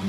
Hallo 0.00 0.08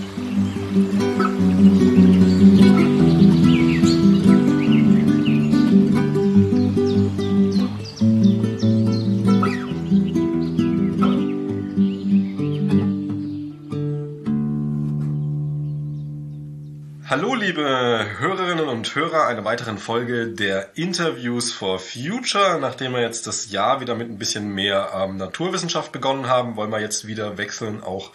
liebe 17.35 18.07
Hörerinnen 18.19 18.69
und 18.69 18.95
Hörer 18.95 19.27
einer 19.27 19.43
weiteren 19.43 19.77
Folge 19.77 20.29
der 20.29 20.77
Interviews 20.77 21.51
for 21.51 21.79
Future. 21.79 22.59
Nachdem 22.61 22.93
wir 22.93 23.01
jetzt 23.01 23.27
das 23.27 23.51
Jahr 23.51 23.81
wieder 23.81 23.95
mit 23.95 24.09
ein 24.09 24.17
bisschen 24.17 24.53
mehr 24.53 24.91
ähm, 24.95 25.17
Naturwissenschaft 25.17 25.91
begonnen 25.91 26.29
haben, 26.29 26.55
wollen 26.55 26.71
wir 26.71 26.79
jetzt 26.79 27.07
wieder 27.07 27.37
wechseln 27.37 27.83
auch 27.83 28.13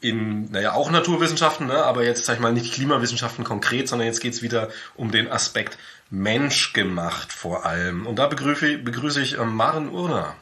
in, 0.00 0.50
naja, 0.50 0.72
auch 0.72 0.90
Naturwissenschaften, 0.90 1.66
ne? 1.66 1.84
aber 1.84 2.04
jetzt 2.04 2.24
sag 2.24 2.34
ich 2.34 2.40
mal 2.40 2.52
nicht 2.52 2.72
Klimawissenschaften 2.72 3.44
konkret, 3.44 3.88
sondern 3.88 4.06
jetzt 4.06 4.20
geht's 4.20 4.42
wieder 4.42 4.70
um 4.94 5.10
den 5.10 5.30
Aspekt 5.30 5.78
menschgemacht 6.10 7.32
vor 7.32 7.66
allem. 7.66 8.06
Und 8.06 8.18
da 8.18 8.26
begrüße, 8.26 8.78
begrüße 8.78 9.20
ich 9.20 9.38
ähm, 9.38 9.54
Maren 9.54 9.90
Urner. 9.90 10.34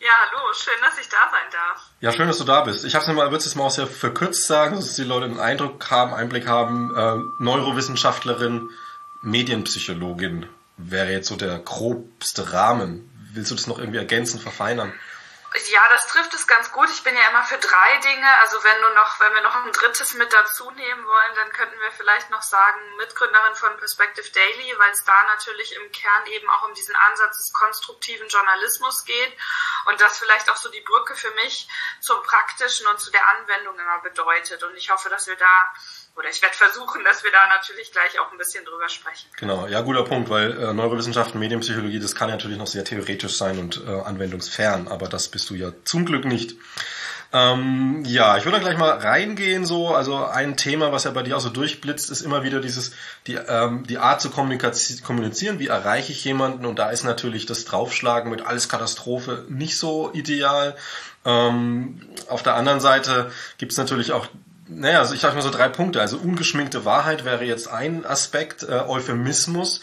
Ja, 0.00 0.10
hallo, 0.20 0.52
schön, 0.54 0.74
dass 0.80 0.98
ich 0.98 1.08
da 1.08 1.16
sein 1.30 1.50
darf. 1.52 1.90
Ja, 2.00 2.12
schön, 2.12 2.26
dass 2.26 2.38
du 2.38 2.44
da 2.44 2.62
bist. 2.62 2.84
Ich 2.84 2.94
habe 2.94 3.04
es 3.04 3.12
mal, 3.12 3.30
würde 3.30 3.36
es 3.36 3.54
mal 3.54 3.64
auch 3.64 3.70
sehr 3.70 3.86
verkürzt 3.86 4.46
sagen, 4.46 4.76
dass 4.76 4.94
die 4.94 5.04
Leute 5.04 5.26
einen 5.26 5.38
Eindruck 5.38 5.90
haben, 5.90 6.12
Einblick 6.12 6.48
haben. 6.48 6.92
Äh, 6.96 7.18
Neurowissenschaftlerin, 7.38 8.68
Medienpsychologin 9.22 10.46
wäre 10.76 11.12
jetzt 11.12 11.28
so 11.28 11.36
der 11.36 11.58
grobste 11.58 12.52
Rahmen. 12.52 13.08
Willst 13.32 13.50
du 13.50 13.54
das 13.54 13.66
noch 13.66 13.78
irgendwie 13.78 13.98
ergänzen, 13.98 14.40
verfeinern? 14.40 14.92
Ja, 15.70 15.86
das 15.90 16.06
trifft 16.06 16.32
es 16.32 16.46
ganz 16.46 16.72
gut. 16.72 16.88
Ich 16.88 17.02
bin 17.02 17.14
ja 17.14 17.28
immer 17.28 17.44
für 17.44 17.58
drei 17.58 17.98
Dinge. 17.98 18.38
Also 18.40 18.62
wenn 18.64 18.80
du 18.80 18.88
noch, 18.94 19.20
wenn 19.20 19.34
wir 19.34 19.42
noch 19.42 19.54
ein 19.54 19.72
drittes 19.72 20.14
mit 20.14 20.32
dazu 20.32 20.70
nehmen 20.70 21.06
wollen, 21.06 21.34
dann 21.34 21.52
könnten 21.52 21.78
wir 21.78 21.92
vielleicht 21.92 22.30
noch 22.30 22.40
sagen, 22.40 22.80
Mitgründerin 22.96 23.54
von 23.54 23.76
Perspective 23.76 24.30
Daily, 24.30 24.74
weil 24.78 24.90
es 24.92 25.04
da 25.04 25.22
natürlich 25.24 25.76
im 25.76 25.92
Kern 25.92 26.26
eben 26.26 26.48
auch 26.48 26.66
um 26.68 26.74
diesen 26.74 26.96
Ansatz 26.96 27.36
des 27.36 27.52
konstruktiven 27.52 28.28
Journalismus 28.28 29.04
geht 29.04 29.36
und 29.86 30.00
das 30.00 30.18
vielleicht 30.18 30.48
auch 30.48 30.56
so 30.56 30.70
die 30.70 30.80
Brücke 30.80 31.16
für 31.16 31.30
mich 31.32 31.68
zum 32.00 32.22
Praktischen 32.22 32.86
und 32.86 32.98
zu 32.98 33.10
der 33.10 33.28
Anwendung 33.28 33.78
immer 33.78 33.98
bedeutet. 33.98 34.62
Und 34.62 34.74
ich 34.76 34.90
hoffe, 34.90 35.10
dass 35.10 35.26
wir 35.26 35.36
da 35.36 35.74
oder 36.16 36.28
ich 36.28 36.42
werde 36.42 36.54
versuchen, 36.54 37.04
dass 37.04 37.24
wir 37.24 37.30
da 37.30 37.46
natürlich 37.48 37.90
gleich 37.90 38.20
auch 38.20 38.30
ein 38.32 38.38
bisschen 38.38 38.64
drüber 38.64 38.88
sprechen. 38.88 39.28
Genau, 39.36 39.66
ja, 39.66 39.80
guter 39.80 40.04
Punkt, 40.04 40.28
weil 40.28 40.52
äh, 40.52 40.72
Neurowissenschaften, 40.72 41.40
Medienpsychologie, 41.40 42.00
das 42.00 42.14
kann 42.14 42.28
natürlich 42.28 42.58
noch 42.58 42.66
sehr 42.66 42.84
theoretisch 42.84 43.36
sein 43.36 43.58
und 43.58 43.82
äh, 43.86 43.90
anwendungsfern, 43.90 44.88
aber 44.88 45.08
das 45.08 45.28
bist 45.28 45.48
du 45.50 45.54
ja 45.54 45.72
zum 45.84 46.04
Glück 46.04 46.24
nicht. 46.24 46.56
Ähm, 47.34 48.02
ja, 48.04 48.36
ich 48.36 48.44
würde 48.44 48.60
gleich 48.60 48.76
mal 48.76 48.90
reingehen 48.90 49.64
so. 49.64 49.94
Also 49.94 50.22
ein 50.26 50.58
Thema, 50.58 50.92
was 50.92 51.04
ja 51.04 51.12
bei 51.12 51.22
dir 51.22 51.38
auch 51.38 51.40
so 51.40 51.48
durchblitzt, 51.48 52.10
ist 52.10 52.20
immer 52.20 52.42
wieder 52.42 52.60
dieses 52.60 52.92
die 53.26 53.36
ähm, 53.36 53.86
die 53.86 53.96
Art 53.96 54.20
zu 54.20 54.28
kommunizieren. 54.30 55.58
Wie 55.58 55.68
erreiche 55.68 56.12
ich 56.12 56.22
jemanden? 56.24 56.66
Und 56.66 56.78
da 56.78 56.90
ist 56.90 57.04
natürlich 57.04 57.46
das 57.46 57.64
Draufschlagen 57.64 58.30
mit 58.30 58.44
alles 58.44 58.68
Katastrophe 58.68 59.46
nicht 59.48 59.78
so 59.78 60.10
ideal. 60.12 60.76
Ähm, 61.24 62.06
auf 62.28 62.42
der 62.42 62.54
anderen 62.54 62.80
Seite 62.80 63.32
gibt 63.56 63.72
es 63.72 63.78
natürlich 63.78 64.12
auch 64.12 64.26
naja, 64.76 64.98
also 65.00 65.14
ich 65.14 65.20
sage 65.20 65.34
mal 65.34 65.42
so 65.42 65.50
drei 65.50 65.68
Punkte. 65.68 66.00
Also 66.00 66.18
ungeschminkte 66.18 66.84
Wahrheit 66.84 67.24
wäre 67.24 67.44
jetzt 67.44 67.68
ein 67.68 68.04
Aspekt, 68.04 68.62
äh, 68.62 68.72
Euphemismus 68.86 69.80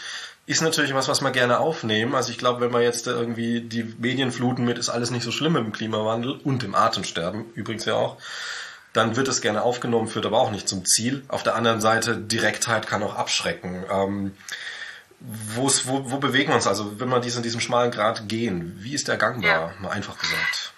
ist 0.50 0.62
natürlich 0.64 0.96
was, 0.96 1.08
was 1.08 1.22
wir 1.22 1.30
gerne 1.30 1.60
aufnehmen. 1.60 2.16
Also 2.16 2.32
ich 2.32 2.40
glaube, 2.40 2.62
wenn 2.62 2.74
wir 2.74 2.82
jetzt 2.82 3.06
irgendwie 3.06 3.62
die 3.62 3.84
Medien 4.00 4.32
fluten 4.32 4.66
mit, 4.66 4.80
ist 4.80 4.90
alles 4.90 5.12
nicht 5.12 5.24
so 5.24 5.32
schlimm 5.32 5.56
im 5.56 5.72
Klimawandel 5.72 6.32
und 6.44 6.64
im 6.64 6.74
Atemsterben 6.74 7.54
übrigens 7.54 7.86
ja 7.86 7.94
auch, 7.94 8.18
dann 8.94 9.16
wird 9.16 9.28
es 9.28 9.42
gerne 9.42 9.62
aufgenommen, 9.62 10.08
führt 10.08 10.26
aber 10.26 10.40
auch 10.40 10.50
nicht 10.50 10.68
zum 10.68 10.86
Ziel. 10.86 11.24
Auf 11.28 11.44
der 11.44 11.54
anderen 11.54 11.82
Seite, 11.82 12.18
Direktheit 12.18 12.88
kann 12.88 13.04
auch 13.04 13.16
abschrecken. 13.16 13.86
Ähm, 13.92 14.38
wo, 15.20 15.70
wo 15.86 16.18
bewegen 16.18 16.50
wir 16.50 16.56
uns 16.56 16.66
also, 16.66 17.00
wenn 17.00 17.10
wir 17.10 17.20
diesen, 17.20 17.44
diesem 17.44 17.62
schmalen 17.62 17.92
Grad 17.92 18.28
gehen? 18.28 18.76
Wie 18.80 18.96
ist 18.96 19.08
der 19.08 19.18
gangbar, 19.18 19.52
ja. 19.52 19.74
mal 19.82 19.92
einfach 19.92 20.18
gesagt? 20.18 20.74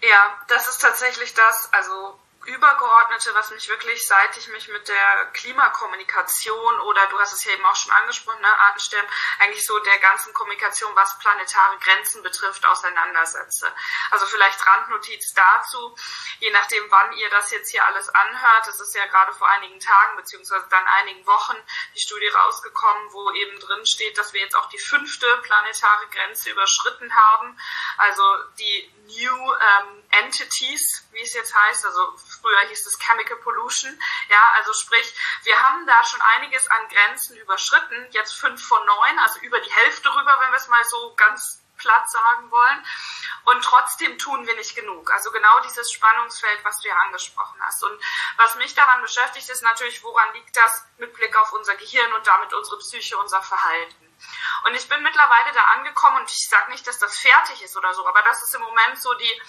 Ja, 0.00 0.30
das 0.48 0.68
ist 0.68 0.80
tatsächlich 0.80 1.34
das, 1.34 1.68
also 1.72 2.14
Übergeordnete, 2.44 3.34
was 3.34 3.50
mich 3.50 3.68
wirklich, 3.68 4.06
seit 4.06 4.36
ich 4.36 4.48
mich 4.48 4.68
mit 4.68 4.88
der 4.88 5.26
Klimakommunikation 5.32 6.80
oder 6.80 7.06
du 7.06 7.18
hast 7.18 7.32
es 7.32 7.44
ja 7.44 7.52
eben 7.52 7.64
auch 7.64 7.76
schon 7.76 7.92
angesprochen, 7.92 8.40
ne, 8.40 8.58
Artensterben, 8.58 9.08
eigentlich 9.38 9.64
so 9.64 9.78
der 9.78 9.98
ganzen 9.98 10.34
Kommunikation, 10.34 10.94
was 10.96 11.18
planetare 11.18 11.78
Grenzen 11.78 12.22
betrifft, 12.22 12.66
auseinandersetze. 12.66 13.72
Also 14.10 14.26
vielleicht 14.26 14.66
Randnotiz 14.66 15.32
dazu, 15.34 15.96
je 16.40 16.50
nachdem, 16.50 16.90
wann 16.90 17.12
ihr 17.12 17.30
das 17.30 17.50
jetzt 17.50 17.70
hier 17.70 17.84
alles 17.84 18.08
anhört, 18.08 18.66
es 18.66 18.80
ist 18.80 18.94
ja 18.94 19.06
gerade 19.06 19.32
vor 19.32 19.48
einigen 19.48 19.78
Tagen 19.78 20.16
beziehungsweise 20.16 20.66
dann 20.70 20.86
einigen 20.86 21.24
Wochen 21.26 21.56
die 21.94 22.00
Studie 22.00 22.28
rausgekommen, 22.28 23.12
wo 23.12 23.30
eben 23.32 23.58
drin 23.60 23.86
steht, 23.86 24.18
dass 24.18 24.32
wir 24.32 24.40
jetzt 24.40 24.56
auch 24.56 24.68
die 24.68 24.78
fünfte 24.78 25.26
planetare 25.42 26.08
Grenze 26.08 26.50
überschritten 26.50 27.14
haben. 27.14 27.58
Also 27.98 28.22
die 28.58 28.92
New 29.06 29.52
ähm, 29.52 30.04
Entities, 30.10 31.04
wie 31.12 31.22
es 31.22 31.34
jetzt 31.34 31.54
heißt, 31.54 31.84
also 31.86 32.16
früher 32.40 32.60
hieß 32.68 32.86
es 32.86 32.98
Chemical 32.98 33.36
Pollution, 33.38 33.98
ja, 34.28 34.52
also 34.56 34.72
sprich, 34.74 35.14
wir 35.44 35.60
haben 35.60 35.86
da 35.86 36.04
schon 36.04 36.20
einiges 36.20 36.70
an 36.70 36.88
Grenzen 36.88 37.36
überschritten, 37.36 38.06
jetzt 38.10 38.34
fünf 38.34 38.64
von 38.64 38.84
neun, 38.86 39.18
also 39.20 39.40
über 39.40 39.60
die 39.60 39.72
Hälfte 39.72 40.08
rüber, 40.08 40.36
wenn 40.40 40.52
wir 40.52 40.58
es 40.58 40.68
mal 40.68 40.84
so 40.84 41.14
ganz 41.16 41.62
platt 41.82 42.08
sagen 42.10 42.50
wollen. 42.50 42.84
Und 43.44 43.64
trotzdem 43.64 44.16
tun 44.18 44.46
wir 44.46 44.54
nicht 44.54 44.76
genug. 44.76 45.10
Also 45.10 45.32
genau 45.32 45.60
dieses 45.60 45.90
Spannungsfeld, 45.90 46.64
was 46.64 46.78
du 46.80 46.88
ja 46.88 46.96
angesprochen 46.96 47.60
hast. 47.60 47.82
Und 47.82 48.00
was 48.36 48.54
mich 48.54 48.74
daran 48.74 49.02
beschäftigt, 49.02 49.48
ist 49.50 49.62
natürlich, 49.62 50.02
woran 50.04 50.32
liegt 50.32 50.56
das 50.56 50.84
mit 50.98 51.12
Blick 51.12 51.36
auf 51.36 51.52
unser 51.52 51.74
Gehirn 51.74 52.12
und 52.12 52.26
damit 52.26 52.54
unsere 52.54 52.78
Psyche, 52.78 53.18
unser 53.18 53.42
Verhalten. 53.42 54.11
Und 54.64 54.74
ich 54.74 54.88
bin 54.88 55.02
mittlerweile 55.02 55.52
da 55.52 55.62
angekommen 55.76 56.18
und 56.18 56.30
ich 56.30 56.48
sage 56.48 56.70
nicht, 56.70 56.86
dass 56.86 56.98
das 56.98 57.18
fertig 57.18 57.62
ist 57.62 57.76
oder 57.76 57.92
so, 57.94 58.06
aber 58.06 58.22
das 58.22 58.42
ist 58.42 58.54
im 58.54 58.62
Moment 58.62 59.00
so 59.00 59.12
die 59.14 59.42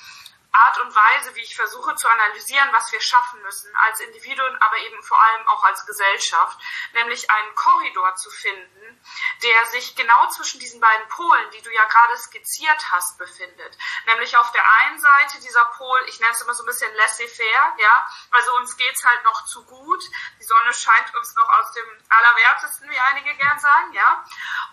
Art 0.53 0.79
und 0.81 0.93
Weise, 0.93 1.33
wie 1.35 1.41
ich 1.41 1.55
versuche 1.55 1.95
zu 1.95 2.07
analysieren, 2.07 2.69
was 2.71 2.91
wir 2.91 3.01
schaffen 3.01 3.41
müssen 3.41 3.75
als 3.75 3.99
Individuen, 4.01 4.55
aber 4.61 4.77
eben 4.77 5.01
vor 5.01 5.19
allem 5.19 5.47
auch 5.47 5.63
als 5.63 5.85
Gesellschaft, 5.85 6.59
nämlich 6.93 7.29
einen 7.29 7.55
Korridor 7.55 8.15
zu 8.15 8.29
finden, 8.29 9.03
der 9.41 9.65
sich 9.67 9.95
genau 9.95 10.29
zwischen 10.29 10.59
diesen 10.59 10.79
beiden 10.79 11.07
Polen, 11.09 11.49
die 11.51 11.61
du 11.63 11.73
ja 11.73 11.83
gerade 11.85 12.17
skizziert 12.17 12.91
hast, 12.91 13.17
befindet. 13.17 13.77
Nämlich 14.05 14.37
auf 14.37 14.51
der 14.51 14.63
einen 14.79 14.99
Seite 14.99 15.39
dieser 15.41 15.65
Pol, 15.65 15.99
ich 16.07 16.19
nenne 16.19 16.33
es 16.33 16.41
immer 16.41 16.53
so 16.53 16.63
ein 16.63 16.67
bisschen 16.67 16.93
laissez-faire, 16.95 17.73
ja, 17.77 18.07
also 18.31 18.55
uns 18.57 18.77
geht's 18.77 19.03
halt 19.03 19.23
noch 19.23 19.45
zu 19.45 19.65
gut, 19.65 20.03
die 20.39 20.43
Sonne 20.43 20.73
scheint 20.73 21.15
uns 21.15 21.35
noch 21.35 21.49
aus 21.49 21.71
dem 21.71 22.05
Allerwertesten, 22.09 22.89
wie 22.91 22.99
einige 22.99 23.35
gern 23.35 23.57
sagen, 23.59 23.91
ja, 23.93 24.23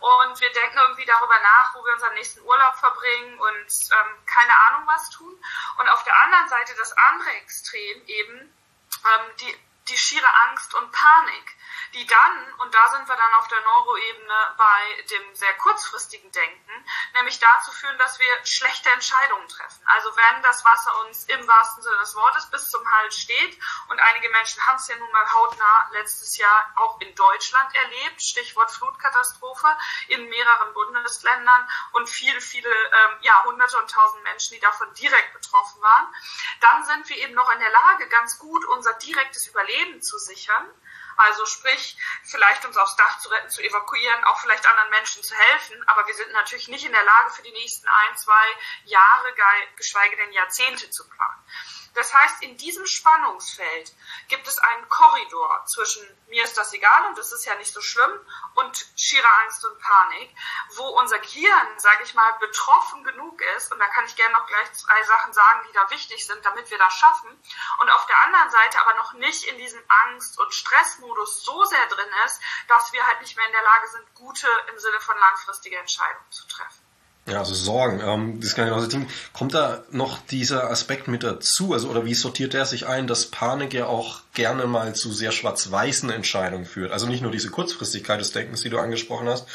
und 0.01 0.41
wir 0.41 0.53
denken 0.53 0.79
irgendwie 0.79 1.07
darüber 1.07 1.39
nach, 1.39 1.75
wo 1.75 1.85
wir 1.85 1.95
unseren 1.95 2.15
nächsten 2.15 2.41
Urlaub 2.43 2.77
verbringen 2.77 3.39
und 3.39 3.69
ähm, 3.93 4.27
keine 4.27 4.61
Ahnung 4.67 4.87
was 4.87 5.09
tun. 5.11 5.43
Und 5.79 5.89
auf 5.89 6.05
der 6.05 6.17
anderen 6.23 6.49
Seite 6.49 6.75
das 6.77 6.93
andere 6.93 7.31
Extrem 7.37 8.07
eben 8.07 8.39
ähm, 8.39 9.37
die, 9.41 9.57
die 9.89 9.99
schiere 9.99 10.29
Angst 10.49 10.75
und 10.75 10.93
Panik 10.93 11.57
die 11.95 12.07
dann, 12.07 12.55
und 12.59 12.75
da 12.75 12.89
sind 12.91 13.09
wir 13.09 13.17
dann 13.17 13.35
auf 13.35 13.49
der 13.49 13.61
Neuroebene 13.61 14.55
bei 14.57 15.03
dem 15.11 15.35
sehr 15.35 15.55
kurzfristigen 15.55 16.31
Denken, 16.33 16.85
nämlich 17.15 17.39
dazu 17.39 17.73
führen, 17.73 17.99
dass 17.99 18.19
wir 18.19 18.27
schlechte 18.45 18.91
Entscheidungen 18.91 19.49
treffen. 19.49 19.83
Also 19.87 20.15
wenn 20.17 20.43
das 20.43 20.65
Wasser 20.65 21.01
uns 21.07 21.25
im 21.25 21.47
wahrsten 21.47 21.83
Sinne 21.83 21.99
des 21.99 22.15
Wortes 22.15 22.51
bis 22.51 22.71
zum 22.71 22.89
Hals 22.91 23.17
steht, 23.17 23.59
und 23.89 23.99
einige 23.99 24.31
Menschen 24.31 24.65
haben 24.67 24.77
es 24.77 24.89
ja 24.89 24.97
nun 24.97 25.11
mal 25.11 25.33
hautnah 25.33 25.89
letztes 25.93 26.37
Jahr 26.37 26.73
auch 26.77 27.01
in 27.01 27.15
Deutschland 27.15 27.75
erlebt, 27.75 28.23
Stichwort 28.23 28.71
Flutkatastrophe, 28.71 29.77
in 30.09 30.29
mehreren 30.29 30.73
Bundesländern 30.75 31.69
und 31.93 32.09
viele, 32.09 32.41
viele, 32.41 32.71
ähm, 32.71 33.19
ja, 33.23 33.43
hunderte 33.45 33.79
und 33.79 33.91
tausend 33.91 34.23
Menschen, 34.23 34.55
die 34.55 34.61
davon 34.61 34.93
direkt 34.95 35.33
betroffen 35.33 35.83
waren, 35.83 36.15
dann 36.61 36.85
sind 36.85 37.09
wir 37.09 37.17
eben 37.19 37.35
noch 37.35 37.51
in 37.53 37.59
der 37.59 37.71
Lage, 37.71 38.09
ganz 38.09 38.39
gut 38.39 38.65
unser 38.67 38.93
direktes 38.95 39.47
Überleben 39.49 40.03
zu 40.03 40.19
sichern 40.19 40.67
also 41.21 41.45
sprich, 41.45 41.97
vielleicht 42.25 42.65
uns 42.65 42.77
aufs 42.77 42.97
Dach 42.97 43.19
zu 43.19 43.29
retten, 43.29 43.51
zu 43.51 43.63
evakuieren, 43.63 44.25
auch 44.25 44.41
vielleicht 44.41 44.67
anderen 44.67 44.91
Menschen 44.91 45.23
zu 45.23 45.35
helfen. 45.35 45.83
Aber 45.87 46.07
wir 46.07 46.15
sind 46.15 46.33
natürlich 46.33 46.69
nicht 46.69 46.87
in 46.87 46.93
der 46.93 47.05
Lage, 47.05 47.31
für 47.31 47.43
die 47.43 47.53
nächsten 47.53 47.87
ein, 47.87 48.17
zwei 48.17 48.47
Jahre, 48.85 49.35
geschweige 49.77 50.17
denn 50.17 50.33
Jahrzehnte 50.33 50.91
zu 50.91 51.09
planen. 51.09 51.45
Das 51.95 52.15
heißt, 52.15 52.43
in 52.43 52.57
diesem 52.57 52.87
Spannungsfeld 52.87 53.93
gibt 54.29 54.47
es 54.47 54.59
einen 54.59 54.89
Korridor 54.89 55.65
zwischen 55.67 56.07
mir 56.31 56.45
ist 56.45 56.57
das 56.57 56.73
egal 56.73 57.07
und 57.09 57.19
das 57.19 57.33
ist 57.33 57.45
ja 57.45 57.57
nicht 57.57 57.73
so 57.73 57.81
schlimm 57.81 58.13
und 58.55 58.87
schierer 58.97 59.33
Angst 59.43 59.65
und 59.65 59.79
Panik, 59.81 60.35
wo 60.77 60.85
unser 61.01 61.19
Gehirn, 61.19 61.79
sage 61.79 62.05
ich 62.05 62.15
mal, 62.15 62.33
betroffen 62.39 63.03
genug 63.03 63.41
ist 63.57 63.73
und 63.73 63.81
da 63.81 63.87
kann 63.89 64.05
ich 64.05 64.15
gerne 64.15 64.33
noch 64.35 64.47
gleich 64.47 64.69
drei 64.87 65.03
Sachen 65.03 65.33
sagen, 65.33 65.67
die 65.69 65.73
da 65.73 65.91
wichtig 65.91 66.25
sind, 66.25 66.45
damit 66.45 66.71
wir 66.71 66.79
das 66.79 66.95
schaffen 66.95 67.43
und 67.81 67.91
auf 67.91 68.07
der 68.07 68.19
anderen 68.23 68.51
Seite 68.51 68.79
aber 68.81 68.95
noch 68.95 69.13
nicht 69.15 69.45
in 69.45 69.59
diesem 69.59 69.83
Angst- 69.89 70.39
und 70.39 70.55
Stressmodus 70.55 71.10
so 71.27 71.65
sehr 71.65 71.87
drin 71.89 72.13
ist, 72.27 72.41
dass 72.69 72.93
wir 72.93 73.07
halt 73.07 73.21
nicht 73.21 73.37
mehr 73.37 73.47
in 73.47 73.53
der 73.53 73.63
Lage 73.63 73.89
sind, 73.89 74.15
gute 74.15 74.47
im 74.73 74.79
Sinne 74.79 75.01
von 75.01 75.17
langfristige 75.19 75.79
Entscheidungen 75.79 76.31
zu 76.31 76.47
treffen. 76.49 76.91
Ja, 77.27 77.39
also 77.39 77.55
Sorgen. 77.55 78.01
Ähm, 78.01 78.41
das 78.41 78.55
kann 78.55 78.67
ich 78.67 78.73
auch 78.73 78.81
sagen. 78.81 79.07
Kommt 79.33 79.55
da 79.55 79.85
noch 79.91 80.19
dieser 80.19 80.71
Aspekt 80.71 81.07
mit 81.07 81.23
dazu? 81.23 81.73
Also, 81.73 81.89
oder 81.89 82.05
wie 82.05 82.15
sortiert 82.15 82.55
der 82.55 82.65
sich 82.65 82.87
ein, 82.87 83.07
dass 83.07 83.27
Panik 83.27 83.73
ja 83.75 83.87
auch 83.87 84.23
gerne 84.35 84.67
mal 84.67 84.95
zu 84.95 85.13
sehr 85.13 85.31
schwarz-weißen 85.31 86.11
Entscheidungen 86.11 86.65
führt? 86.65 86.93
Also 86.93 87.07
nicht 87.07 87.23
nur 87.23 87.31
diese 87.31 87.51
Kurzfristigkeit 87.51 88.21
des 88.21 88.33
Denkens, 88.33 88.63
die 88.63 88.71
du 88.71 88.79
angesprochen 88.79 89.29
hast, 89.29 89.47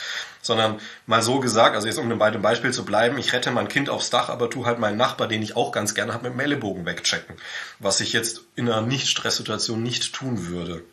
sondern 0.41 0.79
mal 1.05 1.21
so 1.21 1.39
gesagt, 1.39 1.75
also 1.75 1.87
jetzt 1.87 1.97
um 1.97 2.17
bei 2.17 2.31
dem 2.31 2.41
Beispiel 2.41 2.71
zu 2.71 2.85
bleiben, 2.85 3.17
ich 3.17 3.33
rette 3.33 3.51
mein 3.51 3.67
Kind 3.67 3.89
aufs 3.89 4.09
Dach, 4.09 4.29
aber 4.29 4.49
tu 4.49 4.65
halt 4.65 4.79
meinen 4.79 4.97
Nachbar, 4.97 5.27
den 5.27 5.41
ich 5.41 5.55
auch 5.55 5.71
ganz 5.71 5.95
gerne 5.95 6.13
habe, 6.13 6.29
mit 6.29 6.33
dem 6.33 6.39
Ellenbogen 6.39 6.85
wegchecken. 6.85 7.35
Was 7.79 7.99
ich 7.99 8.13
jetzt 8.13 8.41
in 8.55 8.69
einer 8.69 8.83
Nicht-Stress-Situation 8.83 9.81
nicht 9.81 10.13
tun 10.13 10.47
würde. 10.47 10.83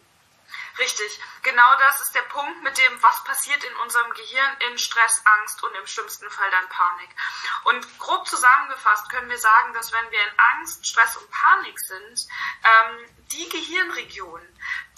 Richtig. 0.78 1.20
Genau 1.42 1.76
das 1.78 2.00
ist 2.00 2.14
der 2.14 2.22
Punkt 2.22 2.62
mit 2.62 2.78
dem, 2.78 3.02
was 3.02 3.24
passiert 3.24 3.62
in 3.62 3.76
unserem 3.76 4.10
Gehirn 4.12 4.56
in 4.70 4.78
Stress, 4.78 5.22
Angst 5.24 5.62
und 5.62 5.74
im 5.74 5.86
schlimmsten 5.86 6.30
Fall 6.30 6.50
dann 6.50 6.68
Panik. 6.68 7.10
Und 7.64 7.98
grob 7.98 8.26
zusammengefasst 8.26 9.10
können 9.10 9.28
wir 9.28 9.38
sagen, 9.38 9.74
dass 9.74 9.92
wenn 9.92 10.10
wir 10.10 10.22
in 10.22 10.38
Angst, 10.38 10.86
Stress 10.86 11.16
und 11.16 11.30
Panik 11.30 11.78
sind, 11.78 12.26
ähm, 12.64 13.06
die 13.32 13.48
Gehirnregionen, 13.48 14.48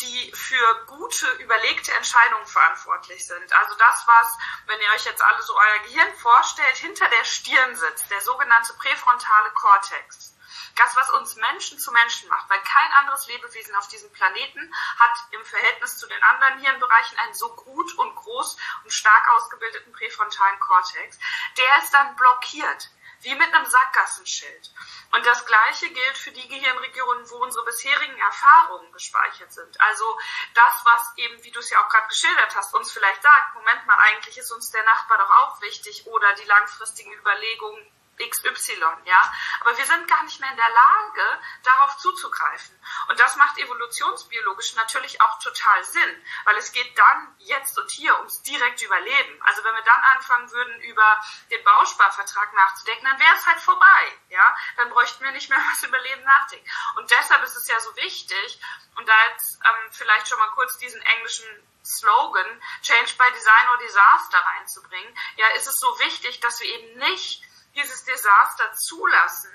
die 0.01 0.33
für 0.35 0.85
gute, 0.87 1.29
überlegte 1.35 1.93
Entscheidungen 1.93 2.47
verantwortlich 2.47 3.27
sind. 3.27 3.53
Also 3.53 3.75
das, 3.77 4.05
was, 4.07 4.39
wenn 4.67 4.81
ihr 4.81 4.91
euch 4.95 5.05
jetzt 5.05 5.23
alle 5.23 5.43
so 5.43 5.57
euer 5.57 5.79
Gehirn 5.85 6.15
vorstellt, 6.17 6.77
hinter 6.77 7.09
der 7.09 7.25
Stirn 7.25 7.75
sitzt, 7.77 8.11
der 8.11 8.21
sogenannte 8.21 8.75
präfrontale 8.75 9.51
Kortex 9.53 10.34
das, 10.77 10.97
was 10.97 11.11
uns 11.11 11.37
Menschen 11.37 11.79
zu 11.79 11.93
Menschen 11.93 12.29
macht, 12.29 12.49
weil 12.51 12.61
kein 12.61 12.93
anderes 12.93 13.27
Lebewesen 13.27 13.75
auf 13.77 13.89
diesem 13.89 14.13
Planeten 14.13 14.75
hat 14.99 15.19
im 15.31 15.45
Verhältnis 15.45 15.99
zu 15.99 16.07
den 16.07 16.23
anderen 16.23 16.59
Hirnbereichen 16.61 17.19
einen 17.19 17.35
so 17.35 17.55
gut 17.55 17.95
und 17.99 18.15
groß 18.17 18.57
und 18.85 18.93
stark 18.93 19.29
ausgebildeten 19.37 19.93
präfrontalen 19.93 20.59
Kortex. 20.61 21.19
Der 21.57 21.79
ist 21.79 21.93
dann 21.93 22.17
blockiert, 22.17 22.91
wie 23.21 23.35
mit 23.35 23.53
einem 23.55 23.67
Sackgassenschild. 23.67 24.71
Und 25.13 25.25
das 25.25 25.47
Gleiche 25.47 25.91
gilt 25.91 26.19
für 26.19 26.33
die 26.33 26.49
Gehirnregionen, 26.49 27.29
wo 27.31 27.37
unsere 27.37 27.65
bisherigen 27.65 28.19
Erfahrungen 28.19 28.93
gespeichert 28.93 29.53
sind. 29.53 29.81
Also 29.81 30.19
das, 30.55 30.75
was 30.85 31.13
eben, 31.17 31.43
wie 31.43 31.51
du 31.51 31.61
es 31.61 31.71
ja 31.71 31.83
auch 31.83 31.89
gerade 31.89 32.09
geschildert 32.09 32.55
hast, 32.55 32.75
uns 32.75 32.93
vielleicht 32.93 33.23
sagt, 33.23 33.55
Moment 33.55 33.87
mal, 33.87 33.99
eigentlich 33.99 34.37
ist 34.37 34.53
uns 34.53 34.71
der 34.71 34.85
Nachbar 34.85 35.19
doch 35.19 35.31
auch 35.31 35.61
wichtig 35.63 36.07
oder 36.07 36.35
die 36.35 36.45
langfristigen 36.45 37.13
Überlegungen 37.13 37.91
XY, 38.17 38.81
ja. 39.05 39.33
Aber 39.61 39.77
wir 39.77 39.85
sind 39.85 40.09
gar 40.09 40.23
nicht 40.23 40.41
mehr 40.41 40.51
in 40.51 40.57
der 40.57 40.69
Lage, 40.69 41.41
darauf 41.63 41.97
zuzugreifen. 41.99 42.79
Und 43.09 43.19
das 43.19 43.37
macht 43.37 43.59
evolutionsbiologisch 43.59 44.75
natürlich 44.75 45.21
auch 45.21 45.39
total 45.39 45.85
Sinn, 45.85 46.25
weil 46.45 46.57
es 46.57 46.73
geht 46.73 46.97
dann 46.99 47.35
jetzt 47.39 47.79
und 47.79 47.91
hier 47.91 48.17
ums 48.19 48.43
direkte 48.43 48.87
Überleben. 48.87 49.43
Also 49.43 49.65
wenn 49.65 49.75
wir 49.75 49.83
dann 49.83 50.01
anfangen 50.17 50.51
würden, 50.51 50.81
über 50.83 51.21
den 51.51 51.65
Bausparvertrag 51.65 52.53
nachzudenken, 52.55 53.05
dann 53.05 53.19
wäre 53.19 53.35
es 53.35 53.47
halt 53.47 53.61
vorbei, 53.61 54.19
ja. 54.29 54.57
Dann 54.77 54.91
bräuchten 54.91 55.25
wir 55.25 55.33
nicht 55.33 55.51
mehr 55.51 55.63
was 55.73 55.83
Überleben 55.83 56.25
nachdenken. 56.25 56.69
Und 56.97 57.11
deshalb 57.11 57.43
ist 57.45 57.57
es 57.57 57.69
ja 57.69 57.79
so 57.81 57.95
wichtig, 57.97 58.61
und 58.97 59.09
da 59.09 59.15
jetzt 59.31 59.59
ähm, 59.65 59.91
vielleicht 59.91 60.29
schon 60.29 60.39
mal 60.39 60.51
kurz 60.51 60.79
diesen 60.79 61.01
englischen 61.03 61.47
Slogan 61.85 62.63
Change 62.83 63.15
by 63.19 63.31
Design 63.35 63.69
or 63.71 63.79
Disaster 63.79 64.39
reinzubringen, 64.39 65.19
ja, 65.37 65.49
ist 65.57 65.67
es 65.67 65.79
so 65.79 65.99
wichtig, 65.99 66.41
dass 66.41 66.61
wir 66.61 66.69
eben 66.69 66.99
nicht 66.99 67.43
dieses 67.75 68.05
Desaster 68.05 68.73
zulassen, 68.75 69.53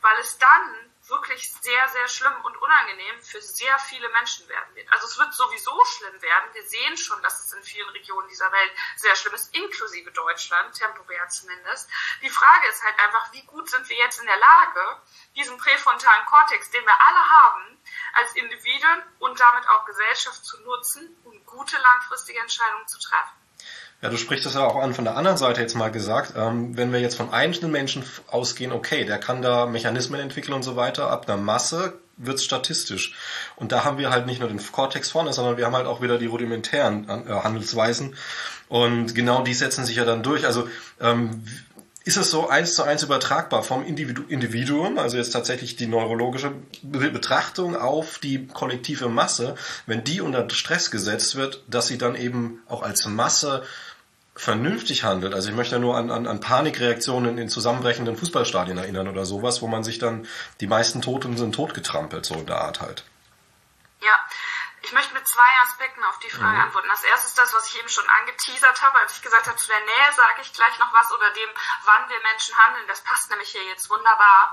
weil 0.00 0.18
es 0.18 0.38
dann 0.38 0.90
wirklich 1.08 1.52
sehr, 1.52 1.88
sehr 1.88 2.08
schlimm 2.08 2.34
und 2.44 2.56
unangenehm 2.56 3.22
für 3.22 3.40
sehr 3.42 3.78
viele 3.80 4.08
Menschen 4.10 4.48
werden 4.48 4.74
wird. 4.74 4.90
Also 4.92 5.06
es 5.06 5.18
wird 5.18 5.34
sowieso 5.34 5.84
schlimm 5.84 6.22
werden. 6.22 6.54
Wir 6.54 6.62
sehen 6.62 6.96
schon, 6.96 7.20
dass 7.22 7.44
es 7.44 7.52
in 7.52 7.62
vielen 7.64 7.88
Regionen 7.90 8.28
dieser 8.28 8.50
Welt 8.52 8.72
sehr 8.96 9.16
schlimm 9.16 9.34
ist, 9.34 9.54
inklusive 9.54 10.12
Deutschland, 10.12 10.74
temporär 10.74 11.28
zumindest. 11.28 11.90
Die 12.22 12.30
Frage 12.30 12.68
ist 12.68 12.82
halt 12.82 12.98
einfach, 13.00 13.32
wie 13.32 13.42
gut 13.42 13.68
sind 13.68 13.88
wir 13.88 13.96
jetzt 13.96 14.20
in 14.20 14.26
der 14.26 14.38
Lage, 14.38 15.02
diesen 15.34 15.58
präfrontalen 15.58 16.26
Kortex, 16.26 16.70
den 16.70 16.84
wir 16.84 17.00
alle 17.00 17.28
haben, 17.28 17.82
als 18.14 18.34
Individuen 18.36 19.02
und 19.18 19.38
damit 19.38 19.68
auch 19.68 19.84
Gesellschaft 19.86 20.44
zu 20.44 20.60
nutzen, 20.60 21.20
um 21.24 21.44
gute 21.44 21.76
langfristige 21.76 22.40
Entscheidungen 22.40 22.86
zu 22.86 22.98
treffen. 22.98 23.39
Ja, 24.02 24.08
du 24.08 24.16
sprichst 24.16 24.46
das 24.46 24.54
ja 24.54 24.66
auch 24.66 24.76
an 24.76 24.94
von 24.94 25.04
der 25.04 25.16
anderen 25.16 25.36
Seite 25.36 25.60
jetzt 25.60 25.74
mal 25.74 25.90
gesagt. 25.90 26.32
Ähm, 26.36 26.76
wenn 26.76 26.92
wir 26.92 27.00
jetzt 27.00 27.16
von 27.16 27.32
einzelnen 27.32 27.70
Menschen 27.70 28.02
ausgehen, 28.30 28.72
okay, 28.72 29.04
der 29.04 29.18
kann 29.18 29.42
da 29.42 29.66
Mechanismen 29.66 30.20
entwickeln 30.20 30.54
und 30.54 30.62
so 30.62 30.74
weiter, 30.74 31.10
ab 31.10 31.28
einer 31.28 31.36
Masse 31.36 31.94
wird's 32.16 32.44
statistisch. 32.44 33.14
Und 33.56 33.72
da 33.72 33.84
haben 33.84 33.98
wir 33.98 34.10
halt 34.10 34.26
nicht 34.26 34.40
nur 34.40 34.48
den 34.48 34.60
Cortex 34.72 35.10
vorne, 35.10 35.32
sondern 35.32 35.56
wir 35.56 35.66
haben 35.66 35.76
halt 35.76 35.86
auch 35.86 36.00
wieder 36.02 36.18
die 36.18 36.26
rudimentären 36.26 37.08
äh, 37.08 37.32
Handelsweisen. 37.32 38.16
Und 38.68 39.14
genau 39.14 39.42
die 39.42 39.54
setzen 39.54 39.84
sich 39.84 39.96
ja 39.96 40.04
dann 40.04 40.22
durch. 40.22 40.46
Also 40.46 40.68
ähm, 41.00 41.44
ist 42.10 42.16
es 42.16 42.30
so 42.32 42.48
eins 42.48 42.74
zu 42.74 42.82
eins 42.82 43.04
übertragbar 43.04 43.62
vom 43.62 43.86
Individu 43.86 44.24
Individuum, 44.28 44.98
also 44.98 45.16
jetzt 45.16 45.30
tatsächlich 45.30 45.76
die 45.76 45.86
neurologische 45.86 46.52
Betrachtung 46.82 47.76
auf 47.76 48.18
die 48.18 48.48
kollektive 48.48 49.08
Masse, 49.08 49.54
wenn 49.86 50.02
die 50.02 50.20
unter 50.20 50.50
Stress 50.50 50.90
gesetzt 50.90 51.36
wird, 51.36 51.62
dass 51.68 51.86
sie 51.86 51.98
dann 51.98 52.16
eben 52.16 52.62
auch 52.68 52.82
als 52.82 53.06
Masse 53.06 53.62
vernünftig 54.34 55.04
handelt. 55.04 55.34
Also 55.34 55.50
ich 55.50 55.54
möchte 55.54 55.78
nur 55.78 55.96
an, 55.96 56.10
an, 56.10 56.26
an 56.26 56.40
Panikreaktionen 56.40 57.38
in 57.38 57.48
zusammenbrechenden 57.48 58.16
Fußballstadien 58.16 58.76
erinnern 58.76 59.06
oder 59.06 59.24
sowas, 59.24 59.62
wo 59.62 59.68
man 59.68 59.84
sich 59.84 60.00
dann, 60.00 60.26
die 60.60 60.66
meisten 60.66 61.02
Toten 61.02 61.36
sind 61.36 61.54
totgetrampelt, 61.54 62.26
so 62.26 62.34
in 62.34 62.46
der 62.46 62.60
Art 62.60 62.80
halt. 62.80 63.04
Ja, 64.02 64.18
ich 64.90 64.94
möchte 64.94 65.14
mit 65.14 65.28
zwei 65.28 65.52
Aspekten 65.62 66.02
auf 66.02 66.18
die 66.18 66.30
Frage 66.30 66.58
mhm. 66.58 66.62
antworten. 66.64 66.88
Das 66.88 67.04
erste 67.04 67.28
ist 67.28 67.38
das, 67.38 67.54
was 67.54 67.68
ich 67.68 67.78
eben 67.78 67.88
schon 67.88 68.08
angeteasert 68.08 68.82
habe, 68.82 68.98
als 68.98 69.14
ich 69.14 69.22
gesagt 69.22 69.46
habe, 69.46 69.56
zu 69.56 69.68
der 69.68 69.78
Nähe 69.78 70.12
sage 70.16 70.42
ich 70.42 70.52
gleich 70.52 70.76
noch 70.80 70.92
was 70.92 71.12
oder 71.12 71.30
dem, 71.30 71.48
wann 71.84 72.08
wir 72.08 72.20
Menschen 72.22 72.58
handeln. 72.58 72.88
Das 72.88 73.00
passt 73.04 73.30
nämlich 73.30 73.50
hier 73.52 73.62
jetzt 73.66 73.88
wunderbar. 73.88 74.52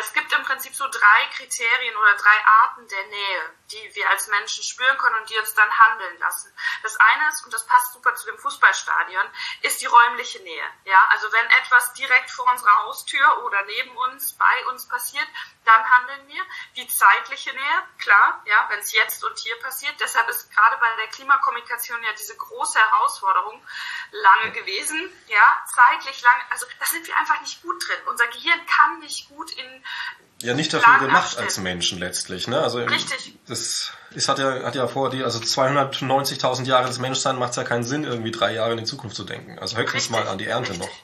Es 0.00 0.14
gibt 0.14 0.32
im 0.32 0.42
Prinzip 0.44 0.74
so 0.74 0.88
drei 0.88 1.26
Kriterien 1.36 1.94
oder 1.94 2.14
drei 2.14 2.46
Arten 2.62 2.88
der 2.88 3.06
Nähe, 3.08 3.54
die 3.70 3.94
wir 3.94 4.08
als 4.10 4.28
Menschen 4.28 4.62
spüren 4.62 4.96
können 4.98 5.16
und 5.16 5.30
die 5.30 5.38
uns 5.38 5.54
dann 5.54 5.78
handeln 5.78 6.18
lassen. 6.18 6.52
Das 6.82 6.96
eine 6.96 7.28
ist, 7.28 7.44
und 7.44 7.52
das 7.52 7.66
passt 7.66 7.92
super 7.92 8.14
zu 8.14 8.26
dem 8.26 8.38
Fußballstadion, 8.38 9.26
ist 9.62 9.80
die 9.80 9.86
räumliche 9.86 10.42
Nähe. 10.42 10.64
Ja, 10.84 11.06
also 11.10 11.30
wenn 11.32 11.46
etwas 11.62 11.92
direkt 11.94 12.30
vor 12.30 12.50
unserer 12.50 12.74
Haustür 12.84 13.44
oder 13.44 13.62
neben 13.64 13.96
uns, 13.96 14.34
bei 14.34 14.66
uns 14.66 14.88
passiert, 14.88 15.26
dann 15.64 15.90
handeln 15.90 16.28
wir. 16.28 16.42
Die 16.76 16.86
zeitliche 16.86 17.52
Nähe, 17.52 17.88
klar, 17.98 18.42
ja, 18.46 18.66
wenn 18.68 18.80
es 18.80 18.92
jetzt 18.92 19.24
und 19.24 19.38
hier 19.38 19.58
passiert. 19.60 19.98
Deshalb 20.00 20.28
ist 20.28 20.50
gerade 20.52 20.76
bei 20.78 20.96
der 20.96 21.08
Klimakommunikation 21.08 22.02
ja 22.02 22.12
diese 22.12 22.36
große 22.36 22.78
Herausforderung 22.78 23.66
lange 24.12 24.52
gewesen, 24.52 25.12
ja, 25.26 25.64
zeitlich 25.74 26.22
lang, 26.22 26.40
also 26.50 26.66
da 26.78 26.86
sind 26.86 27.06
wir 27.06 27.16
einfach 27.16 27.40
nicht 27.40 27.62
gut 27.62 27.86
drin. 27.86 28.00
Unser 28.06 28.28
Gehirn 28.28 28.64
kann 28.66 29.00
nicht 29.00 29.28
gut 29.28 29.50
in 29.50 29.84
ja 30.42 30.54
nicht 30.54 30.72
dafür 30.72 31.06
gemacht 31.06 31.38
als 31.38 31.58
Menschen 31.58 31.98
letztlich, 31.98 32.46
ne? 32.48 32.60
Also 32.60 32.78
Richtig. 32.78 33.34
das 33.46 33.92
ist 34.14 34.28
hat 34.28 34.38
ja 34.38 34.62
hat 34.64 34.74
ja 34.74 34.86
vor 34.86 35.10
die 35.10 35.22
also 35.22 35.38
290.000 35.38 36.64
Jahre 36.64 36.86
des 36.88 36.98
Menschseins 36.98 37.38
macht 37.38 37.50
es 37.50 37.56
ja 37.56 37.64
keinen 37.64 37.84
Sinn 37.84 38.04
irgendwie 38.04 38.30
drei 38.30 38.52
Jahre 38.52 38.72
in 38.72 38.78
die 38.78 38.84
Zukunft 38.84 39.16
zu 39.16 39.24
denken. 39.24 39.58
Also 39.58 39.76
höchstens 39.76 40.04
Richtig. 40.04 40.10
mal 40.10 40.28
an 40.28 40.38
die 40.38 40.46
Ernte 40.46 40.72
Richtig. 40.72 40.88
noch. 40.88 40.94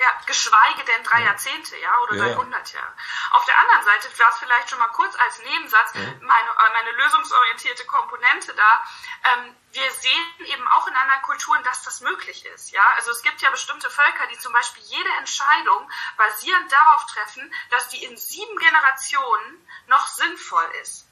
Ja, 0.00 0.16
geschweige 0.24 0.82
denn 0.84 1.04
drei 1.04 1.20
ja. 1.20 1.26
Jahrzehnte, 1.26 1.76
ja, 1.76 1.94
oder 1.98 2.14
ja. 2.14 2.32
300 2.32 2.72
Jahre. 2.72 2.92
Auf 3.32 3.44
der 3.44 3.58
anderen 3.58 3.84
Seite, 3.84 4.08
das 4.16 4.38
vielleicht 4.38 4.70
schon 4.70 4.78
mal 4.78 4.88
kurz 4.88 5.14
als 5.16 5.40
Nebensatz, 5.40 5.92
ja. 5.92 6.00
meine, 6.22 6.48
äh, 6.48 6.72
meine 6.72 6.92
lösungsorientierte 6.92 7.84
Komponente 7.84 8.54
da, 8.54 8.84
ähm, 9.24 9.54
wir 9.72 9.90
sehen 9.90 10.46
eben 10.46 10.66
auch 10.68 10.88
in 10.88 10.96
anderen 10.96 11.20
Kulturen, 11.20 11.62
dass 11.64 11.82
das 11.82 12.00
möglich 12.00 12.46
ist, 12.46 12.70
ja. 12.70 12.82
Also 12.96 13.10
es 13.10 13.20
gibt 13.20 13.42
ja 13.42 13.50
bestimmte 13.50 13.90
Völker, 13.90 14.26
die 14.28 14.38
zum 14.38 14.54
Beispiel 14.54 14.82
jede 14.84 15.10
Entscheidung 15.18 15.90
basierend 16.16 16.72
darauf 16.72 17.04
treffen, 17.04 17.52
dass 17.68 17.88
die 17.90 18.02
in 18.02 18.16
sieben 18.16 18.56
Generationen 18.56 19.68
noch 19.86 20.06
sinnvoll 20.06 20.70
ist. 20.80 21.09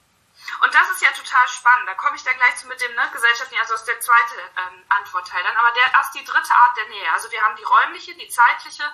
Und 0.61 0.75
das 0.75 0.91
ist 0.91 1.03
ja 1.03 1.11
total 1.13 1.47
spannend. 1.49 1.89
Da 1.89 1.95
komme 1.95 2.17
ich 2.17 2.25
dann 2.25 2.37
gleich 2.37 2.57
zu 2.57 2.67
mit 2.67 2.81
dem 2.81 2.95
ne, 2.95 3.09
gesellschaftlichen, 3.13 3.61
also 3.61 3.75
das 3.75 3.83
ist 3.83 3.89
der 3.89 4.01
zweite 4.01 4.35
ähm, 4.57 4.85
Antwortteil 4.89 5.43
dann. 5.43 5.57
Aber 5.57 5.73
der 5.73 5.93
erst 5.93 6.15
die 6.15 6.25
dritte 6.25 6.55
Art 6.55 6.77
der 6.77 6.89
Nähe. 6.89 7.13
Also 7.13 7.31
wir 7.31 7.43
haben 7.43 7.57
die 7.57 7.65
räumliche, 7.65 8.15
die 8.15 8.29
zeitliche 8.29 8.85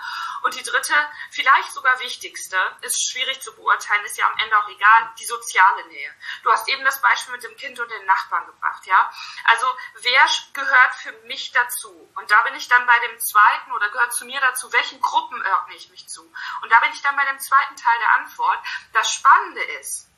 und 0.42 0.54
die 0.54 0.62
dritte, 0.62 0.94
vielleicht 1.30 1.72
sogar 1.72 1.98
wichtigste, 2.00 2.58
ist 2.82 3.10
schwierig 3.10 3.40
zu 3.40 3.54
beurteilen, 3.54 4.04
ist 4.04 4.18
ja 4.18 4.26
am 4.26 4.38
Ende 4.38 4.56
auch 4.58 4.68
egal, 4.68 5.10
die 5.18 5.24
soziale 5.24 5.86
Nähe. 5.86 6.14
Du 6.42 6.50
hast 6.50 6.68
eben 6.68 6.84
das 6.84 7.00
Beispiel 7.00 7.32
mit 7.32 7.44
dem 7.44 7.56
Kind 7.56 7.78
und 7.80 7.90
den 7.90 8.06
Nachbarn 8.06 8.46
gebracht, 8.46 8.86
ja. 8.86 9.10
Also 9.44 9.66
wer 10.00 10.24
gehört 10.52 10.94
für 10.96 11.12
mich 11.24 11.52
dazu? 11.52 12.10
Und 12.16 12.30
da 12.30 12.42
bin 12.42 12.54
ich 12.54 12.68
dann 12.68 12.86
bei 12.86 12.98
dem 13.00 13.18
zweiten 13.18 13.72
oder 13.72 13.88
gehört 13.90 14.12
zu 14.12 14.24
mir 14.24 14.40
dazu, 14.40 14.72
welchen 14.72 15.00
Gruppen 15.00 15.44
ordne 15.46 15.74
ich 15.74 15.90
mich 15.90 16.08
zu? 16.08 16.22
Und 16.62 16.70
da 16.70 16.80
bin 16.80 16.92
ich 16.92 17.02
dann 17.02 17.16
bei 17.16 17.24
dem 17.26 17.38
zweiten 17.38 17.76
Teil 17.76 17.98
der 17.98 18.12
Antwort. 18.12 18.58
Das 18.92 19.12
Spannende 19.12 19.62
ist, 19.80 20.08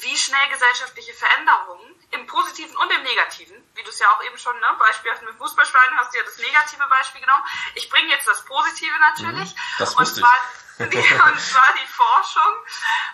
wie 0.00 0.16
schnell 0.16 0.48
gesellschaftliche 0.48 1.14
Veränderungen 1.14 1.94
im 2.10 2.26
Positiven 2.26 2.76
und 2.76 2.90
im 2.90 3.02
Negativen, 3.02 3.56
wie 3.74 3.82
du 3.82 3.90
es 3.90 3.98
ja 3.98 4.10
auch 4.10 4.22
eben 4.24 4.38
schon, 4.38 4.58
ne, 4.60 4.76
beispielhaft 4.78 5.22
mit 5.22 5.34
Fußballspielen 5.36 5.98
hast 5.98 6.12
du 6.12 6.18
ja 6.18 6.24
das 6.24 6.38
negative 6.38 6.86
Beispiel 6.88 7.20
genommen. 7.20 7.44
Ich 7.74 7.88
bringe 7.88 8.08
jetzt 8.08 8.26
das 8.26 8.44
Positive 8.44 8.98
natürlich. 9.00 9.54
Mhm, 9.54 9.60
das 9.78 9.94
und, 9.94 10.06
zwar, 10.06 10.38
die, 10.78 10.84
und 11.28 11.40
zwar 11.40 11.74
die 11.74 11.88
Forschung 11.88 12.52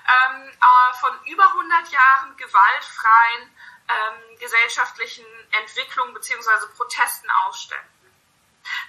ähm, 0.07 0.49
äh, 0.49 0.95
von 1.01 1.25
über 1.27 1.45
100 1.45 1.89
Jahren 1.91 2.37
gewaltfreien 2.37 3.57
ähm, 3.89 4.39
gesellschaftlichen 4.39 5.27
Entwicklungen 5.61 6.15
beziehungsweise 6.15 6.69
Protesten 6.69 7.31
ausstellen. 7.47 7.89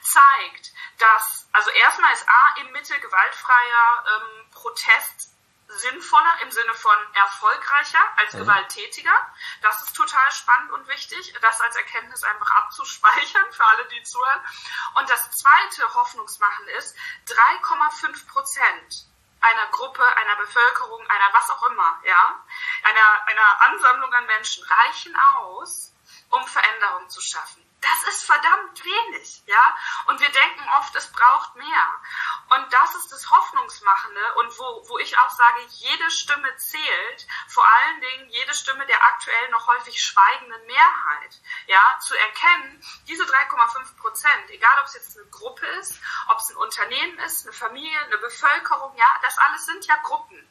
zeigt, 0.02 0.74
dass, 0.98 1.48
also 1.54 1.70
erstmal 1.72 2.14
ist 2.14 2.28
A 2.28 2.56
im 2.62 2.72
Mitte 2.72 3.00
gewaltfreier 3.00 4.06
ähm, 4.08 4.52
Protest 4.52 5.39
sinnvoller 5.70 6.42
im 6.42 6.52
Sinne 6.52 6.74
von 6.74 6.98
erfolgreicher 7.14 8.00
als 8.18 8.34
mhm. 8.34 8.40
gewalttätiger. 8.40 9.34
Das 9.62 9.82
ist 9.84 9.96
total 9.96 10.32
spannend 10.32 10.72
und 10.72 10.88
wichtig, 10.88 11.34
das 11.42 11.62
als 11.62 11.76
Erkenntnis 11.76 12.24
einfach 12.24 12.52
abzuspeichern 12.52 13.52
für 13.52 13.66
alle, 13.66 13.86
die 13.86 14.04
zuhören. 14.04 14.42
Und 14.96 15.10
das 15.10 15.32
zweite 15.32 15.94
Hoffnungsmachen 15.94 16.68
ist, 16.70 16.96
3,5 17.28 18.28
Prozent 18.28 19.06
einer 19.42 19.68
Gruppe, 19.68 20.06
einer 20.18 20.36
Bevölkerung, 20.38 21.08
einer 21.08 21.34
was 21.34 21.50
auch 21.50 21.64
immer, 21.68 22.00
ja, 22.04 22.44
einer, 22.84 23.28
einer 23.28 23.62
Ansammlung 23.62 24.14
an 24.14 24.26
Menschen 24.26 24.66
reichen 24.66 25.16
aus, 25.36 25.94
um 26.30 26.46
Veränderung 26.46 27.10
zu 27.10 27.22
schaffen. 27.22 27.69
Das 27.82 28.14
ist 28.14 28.26
verdammt 28.26 28.84
wenig, 28.84 29.44
ja. 29.46 29.78
Und 30.08 30.20
wir 30.20 30.30
denken 30.30 30.70
oft, 30.78 30.94
es 30.96 31.12
braucht 31.12 31.56
mehr. 31.56 32.02
Und 32.50 32.74
das 32.74 32.96
ist 32.96 33.12
das 33.12 33.30
Hoffnungsmachende 33.30 34.34
und 34.36 34.60
wo, 34.60 34.90
wo 34.90 34.98
ich 35.00 35.18
auch 35.18 35.30
sage, 35.30 35.62
jede 35.70 36.12
Stimme 36.12 36.56
zählt, 36.58 37.28
vor 37.48 37.66
allen 37.66 38.02
Dingen 38.02 38.30
jede 38.30 38.54
Stimme 38.54 38.86
der 38.86 39.02
aktuell 39.04 39.50
noch 39.50 39.68
häufig 39.68 40.02
schweigenden 40.02 40.66
Mehrheit, 40.66 41.40
ja, 41.68 42.00
zu 42.00 42.16
erkennen, 42.16 42.84
diese 43.08 43.24
3,5 43.24 43.98
Prozent, 43.98 44.50
egal 44.50 44.80
ob 44.80 44.86
es 44.86 44.96
jetzt 44.96 45.18
eine 45.18 45.30
Gruppe 45.30 45.66
ist, 45.80 46.00
ob 46.28 46.40
es 46.40 46.50
ein 46.50 46.58
Unternehmen 46.58 47.20
ist, 47.20 47.46
eine 47.46 47.54
Familie, 47.54 48.00
eine 48.06 48.18
Bevölkerung, 48.18 48.96
ja, 48.98 49.20
das 49.22 49.38
alles 49.38 49.66
sind 49.66 49.86
ja 49.86 49.96
Gruppen. 49.98 50.46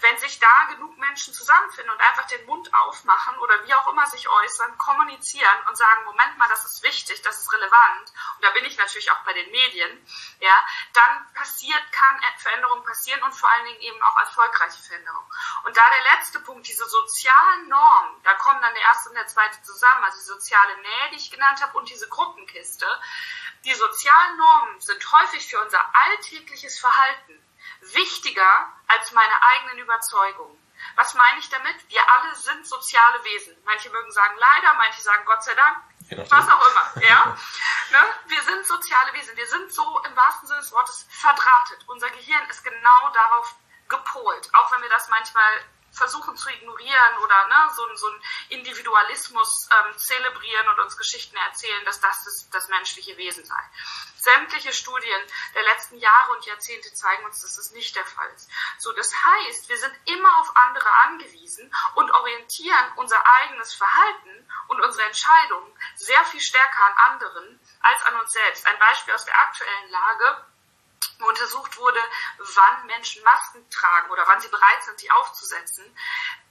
Wenn 0.00 0.18
sich 0.18 0.40
da 0.40 0.64
genug 0.70 0.98
Menschen 0.98 1.32
zusammenfinden 1.32 1.92
und 1.92 2.00
einfach 2.00 2.26
den 2.26 2.44
Mund 2.46 2.72
aufmachen 2.74 3.38
oder 3.38 3.64
wie 3.66 3.74
auch 3.74 3.86
immer 3.88 4.06
sich 4.06 4.28
äußern, 4.28 4.76
kommunizieren 4.78 5.66
und 5.68 5.76
sagen, 5.76 6.04
Moment 6.04 6.36
mal, 6.36 6.48
das 6.48 6.63
ist 6.64 6.82
wichtig, 6.82 7.22
das 7.22 7.38
ist 7.38 7.52
relevant, 7.52 8.12
und 8.36 8.44
da 8.44 8.50
bin 8.50 8.64
ich 8.64 8.76
natürlich 8.76 9.10
auch 9.10 9.22
bei 9.24 9.32
den 9.32 9.50
Medien, 9.50 10.06
ja, 10.40 10.64
dann 10.92 11.32
passiert, 11.34 11.82
kann 11.92 12.20
Veränderung 12.44 12.84
passieren 12.84 13.22
und 13.22 13.32
vor 13.32 13.48
allen 13.50 13.64
Dingen 13.64 13.80
eben 13.80 14.02
auch 14.02 14.18
erfolgreiche 14.18 14.82
Veränderung. 14.82 15.24
Und 15.64 15.76
da 15.76 15.82
der 15.90 16.16
letzte 16.16 16.40
Punkt, 16.40 16.68
diese 16.68 16.84
sozialen 16.84 17.68
Normen, 17.68 18.22
da 18.22 18.34
kommen 18.34 18.60
dann 18.60 18.74
der 18.74 18.82
erste 18.82 19.08
und 19.08 19.14
der 19.16 19.26
zweite 19.26 19.62
zusammen, 19.62 20.04
also 20.04 20.18
die 20.18 20.24
soziale 20.24 20.76
Nähe, 20.76 21.10
die 21.10 21.16
ich 21.16 21.30
genannt 21.30 21.62
habe, 21.62 21.76
und 21.78 21.88
diese 21.88 22.08
Gruppenkiste. 22.08 22.86
Die 23.64 23.74
sozialen 23.74 24.36
Normen 24.36 24.80
sind 24.80 25.12
häufig 25.12 25.46
für 25.46 25.60
unser 25.60 25.82
alltägliches 25.94 26.78
Verhalten 26.78 27.40
wichtiger 27.80 28.72
als 28.88 29.12
meine 29.12 29.42
eigenen 29.42 29.78
Überzeugungen. 29.78 30.60
Was 30.96 31.14
meine 31.14 31.38
ich 31.38 31.48
damit? 31.48 31.76
Wir 31.88 32.02
alle 32.10 32.34
sind 32.34 32.66
soziale 32.66 33.24
Wesen. 33.24 33.56
Manche 33.64 33.88
mögen 33.88 34.12
sagen 34.12 34.36
leider, 34.36 34.74
manche 34.74 35.00
sagen 35.00 35.24
Gott 35.24 35.42
sei 35.42 35.54
Dank, 35.54 35.78
was 36.10 36.48
auch 36.48 36.70
immer. 36.70 37.02
Ja? 37.08 37.36
ne? 37.92 37.98
Wir 38.26 38.42
sind 38.42 38.66
soziale 38.66 39.12
Wesen. 39.14 39.36
Wir 39.36 39.46
sind 39.46 39.72
so 39.72 40.02
im 40.06 40.16
wahrsten 40.16 40.48
Sinne 40.48 40.60
des 40.60 40.72
Wortes 40.72 41.06
verdrahtet. 41.10 41.84
Unser 41.86 42.10
Gehirn 42.10 42.44
ist 42.50 42.62
genau 42.62 43.10
darauf 43.12 43.54
gepolt, 43.88 44.50
auch 44.54 44.72
wenn 44.72 44.82
wir 44.82 44.88
das 44.88 45.08
manchmal 45.08 45.52
versuchen 45.94 46.36
zu 46.36 46.48
ignorieren 46.50 47.18
oder 47.22 47.46
ne, 47.46 47.70
so, 47.74 47.94
so 47.96 48.08
einen 48.08 48.22
Individualismus 48.50 49.68
ähm, 49.70 49.96
zelebrieren 49.96 50.68
und 50.68 50.80
uns 50.80 50.96
Geschichten 50.96 51.36
erzählen, 51.36 51.84
dass 51.84 52.00
das 52.00 52.24
das, 52.24 52.50
das 52.50 52.68
menschliche 52.68 53.16
Wesen 53.16 53.44
sei. 53.44 53.62
Sämtliche 54.16 54.72
Studien 54.72 55.20
der 55.54 55.62
letzten 55.64 55.98
Jahre 55.98 56.32
und 56.32 56.46
Jahrzehnte 56.46 56.92
zeigen 56.94 57.24
uns, 57.26 57.42
dass 57.42 57.56
das 57.56 57.72
nicht 57.72 57.94
der 57.94 58.06
Fall 58.06 58.30
ist. 58.34 58.50
So, 58.78 58.92
das 58.92 59.12
heißt, 59.12 59.68
wir 59.68 59.76
sind 59.76 59.94
immer 60.06 60.40
auf 60.40 60.50
andere 60.56 60.90
angewiesen 61.06 61.72
und 61.94 62.10
orientieren 62.10 62.92
unser 62.96 63.22
eigenes 63.26 63.74
Verhalten 63.74 64.48
und 64.68 64.80
unsere 64.80 65.04
Entscheidungen 65.06 65.78
sehr 65.96 66.24
viel 66.26 66.40
stärker 66.40 66.84
an 66.86 67.12
anderen 67.12 67.60
als 67.80 68.02
an 68.06 68.18
uns 68.20 68.32
selbst. 68.32 68.66
Ein 68.66 68.78
Beispiel 68.78 69.14
aus 69.14 69.24
der 69.26 69.38
aktuellen 69.38 69.90
Lage 69.90 70.46
untersucht 71.26 71.76
wurde, 71.76 72.00
wann 72.38 72.86
Menschen 72.86 73.22
Masken 73.24 73.68
tragen 73.70 74.10
oder 74.10 74.26
wann 74.26 74.40
sie 74.40 74.48
bereit 74.48 74.84
sind, 74.84 75.00
die 75.02 75.10
aufzusetzen, 75.10 75.84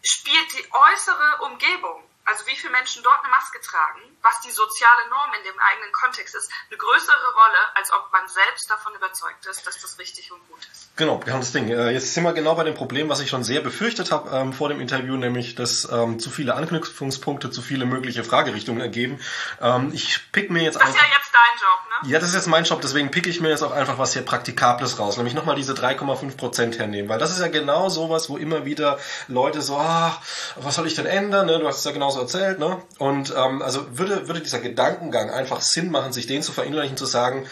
spielt 0.01 0.53
die 0.53 0.67
äußere 0.71 1.41
Umgebung 1.43 2.03
also 2.25 2.47
wie 2.47 2.55
viele 2.55 2.71
Menschen 2.71 3.03
dort 3.03 3.19
eine 3.19 3.29
Maske 3.29 3.59
tragen, 3.59 3.99
was 4.21 4.39
die 4.41 4.51
soziale 4.51 5.09
Norm 5.09 5.31
in 5.37 5.43
dem 5.43 5.59
eigenen 5.59 5.91
Kontext 5.91 6.35
ist, 6.35 6.49
eine 6.69 6.77
größere 6.77 7.33
Rolle, 7.33 7.61
als 7.75 7.91
ob 7.91 8.11
man 8.13 8.27
selbst 8.27 8.69
davon 8.69 8.95
überzeugt 8.95 9.45
ist, 9.45 9.67
dass 9.67 9.81
das 9.81 9.99
richtig 9.99 10.31
und 10.31 10.39
gut 10.47 10.59
ist. 10.71 10.95
Genau, 10.95 11.19
genau 11.19 11.39
das 11.39 11.51
Ding. 11.51 11.69
Äh, 11.69 11.91
jetzt 11.91 12.13
sind 12.13 12.23
wir 12.23 12.33
genau 12.33 12.55
bei 12.55 12.63
dem 12.63 12.75
Problem, 12.75 13.09
was 13.09 13.19
ich 13.19 13.29
schon 13.29 13.43
sehr 13.43 13.61
befürchtet 13.61 14.11
habe 14.11 14.29
ähm, 14.29 14.53
vor 14.53 14.69
dem 14.69 14.79
Interview, 14.79 15.17
nämlich, 15.17 15.55
dass 15.55 15.89
ähm, 15.91 16.19
zu 16.19 16.29
viele 16.29 16.55
Anknüpfungspunkte, 16.55 17.51
zu 17.51 17.61
viele 17.61 17.85
mögliche 17.85 18.23
Fragerichtungen 18.23 18.81
ergeben. 18.81 19.19
Ähm, 19.59 19.91
ich 19.93 20.31
pick 20.31 20.49
mir 20.49 20.63
jetzt 20.63 20.79
Das 20.79 20.89
ist 20.89 20.95
ja 20.95 21.07
jetzt 21.17 21.22
dein 21.43 21.59
Job, 21.59 22.03
ne? 22.03 22.11
Ja, 22.11 22.19
das 22.19 22.29
ist 22.29 22.35
jetzt 22.35 22.47
mein 22.47 22.63
Job, 22.63 22.81
deswegen 22.81 23.11
pick 23.11 23.27
ich 23.27 23.41
mir 23.41 23.49
jetzt 23.49 23.63
auch 23.63 23.71
einfach 23.71 23.97
was 23.97 24.13
hier 24.13 24.23
Praktikables 24.23 24.99
raus, 24.99 25.17
nämlich 25.17 25.33
nochmal 25.33 25.55
diese 25.55 25.73
3,5 25.73 26.37
Prozent 26.37 26.79
hernehmen, 26.79 27.09
weil 27.09 27.19
das 27.19 27.31
ist 27.31 27.39
ja 27.39 27.47
genau 27.47 27.89
sowas, 27.89 28.29
wo 28.29 28.37
immer 28.37 28.65
wieder 28.65 28.97
Leute 29.27 29.61
so, 29.61 29.77
ah, 29.77 30.21
was 30.55 30.75
soll 30.75 30.87
ich 30.87 30.95
denn 30.95 31.05
ändern? 31.05 31.47
Ne? 31.47 31.59
Du 31.59 31.67
hast 31.67 31.79
es 31.79 31.83
ja 31.83 31.91
genauso 31.91 32.19
erzählt, 32.19 32.59
ne? 32.59 32.81
Und 32.97 33.33
ähm, 33.35 33.61
also 33.61 33.97
würde, 33.97 34.27
würde 34.27 34.41
dieser 34.41 34.59
Gedankengang 34.59 35.29
einfach 35.29 35.61
Sinn 35.61 35.91
machen, 35.91 36.13
sich 36.13 36.27
den 36.27 36.41
zu 36.41 36.51
verinnerlichen, 36.51 36.97
zu 36.97 37.05
sagen, 37.05 37.47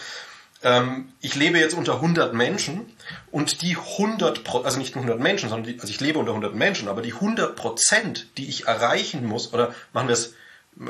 ähm, 0.62 1.12
ich 1.20 1.34
lebe 1.34 1.58
jetzt 1.58 1.74
unter 1.74 1.94
100 1.94 2.34
Menschen 2.34 2.96
und 3.30 3.62
die 3.62 3.76
100, 3.76 4.42
also 4.64 4.78
nicht 4.78 4.94
100 4.94 5.18
Menschen, 5.18 5.48
sondern 5.48 5.72
die, 5.72 5.80
also 5.80 5.90
ich 5.90 6.00
lebe 6.00 6.18
unter 6.18 6.32
100 6.32 6.54
Menschen, 6.54 6.88
aber 6.88 7.02
die 7.02 7.12
100 7.12 7.56
Prozent, 7.56 8.28
die 8.38 8.48
ich 8.48 8.66
erreichen 8.66 9.26
muss, 9.26 9.52
oder 9.52 9.74
machen 9.92 10.08
wir 10.08 10.14
es, 10.14 10.34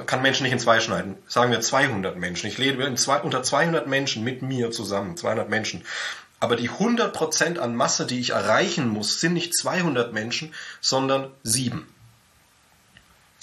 kann 0.06 0.22
Menschen 0.22 0.44
nicht 0.44 0.52
in 0.52 0.60
zwei 0.60 0.80
schneiden, 0.80 1.20
sagen 1.26 1.50
wir 1.50 1.60
200 1.60 2.16
Menschen. 2.16 2.46
Ich 2.46 2.58
lebe 2.58 2.94
zwei, 2.94 3.20
unter 3.20 3.42
200 3.42 3.86
Menschen 3.86 4.24
mit 4.24 4.42
mir 4.42 4.70
zusammen, 4.70 5.16
200 5.16 5.48
Menschen. 5.48 5.84
Aber 6.40 6.56
die 6.56 6.68
100 6.68 7.12
Prozent 7.12 7.58
an 7.58 7.76
Masse, 7.76 8.06
die 8.06 8.20
ich 8.20 8.30
erreichen 8.30 8.88
muss, 8.88 9.20
sind 9.20 9.34
nicht 9.34 9.56
200 9.56 10.12
Menschen, 10.12 10.54
sondern 10.80 11.32
sieben. 11.42 11.92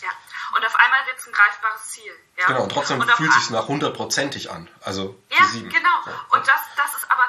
Ja, 0.01 0.09
und 0.57 0.65
auf 0.65 0.75
einmal 0.75 0.99
wird 1.07 1.17
es 1.17 1.27
ein 1.27 1.33
greifbares 1.33 1.87
Ziel. 1.87 2.11
Ja? 2.37 2.47
Genau, 2.47 2.63
und 2.63 2.71
trotzdem 2.71 2.99
und 2.99 3.09
fühlt 3.11 3.33
sich 3.33 3.49
nach 3.51 3.67
hundertprozentig 3.67 4.51
an. 4.51 4.67
Also 4.81 5.17
ja, 5.29 5.45
sieben. 5.45 5.69
genau. 5.69 5.89
Ja. 6.05 6.25
Und 6.31 6.47
das, 6.47 6.59
das 6.75 6.95
ist 6.97 7.09
aber, 7.09 7.23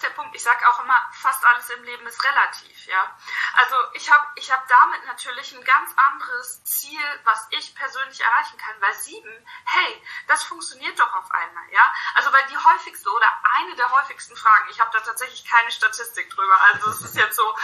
ist 0.00 0.08
der 0.08 0.16
Punkt. 0.16 0.34
Ich 0.34 0.42
sage 0.42 0.66
auch 0.66 0.82
immer, 0.82 0.96
fast 1.12 1.44
alles 1.44 1.68
im 1.70 1.84
Leben 1.84 2.06
ist 2.06 2.24
relativ. 2.24 2.86
Ja, 2.86 3.14
also 3.54 3.76
ich 3.92 4.10
habe, 4.10 4.26
ich 4.36 4.50
habe 4.50 4.64
damit 4.66 5.04
natürlich 5.06 5.52
ein 5.52 5.62
ganz 5.62 5.92
anderes 5.96 6.64
Ziel, 6.64 7.20
was 7.24 7.46
ich 7.50 7.74
persönlich 7.74 8.20
erreichen 8.20 8.56
kann. 8.56 8.80
Weil 8.80 8.94
sieben, 8.94 9.46
hey, 9.66 10.02
das 10.26 10.42
funktioniert 10.44 10.98
doch 10.98 11.14
auf 11.14 11.30
einmal. 11.30 11.70
Ja, 11.70 11.92
also 12.14 12.32
weil 12.32 12.46
die 12.46 12.56
häufigste 12.56 13.10
oder 13.10 13.28
eine 13.58 13.76
der 13.76 13.90
häufigsten 13.90 14.36
Fragen. 14.36 14.70
Ich 14.70 14.80
habe 14.80 14.90
da 14.92 15.00
tatsächlich 15.00 15.44
keine 15.44 15.70
Statistik 15.70 16.30
drüber. 16.30 16.62
Also 16.72 16.90
es 16.90 17.02
ist 17.02 17.16
jetzt 17.16 17.36
so 17.36 17.54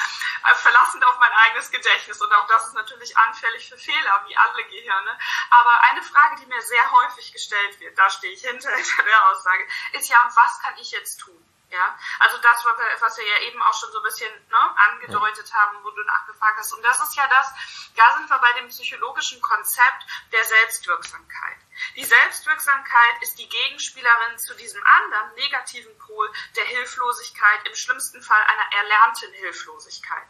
äh, 0.44 0.54
verlassend 0.56 1.04
auf 1.06 1.18
mein 1.18 1.32
eigenes 1.32 1.70
Gedächtnis 1.70 2.20
und 2.20 2.32
auch 2.34 2.46
das 2.48 2.66
ist 2.66 2.74
natürlich 2.74 3.16
anfällig 3.16 3.68
für 3.68 3.78
Fehler, 3.78 4.24
wie 4.26 4.36
alle 4.36 4.64
Gehirne. 4.64 5.18
Aber 5.50 5.82
eine 5.84 6.02
Frage, 6.02 6.36
die 6.36 6.46
mir 6.46 6.60
sehr 6.60 6.90
häufig 6.90 7.32
gestellt 7.32 7.80
wird, 7.80 7.98
da 7.98 8.10
stehe 8.10 8.34
ich 8.34 8.42
hinter 8.42 8.70
der 9.06 9.30
Aussage, 9.30 9.66
ist 9.92 10.08
ja, 10.10 10.28
was 10.34 10.60
kann 10.60 10.76
ich 10.76 10.90
jetzt 10.90 11.16
tun? 11.16 11.55
Ja, 11.68 11.98
also 12.20 12.38
das, 12.38 12.64
was 13.00 13.18
wir 13.18 13.26
ja 13.26 13.38
eben 13.40 13.60
auch 13.60 13.74
schon 13.74 13.90
so 13.90 13.98
ein 13.98 14.04
bisschen 14.04 14.32
ne, 14.48 14.76
angedeutet 14.88 15.52
haben, 15.52 15.82
wo 15.82 15.90
du 15.90 16.02
nachgefragt 16.04 16.58
hast. 16.58 16.72
Und 16.72 16.82
das 16.82 17.00
ist 17.00 17.16
ja 17.16 17.26
das, 17.26 17.52
da 17.96 18.16
sind 18.16 18.30
wir 18.30 18.38
bei 18.38 18.52
dem 18.52 18.68
psychologischen 18.68 19.40
Konzept 19.42 20.06
der 20.30 20.44
Selbstwirksamkeit. 20.44 21.58
Die 21.96 22.04
Selbstwirksamkeit 22.04 23.22
ist 23.22 23.38
die 23.38 23.48
Gegenspielerin 23.48 24.38
zu 24.38 24.54
diesem 24.54 24.82
anderen 24.84 25.34
negativen 25.34 25.98
Pol 25.98 26.32
der 26.54 26.64
Hilflosigkeit, 26.64 27.66
im 27.68 27.74
schlimmsten 27.74 28.22
Fall 28.22 28.42
einer 28.42 28.72
erlernten 28.72 29.32
Hilflosigkeit. 29.32 30.28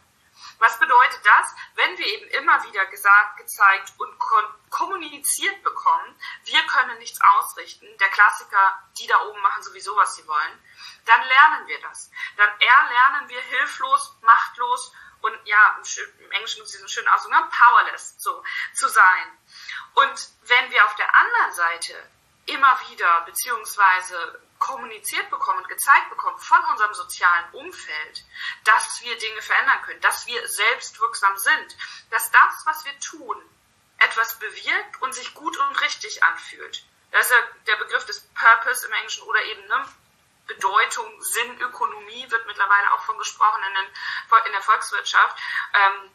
Was 0.59 0.79
bedeutet 0.79 1.23
das? 1.23 1.55
Wenn 1.75 1.97
wir 1.97 2.05
eben 2.05 2.27
immer 2.29 2.63
wieder 2.63 2.85
gesagt, 2.87 3.37
gezeigt 3.37 3.93
und 3.97 4.17
kommuniziert 4.69 5.61
bekommen, 5.63 6.19
wir 6.45 6.61
können 6.67 6.97
nichts 6.97 7.19
ausrichten, 7.21 7.87
der 7.99 8.09
Klassiker, 8.09 8.83
die 8.97 9.07
da 9.07 9.21
oben 9.21 9.41
machen 9.41 9.63
sowieso, 9.63 9.95
was 9.95 10.15
sie 10.15 10.27
wollen, 10.27 10.63
dann 11.05 11.21
lernen 11.21 11.67
wir 11.67 11.79
das. 11.81 12.09
Dann 12.37 12.49
erlernen 12.59 13.29
wir 13.29 13.41
hilflos, 13.41 14.15
machtlos 14.21 14.93
und 15.21 15.33
ja, 15.45 15.77
im 16.19 16.31
Englischen 16.31 16.57
gibt 16.57 16.67
es 16.67 16.73
diesen 16.73 16.89
schönen 16.89 17.07
Ausdruck, 17.07 17.49
powerless 17.49 18.15
so, 18.17 18.43
zu 18.73 18.87
sein. 18.87 19.37
Und 19.95 20.29
wenn 20.43 20.71
wir 20.71 20.85
auf 20.85 20.95
der 20.95 21.13
anderen 21.15 21.51
Seite 21.53 22.11
immer 22.45 22.79
wieder 22.89 23.21
beziehungsweise 23.21 24.41
kommuniziert 24.59 25.29
bekommen 25.29 25.59
und 25.59 25.69
gezeigt 25.69 26.09
bekommen 26.09 26.37
von 26.39 26.63
unserem 26.71 26.93
sozialen 26.93 27.53
Umfeld, 27.53 28.25
dass 28.63 29.01
wir 29.01 29.17
Dinge 29.17 29.41
verändern 29.41 29.81
können, 29.83 30.01
dass 30.01 30.25
wir 30.25 30.47
selbstwirksam 30.47 31.37
sind, 31.37 31.77
dass 32.09 32.31
das, 32.31 32.65
was 32.65 32.85
wir 32.85 32.99
tun, 32.99 33.37
etwas 33.99 34.39
bewirkt 34.39 35.01
und 35.01 35.13
sich 35.13 35.33
gut 35.33 35.57
und 35.57 35.81
richtig 35.81 36.23
anfühlt. 36.23 36.85
Das 37.11 37.25
ist 37.25 37.31
ja 37.31 37.41
der 37.67 37.75
Begriff 37.77 38.05
des 38.05 38.21
Purpose 38.33 38.85
im 38.85 38.93
Englischen 38.93 39.23
oder 39.23 39.41
eben 39.43 39.65
ne, 39.67 39.85
Bedeutung, 40.47 41.21
Sinn, 41.21 41.59
Ökonomie 41.59 42.29
wird 42.29 42.47
mittlerweile 42.47 42.93
auch 42.93 43.03
von 43.03 43.17
gesprochen 43.17 43.61
in, 43.67 43.73
den, 43.73 44.45
in 44.45 44.51
der 44.53 44.61
Volkswirtschaft. 44.61 45.37
Ähm, 45.73 46.11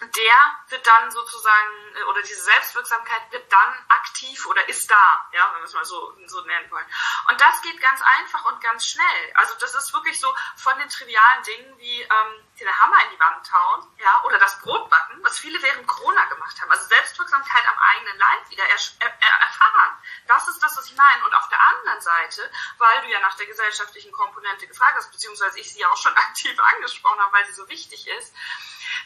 der 0.00 0.56
wird 0.68 0.86
dann 0.86 1.10
sozusagen, 1.10 1.96
äh, 1.96 2.02
oder 2.04 2.22
diese 2.22 2.42
Selbstwirksamkeit 2.42 3.30
wird 3.30 3.50
dann 3.52 3.86
aktiv 3.88 4.46
oder 4.46 4.68
ist 4.68 4.90
da, 4.90 5.28
ja, 5.32 5.50
wenn 5.52 5.60
wir 5.60 5.66
es 5.66 5.74
mal 5.74 5.84
so, 5.84 6.16
so 6.26 6.40
nennen 6.42 6.70
wollen. 6.70 6.86
Und 7.28 7.40
das 7.40 7.60
geht 7.62 7.80
ganz 7.80 8.00
einfach 8.02 8.44
und 8.46 8.60
ganz 8.60 8.86
schnell. 8.86 9.32
Also 9.34 9.54
das 9.60 9.74
ist 9.74 9.92
wirklich 9.92 10.18
so 10.18 10.34
von 10.56 10.78
den 10.78 10.88
trivialen 10.88 11.42
Dingen 11.44 11.78
wie 11.78 12.02
ähm, 12.02 12.46
den 12.58 12.78
Hammer 12.80 13.02
in 13.04 13.10
die 13.10 13.20
Wand 13.20 13.52
hauen, 13.52 13.96
ja, 13.98 14.22
oder 14.24 14.38
das 14.38 14.58
Brot 14.60 14.88
backen, 14.90 15.22
was 15.22 15.38
viele 15.38 15.60
während 15.62 15.86
Corona 15.86 16.24
gemacht 16.26 16.60
haben. 16.60 16.70
Also 16.70 16.86
Selbstwirksamkeit 16.86 17.64
am 17.68 17.78
eigenen 17.78 18.18
Leib 18.18 18.50
wieder 18.50 18.64
er, 18.64 18.78
er, 19.00 19.40
erfahren. 19.40 19.98
Das 20.26 20.48
ist 20.48 20.62
das, 20.62 20.76
was 20.76 20.86
ich 20.86 20.96
meine. 20.96 21.24
Und 21.24 21.34
auf 21.34 21.48
der 21.48 21.60
anderen 21.60 22.00
Seite, 22.00 22.50
weil 22.78 23.02
du 23.02 23.08
ja 23.08 23.20
nach 23.20 23.36
der 23.36 23.46
gesellschaftlichen 23.46 24.12
Komponente 24.12 24.66
gefragt 24.66 24.96
hast, 24.96 25.10
beziehungsweise 25.10 25.58
ich 25.58 25.72
sie 25.72 25.80
ja 25.80 25.88
auch 25.88 25.96
schon 25.96 26.16
aktiv 26.16 26.58
angesprochen 26.58 27.20
habe, 27.20 27.32
weil 27.32 27.46
sie 27.46 27.54
so 27.54 27.68
wichtig 27.68 28.06
ist, 28.06 28.34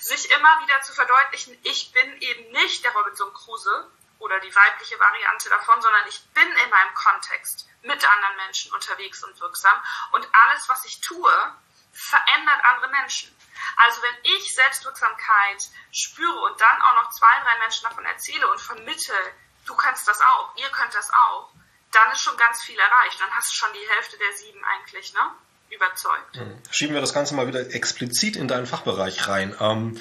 sich 0.06 0.30
immer 0.30 0.60
wieder 0.62 0.80
zu 0.82 0.92
verdeutlichen, 0.92 1.58
ich 1.64 1.92
bin 1.92 2.20
eben 2.20 2.52
nicht 2.52 2.84
der 2.84 2.92
Robinson 2.92 3.32
Crusoe 3.34 3.90
oder 4.18 4.38
die 4.40 4.54
weibliche 4.54 4.98
Variante 5.00 5.48
davon, 5.48 5.82
sondern 5.82 6.06
ich 6.06 6.24
bin 6.32 6.46
in 6.46 6.70
meinem 6.70 6.94
Kontext 6.94 7.68
mit 7.82 8.08
anderen 8.08 8.36
Menschen 8.36 8.72
unterwegs 8.72 9.24
und 9.24 9.38
wirksam 9.40 9.82
und 10.12 10.28
alles, 10.32 10.68
was 10.68 10.84
ich 10.84 11.00
tue, 11.00 11.54
verändert 11.92 12.64
andere 12.64 12.88
Menschen. 12.88 13.36
Also 13.76 14.00
wenn 14.02 14.16
ich 14.22 14.54
Selbstwirksamkeit 14.54 15.64
spüre 15.90 16.38
und 16.40 16.60
dann 16.60 16.82
auch 16.82 16.94
noch 16.94 17.10
zwei, 17.10 17.40
drei 17.40 17.58
Menschen 17.58 17.88
davon 17.88 18.04
erzähle 18.04 18.48
und 18.50 18.60
vermittle, 18.60 19.34
du 19.66 19.74
kannst 19.74 20.06
das 20.06 20.20
auch, 20.20 20.54
ihr 20.56 20.70
könnt 20.70 20.94
das 20.94 21.10
auch, 21.12 21.50
dann 21.90 22.12
ist 22.12 22.20
schon 22.20 22.36
ganz 22.36 22.62
viel 22.62 22.78
erreicht. 22.78 23.20
Dann 23.20 23.34
hast 23.34 23.50
du 23.50 23.56
schon 23.56 23.72
die 23.72 23.88
Hälfte 23.88 24.18
der 24.18 24.32
sieben 24.34 24.64
eigentlich, 24.64 25.12
ne? 25.14 25.34
Überzeugt. 25.70 26.36
Hm. 26.36 26.54
Schieben 26.70 26.94
wir 26.94 27.00
das 27.00 27.12
Ganze 27.12 27.34
mal 27.34 27.46
wieder 27.46 27.74
explizit 27.74 28.36
in 28.36 28.48
deinen 28.48 28.66
Fachbereich 28.66 29.28
rein. 29.28 29.54
Ähm, 29.60 29.98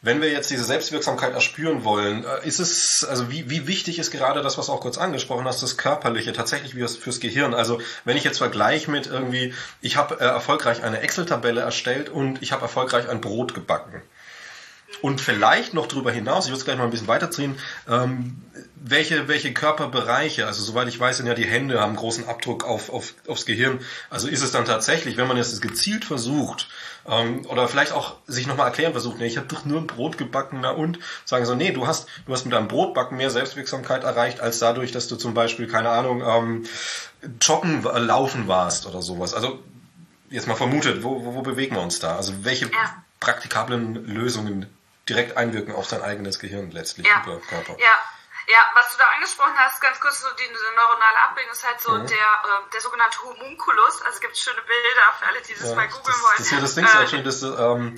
wenn 0.00 0.20
wir 0.20 0.30
jetzt 0.30 0.50
diese 0.50 0.64
Selbstwirksamkeit 0.64 1.34
erspüren 1.34 1.84
wollen, 1.84 2.24
äh, 2.24 2.46
ist 2.46 2.60
es, 2.60 3.04
also 3.04 3.30
wie, 3.30 3.50
wie 3.50 3.66
wichtig 3.66 3.98
ist 3.98 4.10
gerade 4.10 4.42
das, 4.42 4.58
was 4.58 4.66
du 4.66 4.72
auch 4.72 4.80
kurz 4.80 4.98
angesprochen 4.98 5.44
hast, 5.44 5.62
das 5.62 5.76
Körperliche, 5.76 6.32
tatsächlich 6.32 6.76
wie 6.76 6.80
das 6.80 6.96
fürs 6.96 7.20
Gehirn? 7.20 7.54
Also 7.54 7.80
wenn 8.04 8.16
ich 8.16 8.24
jetzt 8.24 8.38
vergleiche 8.38 8.90
mit 8.90 9.06
irgendwie, 9.06 9.54
ich 9.80 9.96
habe 9.96 10.20
äh, 10.20 10.24
erfolgreich 10.24 10.82
eine 10.82 11.00
Excel-Tabelle 11.00 11.60
erstellt 11.60 12.08
und 12.08 12.42
ich 12.42 12.52
habe 12.52 12.62
erfolgreich 12.62 13.08
ein 13.08 13.20
Brot 13.20 13.54
gebacken. 13.54 14.02
Und 15.02 15.20
vielleicht 15.20 15.74
noch 15.74 15.86
darüber 15.86 16.10
hinaus, 16.10 16.46
ich 16.46 16.50
würde 16.50 16.58
es 16.58 16.64
gleich 16.64 16.78
mal 16.78 16.84
ein 16.84 16.90
bisschen 16.90 17.08
weiterziehen, 17.08 17.56
ähm, 17.88 18.42
welche, 18.74 19.28
welche 19.28 19.52
Körperbereiche, 19.52 20.46
also 20.46 20.62
soweit 20.62 20.88
ich 20.88 20.98
weiß, 20.98 21.18
sind 21.18 21.26
ja 21.26 21.34
die 21.34 21.44
Hände, 21.44 21.80
haben 21.80 21.94
großen 21.94 22.26
Abdruck 22.26 22.64
auf, 22.64 22.90
auf, 22.90 23.14
aufs 23.26 23.44
Gehirn. 23.44 23.80
Also 24.10 24.28
ist 24.28 24.42
es 24.42 24.50
dann 24.50 24.64
tatsächlich, 24.64 25.16
wenn 25.16 25.28
man 25.28 25.36
jetzt 25.36 25.60
gezielt 25.60 26.04
versucht, 26.04 26.68
ähm, 27.06 27.46
oder 27.46 27.68
vielleicht 27.68 27.92
auch 27.92 28.16
sich 28.26 28.46
nochmal 28.46 28.66
erklären 28.66 28.92
versucht, 28.92 29.18
nee, 29.18 29.26
ich 29.26 29.36
habe 29.36 29.46
doch 29.46 29.64
nur 29.64 29.80
ein 29.80 29.86
Brot 29.86 30.18
gebacken, 30.18 30.60
na 30.62 30.70
und? 30.70 30.98
Sagen 31.24 31.46
so, 31.46 31.54
nee, 31.54 31.70
du 31.70 31.86
hast, 31.86 32.08
du 32.26 32.32
hast 32.32 32.44
mit 32.44 32.54
deinem 32.54 32.68
Brotbacken 32.68 33.16
mehr 33.16 33.30
Selbstwirksamkeit 33.30 34.04
erreicht, 34.04 34.40
als 34.40 34.58
dadurch, 34.58 34.90
dass 34.90 35.06
du 35.06 35.16
zum 35.16 35.34
Beispiel, 35.34 35.68
keine 35.68 35.90
Ahnung, 35.90 36.22
ähm, 36.26 36.64
joggen, 37.40 37.84
äh, 37.84 37.98
laufen 37.98 38.48
warst 38.48 38.86
oder 38.86 39.02
sowas. 39.02 39.34
Also 39.34 39.62
jetzt 40.30 40.48
mal 40.48 40.54
vermutet, 40.54 41.02
wo, 41.02 41.24
wo, 41.24 41.34
wo 41.34 41.42
bewegen 41.42 41.76
wir 41.76 41.82
uns 41.82 41.98
da? 41.98 42.16
Also 42.16 42.32
welche 42.42 42.66
ja. 42.66 43.02
praktikablen 43.20 44.06
Lösungen 44.06 44.66
direkt 45.08 45.36
einwirken 45.36 45.74
auf 45.74 45.86
sein 45.86 46.02
eigenes 46.02 46.38
Gehirn 46.38 46.70
letztlich 46.70 47.06
ja. 47.06 47.22
über 47.22 47.40
Körper. 47.40 47.76
Ja. 47.78 47.98
Ja, 48.50 48.64
was 48.72 48.90
du 48.92 48.96
da 48.96 49.04
angesprochen 49.14 49.52
hast, 49.58 49.78
ganz 49.78 50.00
kurz 50.00 50.20
so 50.22 50.28
die, 50.30 50.42
die 50.42 50.74
neuronale 50.74 51.18
Abbildung 51.28 51.52
ist 51.52 51.66
halt 51.66 51.82
so 51.82 51.92
mhm. 51.92 52.06
der, 52.06 52.16
äh, 52.16 52.70
der 52.72 52.80
sogenannte 52.80 53.22
Homunculus. 53.22 54.00
Also 54.00 54.14
es 54.14 54.20
gibt 54.20 54.38
schöne 54.38 54.62
Bilder 54.62 55.12
für 55.18 55.26
alle, 55.26 55.42
die 55.42 55.52
das 55.52 55.68
ja, 55.68 55.74
mal 55.74 55.86
googeln 55.86 56.16
wollen. 56.22 56.34
Das 56.38 56.48
hier 56.48 56.60
das 56.60 56.74
Ding 56.74 56.86
ähm, 56.86 57.08
schön, 57.08 57.24
das, 57.24 57.42
ähm, 57.42 57.96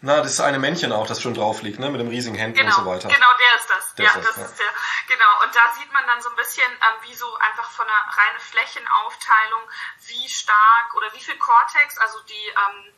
na, 0.00 0.20
das 0.22 0.32
ist 0.32 0.40
eine 0.40 0.58
Männchen 0.58 0.92
auch, 0.92 1.06
das 1.06 1.22
schon 1.22 1.34
drauf 1.34 1.62
liegt, 1.62 1.78
ne, 1.78 1.88
mit 1.88 2.00
dem 2.00 2.08
riesigen 2.08 2.34
Händen 2.34 2.58
genau, 2.58 2.78
und 2.78 2.84
so 2.84 2.90
weiter. 2.90 3.08
Genau, 3.08 3.32
der 3.38 3.60
ist 3.60 3.70
das. 3.70 3.94
Der 3.94 4.04
ja, 4.04 4.10
ist 4.10 4.16
das, 4.16 4.24
das 4.26 4.36
ja. 4.36 4.44
ist 4.44 4.58
der. 4.58 5.16
Genau. 5.16 5.42
Und 5.44 5.54
da 5.54 5.72
sieht 5.78 5.92
man 5.92 6.04
dann 6.06 6.20
so 6.20 6.30
ein 6.30 6.36
bisschen, 6.36 6.66
ähm, 6.66 7.08
wie 7.08 7.14
so 7.14 7.26
einfach 7.38 7.70
von 7.70 7.86
einer 7.86 8.10
reinen 8.10 8.40
Flächenaufteilung, 8.40 9.62
wie 10.08 10.28
stark 10.28 10.94
oder 10.96 11.12
wie 11.14 11.20
viel 11.20 11.38
Cortex, 11.38 11.96
also 11.98 12.20
die 12.22 12.46
ähm, 12.48 12.92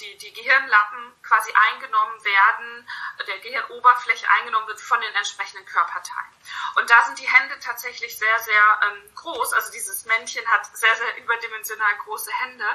die, 0.00 0.18
die 0.18 0.32
Gehirnlappen 0.32 1.12
quasi 1.22 1.52
eingenommen 1.70 2.24
werden, 2.24 2.88
der 3.26 3.38
Gehirnoberfläche 3.38 4.28
eingenommen 4.38 4.66
wird 4.66 4.80
von 4.80 5.00
den 5.00 5.14
entsprechenden 5.14 5.64
Körperteilen. 5.66 6.30
Und 6.76 6.90
da 6.90 7.04
sind 7.04 7.18
die 7.18 7.28
Hände 7.28 7.58
tatsächlich 7.60 8.18
sehr, 8.18 8.38
sehr 8.40 8.80
ähm, 8.88 9.14
groß. 9.14 9.52
Also 9.52 9.72
dieses 9.72 10.04
Männchen 10.06 10.46
hat 10.48 10.66
sehr, 10.76 10.94
sehr 10.96 11.16
überdimensional 11.18 11.96
große 12.04 12.32
Hände. 12.32 12.66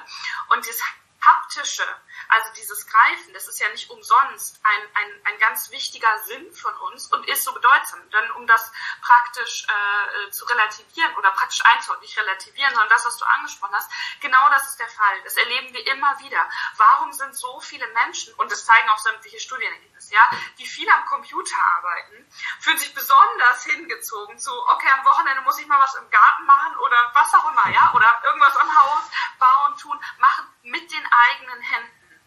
Und 0.49 0.67
das 0.67 0.81
haptische, 1.21 1.83
also 2.29 2.49
dieses 2.55 2.87
Greifen, 2.87 3.33
das 3.33 3.47
ist 3.47 3.59
ja 3.59 3.69
nicht 3.69 3.89
umsonst 3.89 4.59
ein, 4.63 4.81
ein, 4.95 5.21
ein 5.25 5.39
ganz 5.39 5.69
wichtiger 5.71 6.17
Sinn 6.25 6.53
von 6.53 6.73
uns 6.91 7.11
und 7.11 7.27
ist 7.27 7.43
so 7.43 7.53
bedeutsam. 7.53 8.09
Denn 8.09 8.31
um 8.31 8.47
das 8.47 8.71
praktisch 9.01 9.65
äh, 9.67 10.31
zu 10.31 10.45
relativieren 10.45 11.15
oder 11.15 11.31
praktisch 11.31 11.61
einzuordnen, 11.65 12.05
nicht 12.05 12.17
relativieren, 12.17 12.71
sondern 12.71 12.89
das, 12.89 13.05
was 13.05 13.17
du 13.17 13.25
angesprochen 13.25 13.75
hast, 13.75 13.91
genau 14.21 14.49
das 14.49 14.69
ist 14.69 14.79
der 14.79 14.89
Fall. 14.89 15.21
Das 15.23 15.35
erleben 15.37 15.73
wir 15.73 15.85
immer 15.87 16.19
wieder. 16.19 16.49
Warum 16.77 17.11
sind 17.13 17.35
so 17.35 17.59
viele 17.59 17.87
Menschen, 17.87 18.33
und 18.35 18.51
das 18.51 18.65
zeigen 18.65 18.89
auch 18.89 18.99
sämtliche 18.99 19.39
Studienergebnisse, 19.39 20.13
ja, 20.13 20.29
die 20.57 20.65
viel 20.65 20.89
am 20.89 21.05
Computer 21.05 21.57
arbeiten, 21.75 22.31
fühlen 22.59 22.77
sich 22.77 22.93
besonders 22.93 23.63
hingezogen 23.65 24.37
zu, 24.39 24.51
okay, 24.69 24.89
am 24.89 25.05
Wochenende 25.05 25.41
muss 25.41 25.59
ich 25.59 25.67
mal 25.67 25.79
was 25.79 25.95
im 25.95 26.09
Garten 26.09 26.45
machen 26.45 26.77
oder 26.77 27.11
was 27.13 27.33
auch 27.33 27.51
immer, 27.51 27.69
ja, 27.69 27.91
oder 27.93 28.21
irgendwas 28.23 28.55
am 28.57 28.77
Haus 28.77 29.03
bauen, 29.37 29.77
tun, 29.77 29.99
machen 30.17 30.47
mit 30.63 30.91
den 30.91 31.05
eigenen 31.11 31.61
Händen. 31.61 32.21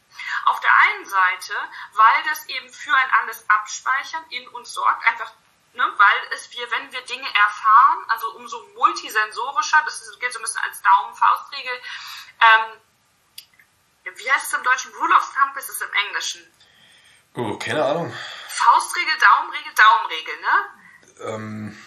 Auf 0.44 0.60
der 0.60 0.70
einen 0.76 1.06
Seite, 1.06 1.54
weil 1.94 2.22
das 2.28 2.46
eben 2.46 2.68
für 2.68 2.94
ein 2.94 3.10
anderes 3.20 3.48
Abspeichern 3.48 4.24
in 4.30 4.46
uns 4.48 4.72
sorgt, 4.72 5.06
einfach 5.06 5.32
Ne, 5.74 5.82
weil 5.84 6.34
es 6.34 6.52
wir, 6.52 6.70
wenn 6.70 6.92
wir 6.92 7.00
Dinge 7.00 7.26
erfahren, 7.26 8.04
also 8.08 8.30
umso 8.32 8.62
multisensorischer, 8.74 9.80
das 9.86 10.02
ist, 10.02 10.20
gilt 10.20 10.30
so 10.30 10.38
ein 10.38 10.42
bisschen 10.42 10.60
als 10.68 10.82
Daumen-Faustregel, 10.82 11.72
ähm, 11.72 12.80
wie 14.16 14.30
heißt 14.30 14.48
es 14.48 14.52
im 14.52 14.62
Deutschen? 14.62 14.92
Rule 15.00 15.14
of 15.16 15.32
Thumb 15.34 15.56
ist 15.56 15.70
es 15.70 15.80
im 15.80 15.92
Englischen. 16.06 16.52
Oh, 17.34 17.56
keine 17.56 17.82
Ahnung. 17.82 18.12
Faustregel, 18.48 19.14
Daumenregel, 19.18 19.72
Daumenregel, 19.74 20.40
ne? 20.40 21.34
Ähm, 21.34 21.82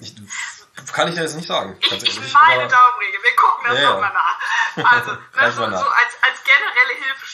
ich, 0.00 0.14
kann 0.92 1.08
ich 1.08 1.14
dir 1.14 1.22
jetzt 1.22 1.36
nicht 1.36 1.48
sagen. 1.48 1.76
Ich, 1.80 1.92
ich 1.92 2.32
meine 2.34 2.68
Daumenregel, 2.68 3.22
wir 3.22 3.36
gucken 3.36 3.64
das 3.68 3.78
ja, 3.78 3.90
nochmal 3.90 4.12
nach. 4.12 4.92
Also, 4.92 5.12
ne, 5.34 5.52
so, 5.52 5.64
so 5.64 5.88
als, 5.88 6.09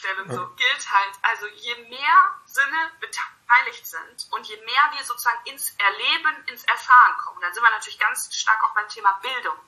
Hilfestellung 0.06 0.30
so 0.30 0.54
gilt 0.54 0.92
halt, 0.92 1.14
also 1.22 1.46
je 1.46 1.74
mehr 1.88 2.40
Sinne 2.44 2.90
beteiligt 3.00 3.86
sind 3.86 4.26
und 4.30 4.46
je 4.46 4.56
mehr 4.56 4.90
wir 4.96 5.04
sozusagen 5.04 5.44
ins 5.44 5.74
Erleben, 5.78 6.44
ins 6.46 6.64
Erfahren 6.64 7.16
kommen, 7.18 7.40
dann 7.40 7.52
sind 7.52 7.62
wir 7.62 7.70
natürlich 7.70 7.98
ganz 7.98 8.34
stark 8.34 8.62
auch 8.64 8.74
beim 8.74 8.88
Thema 8.88 9.12
Bildung. 9.22 9.58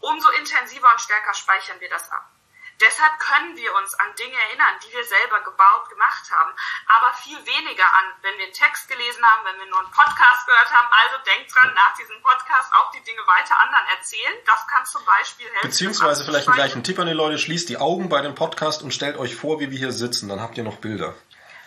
Umso 0.00 0.28
intensiver 0.30 0.90
und 0.90 1.00
stärker 1.00 1.34
speichern 1.34 1.80
wir 1.80 1.90
das 1.90 2.10
ab. 2.10 2.28
Deshalb 2.80 3.18
können 3.18 3.56
wir 3.56 3.74
uns 3.76 3.94
an 3.94 4.14
Dinge 4.16 4.36
erinnern, 4.48 4.74
die 4.82 4.92
wir 4.92 5.04
selber 5.04 5.40
gebaut, 5.40 5.88
gemacht 5.90 6.30
haben, 6.30 6.52
aber 6.86 7.12
viel 7.14 7.36
weniger 7.44 7.84
an, 7.84 8.14
wenn 8.22 8.38
wir 8.38 8.44
einen 8.44 8.54
Text 8.54 8.88
gelesen 8.88 9.24
haben, 9.24 9.44
wenn 9.44 9.58
wir 9.60 9.66
nur 9.66 9.80
einen 9.80 9.90
Podcast 9.90 10.46
gehört 10.46 10.72
haben. 10.72 10.88
Also 10.90 11.16
denkt 11.24 11.54
dran, 11.54 11.74
nach 11.74 11.94
diesem 11.94 12.20
Podcast 12.22 12.72
auch 12.74 12.90
die 12.92 13.02
Dinge 13.02 13.20
weiter 13.26 13.60
anderen 13.60 13.86
erzählen. 13.98 14.34
Das 14.46 14.66
kann 14.66 14.84
zum 14.86 15.04
Beispiel 15.04 15.46
helfen. 15.46 15.68
Beziehungsweise 15.68 16.24
vielleicht 16.24 16.48
einen 16.48 16.56
gleichen 16.56 16.84
Tipp 16.84 16.98
an 16.98 17.06
die 17.06 17.12
Leute, 17.12 17.38
schließt 17.38 17.68
die 17.68 17.78
Augen 17.78 18.08
bei 18.08 18.22
dem 18.22 18.34
Podcast 18.34 18.82
und 18.82 18.94
stellt 18.94 19.18
euch 19.18 19.36
vor, 19.36 19.60
wie 19.60 19.70
wir 19.70 19.78
hier 19.78 19.92
sitzen, 19.92 20.28
dann 20.28 20.40
habt 20.40 20.56
ihr 20.56 20.64
noch 20.64 20.78
Bilder. 20.78 21.14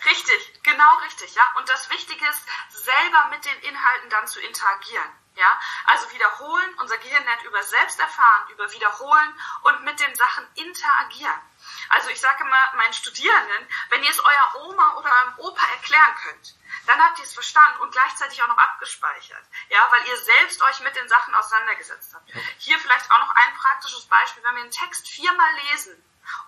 Richtig, 0.04 0.62
genau 0.62 0.98
richtig, 1.04 1.34
ja. 1.34 1.42
Und 1.56 1.68
das 1.68 1.90
Wichtige 1.90 2.26
ist, 2.28 2.42
selber 2.70 3.28
mit 3.30 3.44
den 3.44 3.70
Inhalten 3.70 4.10
dann 4.10 4.26
zu 4.26 4.40
interagieren. 4.40 5.08
Ja, 5.36 5.60
also 5.86 6.10
wiederholen, 6.12 6.74
unser 6.78 6.96
Gehirn 6.98 7.24
nennt 7.24 7.42
über 7.42 7.60
Selbsterfahren, 7.62 8.50
über 8.50 8.70
Wiederholen 8.72 9.40
und 9.62 9.82
mit 9.82 9.98
den 9.98 10.14
Sachen 10.14 10.46
interagieren. 10.54 11.40
Also 11.88 12.10
ich 12.10 12.20
sage 12.20 12.44
immer 12.44 12.72
meinen 12.76 12.92
Studierenden, 12.92 13.68
wenn 13.88 14.04
ihr 14.04 14.10
es 14.10 14.20
eurer 14.20 14.54
Oma 14.66 14.94
oder 14.94 15.10
eurem 15.10 15.38
Opa 15.38 15.66
erklären 15.72 16.14
könnt, 16.22 16.54
dann 16.86 17.02
habt 17.02 17.18
ihr 17.18 17.24
es 17.24 17.34
verstanden 17.34 17.80
und 17.80 17.90
gleichzeitig 17.90 18.42
auch 18.42 18.48
noch 18.48 18.58
abgespeichert. 18.58 19.44
Ja, 19.70 19.90
weil 19.90 20.06
ihr 20.06 20.16
selbst 20.18 20.62
euch 20.62 20.80
mit 20.80 20.94
den 20.94 21.08
Sachen 21.08 21.34
auseinandergesetzt 21.34 22.14
habt. 22.14 22.30
Hier 22.58 22.78
vielleicht 22.78 23.10
auch 23.10 23.18
noch 23.18 23.34
ein 23.34 23.54
praktisches 23.54 24.06
Beispiel, 24.06 24.44
wenn 24.44 24.54
wir 24.54 24.62
einen 24.62 24.70
Text 24.70 25.08
viermal 25.08 25.54
lesen, 25.70 26.00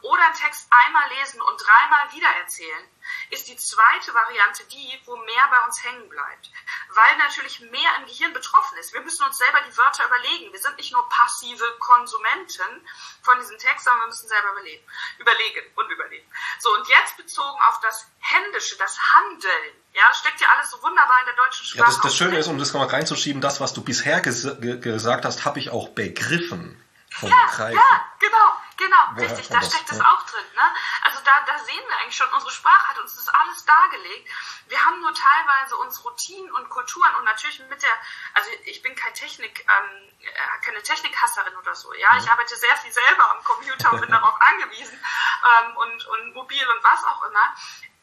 oder 0.03 0.25
einen 0.25 0.35
Text 0.35 0.69
einmal 0.71 1.09
lesen 1.19 1.41
und 1.41 1.57
dreimal 1.57 2.13
wiedererzählen, 2.13 2.89
ist 3.31 3.49
die 3.49 3.57
zweite 3.57 4.15
Variante 4.15 4.65
die, 4.65 5.01
wo 5.05 5.17
mehr 5.17 5.49
bei 5.51 5.65
uns 5.65 5.83
hängen 5.85 6.09
bleibt. 6.09 6.51
Weil 6.91 7.17
natürlich 7.19 7.61
mehr 7.61 7.91
im 8.01 8.07
Gehirn 8.07 8.33
betroffen 8.33 8.79
ist. 8.79 8.93
Wir 8.93 9.01
müssen 9.01 9.25
uns 9.25 9.39
selber 9.39 9.61
die 9.69 9.77
Wörter 9.77 10.07
überlegen. 10.07 10.53
Wir 10.53 10.61
sind 10.61 10.77
nicht 10.77 10.93
nur 10.93 11.09
passive 11.09 11.65
Konsumenten 11.79 12.89
von 13.23 13.39
diesem 13.39 13.59
Text, 13.59 13.85
sondern 13.85 14.03
wir 14.03 14.07
müssen 14.09 14.29
selber 14.29 14.53
überlegen, 14.53 14.85
überlegen 15.19 15.63
und 15.77 15.91
überlegen. 15.91 16.29
So, 16.61 16.75
und 16.75 16.89
jetzt 16.89 17.17
bezogen 17.17 17.59
auf 17.69 17.81
das 17.81 18.07
Händische, 18.19 18.77
das 18.79 18.99
Handeln. 18.99 19.75
Ja, 19.93 20.13
steckt 20.15 20.41
ja 20.41 20.49
alles 20.55 20.71
so 20.71 20.83
wunderbar 20.83 21.21
in 21.21 21.27
der 21.27 21.37
deutschen 21.37 21.65
Sprache. 21.65 21.79
Ja, 21.79 21.87
das, 21.87 22.01
das 22.01 22.17
Schöne 22.17 22.39
ist, 22.39 22.49
um 22.49 22.59
das 22.59 22.73
mal 22.73 22.87
reinzuschieben, 22.87 23.41
das, 23.41 23.61
was 23.61 23.73
du 23.73 23.83
bisher 23.83 24.21
ges 24.21 24.43
gesagt 24.81 25.25
hast, 25.25 25.45
habe 25.45 25.59
ich 25.59 25.71
auch 25.71 25.91
begriffen. 25.91 26.83
Vom 27.11 27.31
ja, 27.31 27.47
Greifen. 27.47 27.77
ja, 27.77 28.05
genau. 28.19 28.53
Genau, 28.77 28.97
Woher 29.15 29.31
richtig, 29.31 29.49
da 29.49 29.63
steckt 29.63 29.91
es 29.91 29.99
ja. 29.99 30.05
auch 30.05 30.23
drin. 30.25 30.45
Ne? 30.55 30.75
Also 31.03 31.21
da, 31.25 31.41
da 31.47 31.59
sehen 31.61 31.83
wir 31.89 31.97
eigentlich 31.99 32.17
schon, 32.17 32.29
unsere 32.33 32.53
Sprache 32.53 32.89
hat 32.89 32.99
uns 32.99 33.17
das 33.17 33.29
alles 33.29 33.65
dargelegt. 33.65 34.29
Wir 34.67 34.85
haben 34.85 35.01
nur 35.01 35.15
teilweise 35.15 35.77
unsere 35.77 36.09
Routinen 36.09 36.51
und 36.53 36.69
Kulturen 36.69 37.15
und 37.17 37.25
natürlich 37.25 37.59
mit 37.61 37.83
der, 37.83 37.95
also 38.35 38.51
ich 38.65 38.83
bin 38.83 38.95
kein 38.95 39.15
Technik, 39.15 39.61
ähm, 39.61 40.13
äh, 40.21 40.65
keine 40.65 40.83
Technikhasserin 40.83 41.57
oder 41.57 41.75
so. 41.75 41.93
Ja, 41.95 42.13
mhm. 42.13 42.19
ich 42.19 42.31
arbeite 42.31 42.55
sehr 42.57 42.77
viel 42.77 42.93
selber 42.93 43.31
am 43.31 43.43
Computer 43.45 43.93
und 43.93 44.01
bin 44.03 44.11
darauf 44.11 44.35
angewiesen 44.41 44.99
ähm, 44.99 45.77
und, 45.77 46.07
und 46.07 46.35
mobil 46.35 46.69
und 46.69 46.85
was 46.85 47.03
auch 47.05 47.23
immer. 47.25 47.55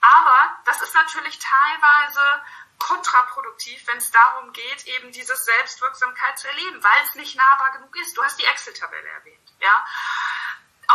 Aber 0.02 0.58
das 0.66 0.82
ist 0.82 0.96
natürlich 0.96 1.38
teilweise 1.40 2.44
kontraproduktiv, 2.80 3.88
wenn 3.88 3.98
es 3.98 4.12
darum 4.12 4.52
geht, 4.52 4.86
eben 4.88 5.12
diese 5.12 5.36
Selbstwirksamkeit 5.36 6.38
zu 6.38 6.48
erleben, 6.48 6.84
weil 6.84 7.04
es 7.04 7.16
nicht 7.16 7.36
nahbar 7.38 7.72
genug 7.74 7.96
ist. 7.98 8.18
Du 8.18 8.24
hast 8.24 8.40
die 8.40 8.46
Excel-Tabelle 8.46 9.08
erwähnt, 9.08 9.54
ja. 9.60 9.86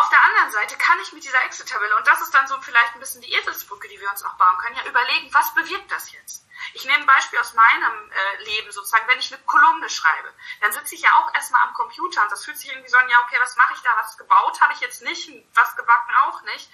Auf 0.09 0.15
der 0.15 0.25
anderen 0.25 0.53
Seite 0.53 0.79
kann 0.79 0.99
ich 1.01 1.13
mit 1.13 1.23
dieser 1.23 1.45
Excel-Tabelle, 1.45 1.95
und 1.95 2.07
das 2.07 2.23
ist 2.23 2.33
dann 2.33 2.47
so 2.49 2.59
vielleicht 2.63 2.95
ein 2.95 3.01
bisschen 3.01 3.21
die 3.21 3.31
Eselsbrücke, 3.31 3.89
die 3.89 4.01
wir 4.01 4.09
uns 4.09 4.25
auch 4.25 4.39
bauen 4.39 4.57
können, 4.57 4.77
ja 4.77 4.87
überlegen, 4.87 5.29
was 5.35 5.53
bewirkt 5.53 5.93
das 5.93 6.11
jetzt? 6.13 6.47
Ich 6.73 6.87
nehme 6.87 7.01
ein 7.01 7.07
Beispiel 7.07 7.39
aus 7.39 7.53
meinem 7.53 8.11
äh, 8.11 8.43
Leben 8.45 8.73
sozusagen, 8.73 9.07
wenn 9.07 9.19
ich 9.19 9.31
eine 9.31 9.43
Kolumne 9.43 9.91
schreibe, 9.91 10.33
dann 10.63 10.73
sitze 10.73 10.95
ich 10.95 11.03
ja 11.03 11.13
auch 11.13 11.35
erstmal 11.35 11.61
am 11.69 11.75
Computer 11.75 12.23
und 12.23 12.33
das 12.33 12.43
fühlt 12.43 12.57
sich 12.57 12.71
irgendwie 12.71 12.89
so 12.89 12.97
an, 12.97 13.07
ja 13.11 13.23
okay, 13.23 13.37
was 13.39 13.57
mache 13.57 13.75
ich 13.75 13.83
da, 13.83 13.91
was 13.99 14.17
gebaut 14.17 14.59
habe 14.63 14.73
ich 14.73 14.81
jetzt 14.81 15.03
nicht, 15.03 15.31
was 15.53 15.77
gebacken 15.77 16.15
auch 16.23 16.41
nicht. 16.41 16.71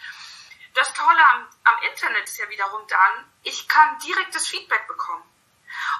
Das 0.75 0.95
Tolle 0.95 1.29
am, 1.31 1.49
am 1.65 1.83
Internet 1.91 2.29
ist 2.29 2.39
ja 2.39 2.49
wiederum 2.49 2.87
dann, 2.87 3.33
ich 3.43 3.67
kann 3.67 3.99
direktes 3.99 4.47
Feedback 4.47 4.87
bekommen. 4.87 5.29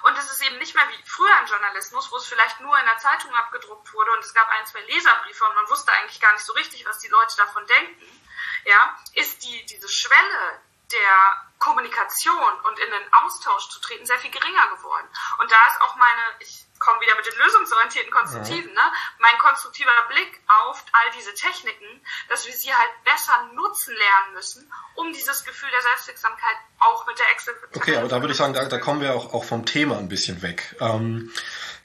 Und 0.05 0.19
es 0.19 0.31
ist 0.31 0.43
eben 0.43 0.59
nicht 0.59 0.75
mehr 0.75 0.87
wie 0.91 1.03
früher 1.07 1.41
im 1.41 1.47
Journalismus, 1.47 2.13
wo 2.13 2.17
es 2.17 2.27
vielleicht 2.27 2.61
nur 2.61 2.79
in 2.79 2.85
der 2.85 2.99
Zeitung 2.99 3.35
abgedruckt 3.35 3.91
wurde 3.95 4.13
und 4.13 4.23
es 4.23 4.35
gab 4.35 4.47
ein, 4.51 4.67
zwei 4.67 4.81
Leserbriefe 4.83 5.45
und 5.47 5.55
man 5.55 5.69
wusste 5.71 5.93
eigentlich 5.93 6.21
gar 6.21 6.33
nicht 6.35 6.45
so 6.45 6.53
richtig, 6.53 6.85
was 6.87 6.99
die 6.99 7.09
Leute 7.09 7.35
davon 7.39 7.67
denken. 7.67 8.21
Ja, 8.67 8.99
ist 9.15 9.43
die, 9.43 9.65
diese 9.65 9.89
Schwelle 9.89 10.61
der 10.93 11.47
Kommunikation 11.65 12.53
und 12.69 12.79
in 12.79 12.91
den 12.91 13.07
Austausch 13.25 13.71
zu 13.71 13.81
treten 13.81 14.05
sehr 14.05 14.19
viel 14.19 14.31
geringer 14.31 14.69
geworden. 14.77 15.09
Und 15.41 15.51
da 15.51 15.57
ist 15.73 15.81
auch 15.81 15.97
meine, 15.97 16.21
ich 16.41 16.67
komme 16.79 17.01
wieder 17.01 17.17
mit 17.17 17.25
den 17.25 17.39
lösungsorientierten 17.41 18.13
Konstruktiven, 18.13 18.75
ne? 18.75 18.87
mein 19.19 19.39
konstruktiver 19.39 19.91
Blick 20.11 20.41
auf 20.67 20.85
all 20.93 21.09
diese 21.17 21.33
Techniken, 21.33 22.05
dass 22.29 22.47
wir 22.47 22.53
sie 22.53 22.69
halt 22.69 22.91
besser 23.05 23.33
nutzen 23.55 23.95
lernen 23.97 24.35
müssen, 24.35 24.71
um 24.95 25.11
dieses 25.15 25.45
Gefühl 25.45 25.71
der 25.73 25.81
Selbstwirksamkeit 25.81 26.57
auch 26.81 27.07
mit 27.07 27.19
der 27.19 27.31
Excel 27.33 27.55
zu 27.73 27.81
Okay, 27.81 27.97
aber 27.97 28.09
da 28.09 28.21
würde 28.21 28.33
ich 28.33 28.39
sagen, 28.39 28.53
da, 28.53 28.67
da 28.67 28.79
kommen 28.79 29.01
wir 29.01 29.15
auch, 29.15 29.33
auch 29.33 29.45
vom 29.45 29.65
Thema 29.65 29.97
ein 29.97 30.11
bisschen 30.11 30.43
weg. 30.43 30.77
Ähm, 30.81 31.33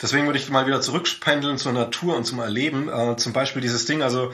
deswegen 0.01 0.25
würde 0.25 0.39
ich 0.39 0.49
mal 0.49 0.67
wieder 0.67 0.81
zurückpendeln 0.81 1.57
zur 1.57 1.71
Natur 1.71 2.17
und 2.17 2.25
zum 2.25 2.39
Erleben. 2.39 2.89
Äh, 2.89 3.15
zum 3.15 3.31
Beispiel 3.31 3.61
dieses 3.61 3.85
Ding, 3.85 4.03
also 4.03 4.33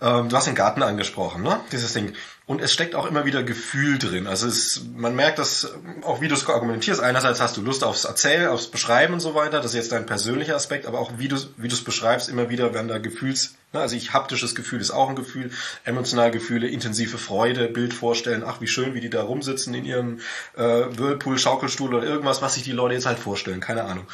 ähm, 0.00 0.28
du 0.28 0.36
hast 0.36 0.46
den 0.46 0.54
Garten 0.54 0.82
angesprochen, 0.82 1.42
ne? 1.42 1.60
Dieses 1.72 1.92
Ding. 1.92 2.14
Und 2.46 2.62
es 2.62 2.72
steckt 2.72 2.94
auch 2.94 3.04
immer 3.04 3.26
wieder 3.26 3.42
Gefühl 3.42 3.98
drin. 3.98 4.26
Also 4.26 4.46
es, 4.46 4.82
man 4.96 5.14
merkt 5.14 5.38
das 5.38 5.70
auch, 6.02 6.20
wie 6.22 6.28
du 6.28 6.34
es 6.34 6.48
argumentierst. 6.48 7.02
Einerseits 7.02 7.40
hast 7.40 7.58
du 7.58 7.62
Lust 7.62 7.84
aufs 7.84 8.04
Erzählen, 8.04 8.48
aufs 8.48 8.68
Beschreiben 8.68 9.12
und 9.12 9.20
so 9.20 9.34
weiter. 9.34 9.58
Das 9.58 9.66
ist 9.66 9.74
jetzt 9.74 9.92
dein 9.92 10.06
persönlicher 10.06 10.56
Aspekt, 10.56 10.86
aber 10.86 10.98
auch 10.98 11.12
wie 11.18 11.28
du 11.28 11.36
wie 11.56 11.66
es 11.66 11.84
beschreibst, 11.84 12.28
immer 12.28 12.48
wieder 12.48 12.72
werden 12.72 12.88
da 12.88 12.98
Gefühls, 12.98 13.56
also 13.72 13.96
ich 13.96 14.14
haptisches 14.14 14.54
Gefühl 14.54 14.80
ist 14.80 14.90
auch 14.90 15.10
ein 15.10 15.16
Gefühl, 15.16 15.50
emotionale 15.84 16.30
Gefühle, 16.30 16.68
intensive 16.68 17.18
Freude, 17.18 17.68
Bild 17.68 17.92
vorstellen, 17.92 18.42
ach 18.46 18.62
wie 18.62 18.66
schön, 18.66 18.94
wie 18.94 19.00
die 19.00 19.10
da 19.10 19.22
rumsitzen 19.22 19.74
in 19.74 19.84
ihrem 19.84 20.20
äh, 20.56 20.62
Whirlpool, 20.62 21.38
Schaukelstuhl 21.38 21.94
oder 21.94 22.06
irgendwas, 22.06 22.40
was 22.40 22.54
sich 22.54 22.62
die 22.62 22.72
Leute 22.72 22.94
jetzt 22.94 23.06
halt 23.06 23.18
vorstellen, 23.18 23.60
keine 23.60 23.84
Ahnung. 23.84 24.06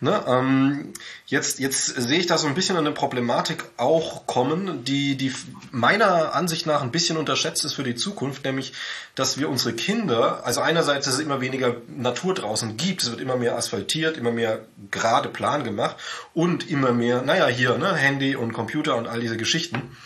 Ne, 0.00 0.22
ähm, 0.26 0.94
jetzt 1.26 1.58
jetzt 1.58 1.86
sehe 1.86 2.18
ich 2.18 2.26
da 2.26 2.38
so 2.38 2.46
ein 2.46 2.54
bisschen 2.54 2.76
eine 2.76 2.92
Problematik 2.92 3.64
auch 3.76 4.26
kommen, 4.26 4.84
die 4.84 5.16
die 5.16 5.32
meiner 5.70 6.34
Ansicht 6.34 6.66
nach 6.66 6.82
ein 6.82 6.90
bisschen 6.90 7.18
unterschätzt 7.18 7.64
ist 7.64 7.74
für 7.74 7.84
die 7.84 7.94
Zukunft, 7.94 8.44
nämlich, 8.44 8.72
dass 9.14 9.38
wir 9.38 9.50
unsere 9.50 9.74
Kinder, 9.74 10.44
also 10.44 10.62
einerseits, 10.62 11.04
dass 11.04 11.14
es 11.14 11.20
immer 11.20 11.40
weniger 11.42 11.76
Natur 11.86 12.34
draußen 12.34 12.76
gibt, 12.78 13.02
es 13.02 13.10
wird 13.10 13.20
immer 13.20 13.36
mehr 13.36 13.56
asphaltiert, 13.56 14.16
immer 14.16 14.32
mehr 14.32 14.60
gerade 14.90 15.28
Plan 15.28 15.64
gemacht 15.64 15.96
und 16.32 16.70
immer 16.70 16.92
mehr, 16.92 17.22
naja, 17.22 17.46
hier, 17.46 17.76
ne, 17.76 17.94
Handy 17.94 18.36
und 18.36 18.52
Computer 18.52 18.96
und 18.96 19.01
all 19.06 19.20
diese 19.20 19.36
Geschichten. 19.36 19.96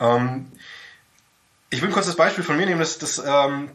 Ähm, 0.00 0.50
ich 1.70 1.82
will 1.82 1.90
kurz 1.90 2.06
das 2.06 2.16
Beispiel 2.16 2.44
von 2.44 2.56
mir 2.56 2.66
nehmen, 2.66 2.80
das, 2.80 2.98
das 2.98 3.22
ähm, 3.24 3.70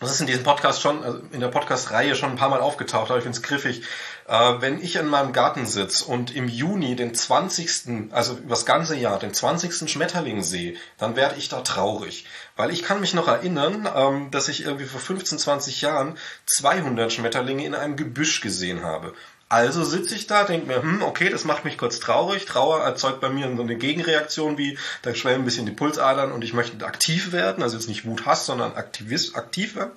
das 0.00 0.12
ist 0.12 0.20
in 0.22 0.26
diesem 0.26 0.44
Podcast 0.44 0.80
schon, 0.80 1.04
also 1.04 1.20
in 1.30 1.40
der 1.40 1.48
Podcast-Reihe 1.48 2.14
schon 2.16 2.30
ein 2.30 2.36
paar 2.36 2.48
Mal 2.48 2.60
aufgetaucht, 2.60 3.10
aber 3.10 3.18
ich 3.18 3.22
finde 3.22 3.36
es 3.36 3.42
griffig. 3.42 3.82
Äh, 4.26 4.54
wenn 4.60 4.80
ich 4.80 4.96
in 4.96 5.06
meinem 5.06 5.34
Garten 5.34 5.66
sitze 5.66 6.06
und 6.06 6.34
im 6.34 6.48
Juni 6.48 6.96
den 6.96 7.14
20., 7.14 8.10
also 8.10 8.38
das 8.48 8.64
ganze 8.64 8.96
Jahr, 8.96 9.18
den 9.18 9.34
20. 9.34 9.90
Schmetterling 9.90 10.42
sehe, 10.42 10.74
dann 10.96 11.16
werde 11.16 11.36
ich 11.36 11.50
da 11.50 11.60
traurig. 11.60 12.24
Weil 12.56 12.70
ich 12.70 12.82
kann 12.82 13.00
mich 13.00 13.12
noch 13.12 13.28
erinnern, 13.28 13.86
ähm, 13.94 14.30
dass 14.30 14.48
ich 14.48 14.64
irgendwie 14.64 14.86
vor 14.86 15.00
15, 15.00 15.38
20 15.38 15.82
Jahren 15.82 16.16
200 16.46 17.12
Schmetterlinge 17.12 17.66
in 17.66 17.74
einem 17.74 17.96
Gebüsch 17.96 18.40
gesehen 18.40 18.82
habe. 18.82 19.12
Also 19.50 19.82
sitze 19.82 20.14
ich 20.14 20.28
da, 20.28 20.44
denke 20.44 20.68
mir, 20.68 20.80
hm, 20.80 21.02
okay, 21.02 21.28
das 21.28 21.44
macht 21.44 21.64
mich 21.64 21.76
kurz 21.76 21.98
traurig. 21.98 22.44
Trauer 22.44 22.84
erzeugt 22.84 23.20
bei 23.20 23.30
mir 23.30 23.52
so 23.56 23.62
eine 23.62 23.74
Gegenreaktion, 23.74 24.56
wie 24.58 24.78
da 25.02 25.12
schwellen 25.12 25.40
ein 25.40 25.44
bisschen 25.44 25.66
die 25.66 25.72
Pulsadern 25.72 26.30
und 26.30 26.44
ich 26.44 26.52
möchte 26.52 26.86
aktiv 26.86 27.32
werden, 27.32 27.60
also 27.64 27.76
jetzt 27.76 27.88
nicht 27.88 28.04
Wut, 28.04 28.26
Hass, 28.26 28.46
sondern 28.46 28.74
aktivist, 28.74 29.34
aktiv 29.34 29.74
werden 29.74 29.90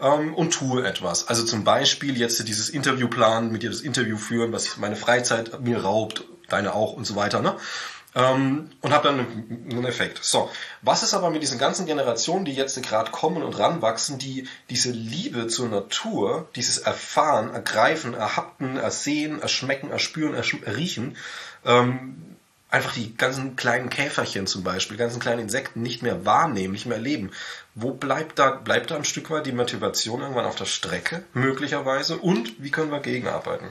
ähm, 0.00 0.34
und 0.34 0.52
tue 0.52 0.86
etwas. 0.86 1.26
Also 1.26 1.42
zum 1.42 1.64
Beispiel 1.64 2.16
jetzt 2.16 2.46
dieses 2.46 2.70
Interview 2.70 3.08
planen, 3.08 3.50
mit 3.50 3.64
dir 3.64 3.70
das 3.70 3.80
Interview 3.80 4.16
führen, 4.16 4.52
was 4.52 4.76
meine 4.76 4.94
Freizeit 4.94 5.60
mir 5.60 5.82
raubt, 5.82 6.22
deine 6.48 6.72
auch 6.72 6.92
und 6.92 7.04
so 7.04 7.16
weiter. 7.16 7.42
Ne? 7.42 7.56
Ähm, 8.14 8.70
und 8.82 8.92
habe 8.92 9.08
dann 9.08 9.20
einen 9.70 9.84
Effekt. 9.86 10.22
So, 10.22 10.50
was 10.82 11.02
ist 11.02 11.14
aber 11.14 11.30
mit 11.30 11.42
diesen 11.42 11.58
ganzen 11.58 11.86
Generationen, 11.86 12.44
die 12.44 12.52
jetzt 12.52 12.80
gerade 12.82 13.10
kommen 13.10 13.42
und 13.42 13.58
ranwachsen, 13.58 14.18
die 14.18 14.48
diese 14.68 14.90
Liebe 14.90 15.46
zur 15.46 15.68
Natur, 15.68 16.48
dieses 16.54 16.78
Erfahren, 16.78 17.54
Ergreifen, 17.54 18.12
Erhapten, 18.12 18.76
Ersehen, 18.76 19.40
Erschmecken, 19.40 19.90
Erspüren, 19.90 20.34
Erriechen, 20.34 21.16
ähm, 21.64 22.36
einfach 22.72 22.94
die 22.94 23.14
ganzen 23.16 23.56
kleinen 23.56 23.90
Käferchen 23.90 24.46
zum 24.46 24.62
Beispiel, 24.62 24.96
ganzen 24.96 25.20
kleinen 25.20 25.42
Insekten 25.42 25.82
nicht 25.82 26.02
mehr 26.02 26.24
wahrnehmen, 26.24 26.72
nicht 26.72 26.86
mehr 26.86 26.96
erleben. 26.96 27.30
Wo 27.74 27.92
bleibt 27.92 28.38
da, 28.38 28.50
bleibt 28.50 28.90
da 28.90 28.96
ein 28.96 29.04
Stück 29.04 29.30
weit 29.30 29.46
die 29.46 29.52
Motivation 29.52 30.20
irgendwann 30.20 30.46
auf 30.46 30.56
der 30.56 30.64
Strecke, 30.64 31.22
möglicherweise? 31.34 32.16
Und 32.16 32.62
wie 32.62 32.70
können 32.70 32.90
wir 32.90 33.00
gegenarbeiten? 33.00 33.68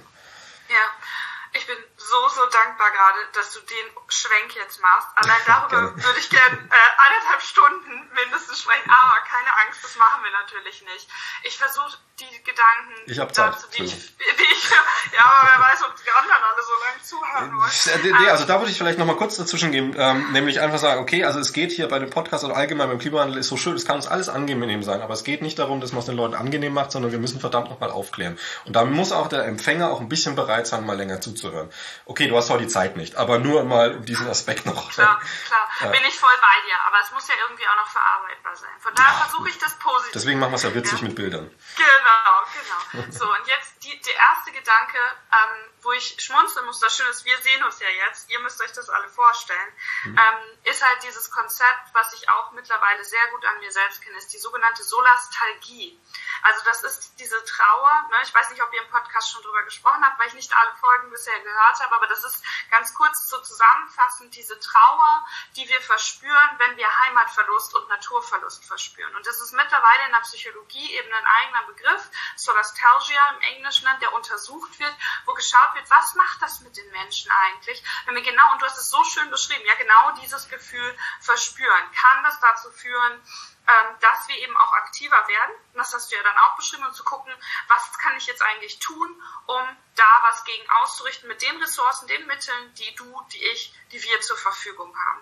So, 2.11 2.27
so 2.27 2.45
dankbar 2.51 2.91
gerade, 2.91 3.19
dass 3.31 3.53
du 3.53 3.61
den 3.61 3.87
Schwenk 4.09 4.53
jetzt 4.55 4.81
machst. 4.81 5.07
Allein 5.15 5.39
darüber 5.47 5.95
würde 6.03 6.19
ich 6.19 6.29
gerne 6.29 6.57
äh, 6.57 6.89
eineinhalb 7.07 7.41
Stunden 7.41 8.11
mindestens 8.13 8.59
sprechen. 8.59 8.89
Aber 8.91 9.21
keine 9.23 9.47
Angst, 9.65 9.81
das 9.81 9.95
machen 9.95 10.21
wir 10.21 10.31
natürlich 10.31 10.81
nicht. 10.81 11.07
Ich 11.43 11.57
versuche 11.57 11.97
die 12.21 12.43
Gedanken 12.43 12.93
ich 13.07 13.19
hab 13.19 13.33
Zeit, 13.33 13.53
dazu, 13.53 13.67
die 13.75 13.83
ich, 13.83 13.93
die 14.17 14.43
ich, 14.53 14.69
ja, 14.69 15.25
aber 15.25 15.49
wer 15.49 15.65
weiß, 15.65 15.83
ob 15.83 15.95
die 15.95 16.09
anderen 16.11 16.43
alle 16.43 16.61
so 16.61 16.73
lange 16.83 17.01
zuhören 17.01 17.57
wollen. 17.57 18.21
Nee, 18.21 18.29
also 18.29 18.45
da 18.45 18.59
würde 18.59 18.71
ich 18.71 18.77
vielleicht 18.77 18.99
nochmal 18.99 19.15
kurz 19.15 19.37
dazwischen 19.37 19.71
geben, 19.71 19.95
ähm, 19.97 20.31
nämlich 20.31 20.59
einfach 20.59 20.77
sagen, 20.77 21.01
okay, 21.01 21.23
also 21.23 21.39
es 21.39 21.53
geht 21.53 21.71
hier 21.71 21.87
bei 21.87 21.99
dem 21.99 22.09
Podcast 22.09 22.43
oder 22.43 22.55
allgemein 22.55 22.89
beim 22.89 22.99
Klimawandel 22.99 23.37
ist 23.37 23.47
so 23.47 23.57
schön, 23.57 23.75
es 23.75 23.85
kann 23.85 23.95
uns 23.95 24.07
alles 24.07 24.29
angenehm 24.29 24.83
sein, 24.83 25.01
aber 25.01 25.13
es 25.13 25.23
geht 25.23 25.41
nicht 25.41 25.57
darum, 25.57 25.81
dass 25.81 25.91
man 25.91 25.99
es 25.99 26.05
den 26.05 26.15
Leuten 26.15 26.35
angenehm 26.35 26.73
macht, 26.73 26.91
sondern 26.91 27.11
wir 27.11 27.19
müssen 27.19 27.39
verdammt 27.39 27.69
nochmal 27.69 27.89
aufklären. 27.89 28.37
Und 28.65 28.75
da 28.75 28.85
muss 28.85 29.11
auch 29.11 29.27
der 29.27 29.45
Empfänger 29.45 29.89
auch 29.89 29.99
ein 29.99 30.09
bisschen 30.09 30.35
bereit 30.35 30.67
sein, 30.67 30.85
mal 30.85 30.97
länger 30.97 31.21
zuzuhören. 31.21 31.69
Okay, 32.05 32.27
du 32.27 32.35
hast 32.35 32.49
heute 32.49 32.63
die 32.63 32.69
Zeit 32.69 32.97
nicht, 32.97 33.15
aber 33.15 33.39
nur 33.39 33.63
mal 33.63 33.95
um 33.95 34.05
diesen 34.05 34.27
Aspekt 34.27 34.65
noch. 34.65 34.91
Klar, 34.91 35.21
klar, 35.47 35.69
ja. 35.81 35.87
bin 35.87 36.01
ich 36.07 36.17
voll 36.17 36.33
bei 36.41 36.67
dir, 36.67 36.75
aber 36.87 36.97
es 37.03 37.11
muss 37.11 37.27
ja 37.27 37.35
irgendwie 37.41 37.67
auch 37.67 37.75
noch 37.75 37.87
verarbeitbar 37.87 38.55
sein. 38.55 38.69
Von 38.79 38.93
daher 38.95 39.13
ja, 39.13 39.25
versuche 39.25 39.49
ich 39.49 39.57
das 39.59 39.77
positiv. 39.77 40.11
Deswegen 40.13 40.39
machen 40.39 40.51
wir 40.51 40.57
es 40.57 40.63
ja 40.63 40.73
witzig 40.73 40.99
ja. 40.99 41.07
mit 41.07 41.15
Bildern. 41.15 41.49
Genau, 41.77 42.43
genau. 42.91 43.11
So, 43.11 43.25
und 43.25 43.47
jetzt 43.47 43.80
die, 43.91 44.01
der 44.01 44.15
erste 44.15 44.51
Gedanke, 44.51 44.97
ähm, 45.31 45.71
wo 45.81 45.91
ich 45.91 46.15
schmunzeln 46.19 46.65
muss, 46.65 46.79
das 46.79 46.95
Schöne 46.95 47.09
ist, 47.09 47.25
wir 47.25 47.37
sehen 47.41 47.63
uns 47.63 47.79
ja 47.79 47.89
jetzt, 47.89 48.29
ihr 48.29 48.39
müsst 48.39 48.61
euch 48.61 48.71
das 48.71 48.89
alle 48.89 49.09
vorstellen, 49.09 49.73
mhm. 50.05 50.17
ähm, 50.17 50.59
ist 50.63 50.85
halt 50.85 51.03
dieses 51.03 51.31
Konzept, 51.31 51.93
was 51.93 52.13
ich 52.13 52.29
auch 52.29 52.51
mittlerweile 52.51 53.03
sehr 53.03 53.27
gut 53.29 53.45
an 53.45 53.59
mir 53.59 53.71
selbst 53.71 54.01
kenne, 54.01 54.17
ist 54.17 54.33
die 54.33 54.37
sogenannte 54.37 54.83
Solastalgie. 54.83 55.99
Also 56.43 56.63
das 56.65 56.83
ist 56.83 57.19
diese 57.19 57.43
Trauer, 57.45 58.07
ne? 58.09 58.17
ich 58.23 58.33
weiß 58.33 58.49
nicht, 58.49 58.63
ob 58.63 58.73
ihr 58.73 58.81
im 58.81 58.89
Podcast 58.89 59.31
schon 59.31 59.43
drüber 59.43 59.63
gesprochen 59.63 60.03
habt, 60.03 60.19
weil 60.19 60.27
ich 60.27 60.33
nicht 60.33 60.53
alle 60.55 60.73
Folgen 60.75 61.09
bisher 61.09 61.39
gehört 61.39 61.79
habe, 61.79 61.95
aber 61.95 62.07
das 62.07 62.23
ist 62.23 62.43
ganz 62.69 62.93
kurz 62.93 63.27
so 63.27 63.39
zusammenfassend 63.41 64.35
diese 64.35 64.59
Trauer, 64.59 65.25
die 65.55 65.67
wir 65.67 65.81
verspüren, 65.81 66.49
wenn 66.57 66.77
wir 66.77 66.99
Heimatverlust 66.99 67.75
und 67.75 67.87
Naturverlust 67.89 68.65
verspüren. 68.65 69.15
Und 69.15 69.25
das 69.27 69.39
ist 69.41 69.53
mittlerweile 69.53 70.05
in 70.05 70.11
der 70.11 70.19
Psychologie 70.21 70.93
eben 70.95 71.13
ein 71.13 71.25
eigener 71.25 71.63
Begriff, 71.63 72.09
Solastalgia 72.35 73.29
im 73.35 73.41
Englischen, 73.55 73.80
der 74.01 74.13
untersucht 74.13 74.31
untersucht 74.51 74.79
wird, 74.79 74.93
wo 75.25 75.33
geschaut 75.33 75.75
wird, 75.75 75.89
was 75.89 76.15
macht 76.15 76.41
das 76.41 76.61
mit 76.61 76.75
den 76.75 76.89
Menschen 76.91 77.31
eigentlich, 77.31 77.83
wenn 78.05 78.15
wir 78.15 78.21
genau, 78.21 78.51
und 78.53 78.61
du 78.61 78.65
hast 78.65 78.77
es 78.77 78.89
so 78.89 79.03
schön 79.03 79.29
beschrieben, 79.29 79.63
ja, 79.65 79.75
genau 79.75 80.11
dieses 80.21 80.47
Gefühl 80.49 80.97
verspüren. 81.19 81.91
Kann 81.91 82.23
das 82.23 82.39
dazu 82.39 82.71
führen, 82.71 83.21
ähm, 83.67 83.95
dass 83.99 84.27
wir 84.27 84.37
eben 84.37 84.55
auch 84.57 84.73
aktiver 84.73 85.27
werden. 85.27 85.55
Das 85.73 85.93
hast 85.93 86.11
du 86.11 86.15
ja 86.15 86.23
dann 86.23 86.37
auch 86.37 86.55
beschrieben, 86.55 86.85
um 86.85 86.93
zu 86.93 87.03
gucken, 87.03 87.33
was 87.67 87.97
kann 87.99 88.15
ich 88.17 88.25
jetzt 88.27 88.41
eigentlich 88.41 88.79
tun, 88.79 89.21
um 89.47 89.77
da 89.95 90.21
was 90.23 90.43
gegen 90.45 90.69
auszurichten 90.69 91.27
mit 91.27 91.41
den 91.41 91.61
Ressourcen, 91.61 92.07
den 92.07 92.25
Mitteln, 92.27 92.73
die 92.75 92.95
du, 92.95 93.21
die 93.31 93.43
ich, 93.43 93.73
die 93.91 94.01
wir 94.01 94.21
zur 94.21 94.37
Verfügung 94.37 94.95
haben. 94.97 95.21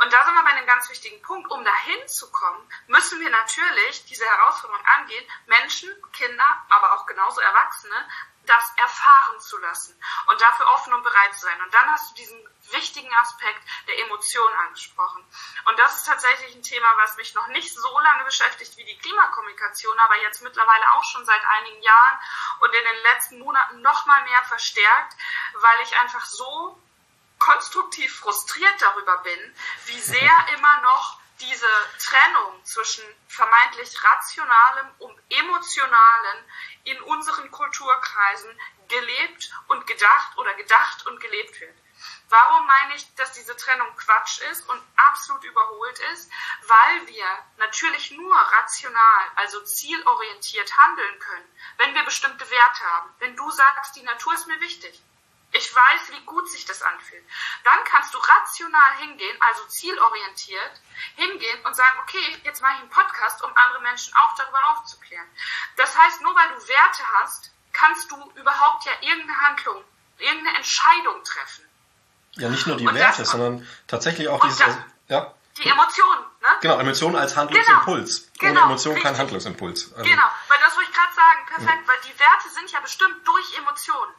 Und 0.00 0.12
da 0.12 0.24
sind 0.24 0.34
wir 0.34 0.42
bei 0.42 0.50
einem 0.50 0.66
ganz 0.66 0.88
wichtigen 0.90 1.20
Punkt. 1.22 1.50
Um 1.50 1.64
dahin 1.64 2.08
zu 2.08 2.30
kommen, 2.30 2.68
müssen 2.88 3.20
wir 3.20 3.30
natürlich 3.30 4.04
diese 4.06 4.24
Herausforderung 4.24 4.84
angehen, 4.98 5.24
Menschen, 5.46 5.90
Kinder, 6.12 6.66
aber 6.68 6.94
auch 6.94 7.06
genauso 7.06 7.40
Erwachsene, 7.40 8.08
das 8.46 8.72
erfahren 8.76 9.40
zu 9.40 9.58
lassen 9.58 10.00
und 10.26 10.40
dafür 10.40 10.66
offen 10.70 10.92
und 10.92 11.02
bereit 11.02 11.34
zu 11.34 11.40
sein. 11.40 11.60
Und 11.62 11.72
dann 11.74 11.90
hast 11.90 12.10
du 12.10 12.14
diesen 12.14 12.48
wichtigen 12.70 13.12
Aspekt 13.14 13.62
der 13.86 13.98
Emotionen 14.00 14.54
angesprochen. 14.56 15.24
Und 15.66 15.78
das 15.78 15.98
ist 15.98 16.06
tatsächlich 16.06 16.54
ein 16.54 16.62
Thema, 16.62 16.88
was 16.96 17.16
mich 17.16 17.34
noch 17.34 17.46
nicht 17.48 17.72
so 17.72 17.98
lange 18.00 18.24
beschäftigt 18.24 18.76
wie 18.76 18.84
die 18.84 18.98
Klimakommunikation, 18.98 19.98
aber 19.98 20.16
jetzt 20.22 20.42
mittlerweile 20.42 20.92
auch 20.92 21.04
schon 21.04 21.24
seit 21.24 21.44
einigen 21.44 21.82
Jahren 21.82 22.18
und 22.60 22.74
in 22.74 22.84
den 22.84 23.02
letzten 23.02 23.38
Monaten 23.38 23.80
noch 23.82 24.06
mal 24.06 24.22
mehr 24.24 24.42
verstärkt, 24.44 25.16
weil 25.54 25.80
ich 25.82 25.96
einfach 26.00 26.24
so 26.24 26.80
konstruktiv 27.38 28.18
frustriert 28.18 28.80
darüber 28.80 29.18
bin, 29.18 29.56
wie 29.86 30.00
sehr 30.00 30.46
immer 30.56 30.80
noch 30.80 31.20
diese 31.40 31.68
Trennung 31.98 32.64
zwischen 32.64 33.04
vermeintlich 33.28 34.02
rationalem 34.02 34.90
und 34.98 35.18
emotionalem 35.30 36.44
in 36.84 37.00
unseren 37.02 37.50
Kulturkreisen 37.50 38.58
gelebt 38.88 39.50
und 39.68 39.86
gedacht 39.86 40.38
oder 40.38 40.54
gedacht 40.54 41.06
und 41.06 41.20
gelebt 41.20 41.60
wird. 41.60 41.76
Warum 42.28 42.66
meine 42.66 42.94
ich, 42.96 43.14
dass 43.14 43.32
diese 43.32 43.56
Trennung 43.56 43.94
Quatsch 43.96 44.40
ist 44.50 44.68
und 44.68 44.82
absolut 44.96 45.44
überholt 45.44 45.98
ist? 46.12 46.30
Weil 46.66 47.06
wir 47.06 47.26
natürlich 47.56 48.10
nur 48.10 48.34
rational, 48.34 49.30
also 49.36 49.62
zielorientiert 49.64 50.76
handeln 50.76 51.18
können, 51.20 51.56
wenn 51.78 51.94
wir 51.94 52.04
bestimmte 52.04 52.48
Werte 52.50 52.84
haben. 52.84 53.14
Wenn 53.18 53.36
du 53.36 53.50
sagst, 53.50 53.96
die 53.96 54.02
Natur 54.02 54.34
ist 54.34 54.46
mir 54.46 54.60
wichtig, 54.60 55.00
ich 55.56 55.74
weiß, 55.74 56.10
wie 56.10 56.24
gut 56.24 56.48
sich 56.50 56.64
das 56.64 56.82
anfühlt. 56.82 57.24
Dann 57.64 57.78
kannst 57.84 58.12
du 58.14 58.18
rational 58.18 58.96
hingehen, 58.98 59.36
also 59.40 59.64
zielorientiert 59.66 60.80
hingehen 61.16 61.64
und 61.64 61.74
sagen, 61.74 61.98
okay, 62.02 62.38
jetzt 62.44 62.62
mache 62.62 62.74
ich 62.74 62.80
einen 62.80 62.90
Podcast, 62.90 63.42
um 63.42 63.50
andere 63.54 63.82
Menschen 63.82 64.14
auch 64.16 64.34
darüber 64.36 64.58
aufzuklären. 64.70 65.26
Das 65.76 65.96
heißt, 65.96 66.22
nur 66.22 66.34
weil 66.34 66.48
du 66.48 66.68
Werte 66.68 67.02
hast, 67.20 67.50
kannst 67.72 68.10
du 68.10 68.16
überhaupt 68.34 68.84
ja 68.84 68.92
irgendeine 69.00 69.40
Handlung, 69.40 69.84
irgendeine 70.18 70.56
Entscheidung 70.56 71.22
treffen. 71.24 71.64
Ja, 72.32 72.48
nicht 72.48 72.66
nur 72.66 72.76
die 72.76 72.86
und 72.86 72.94
Werte, 72.94 73.22
das, 73.22 73.30
sondern 73.30 73.66
tatsächlich 73.86 74.28
auch 74.28 74.40
diese, 74.46 74.64
das, 74.64 74.76
ja. 75.08 75.34
Die 75.56 75.66
Emotionen, 75.66 76.24
ne? 76.42 76.48
Genau, 76.60 76.78
Emotionen 76.78 77.16
als 77.16 77.34
Handlungsimpuls. 77.34 78.30
Genau, 78.38 78.50
Ohne 78.50 78.60
Emotion 78.72 78.94
richtig. 78.94 79.10
kein 79.10 79.18
Handlungsimpuls. 79.18 79.94
Also 79.94 80.04
genau, 80.04 80.30
weil 80.48 80.58
das 80.60 80.76
wollte 80.76 80.90
ich 80.90 80.96
gerade 80.96 81.14
sagen, 81.14 81.46
perfekt, 81.46 81.82
ja. 81.82 81.88
weil 81.88 82.00
die 82.02 82.18
Werte 82.18 82.48
sind 82.50 82.70
ja 82.72 82.80
bestimmt 82.80 83.26
durch 83.26 83.58
Emotionen. 83.58 84.12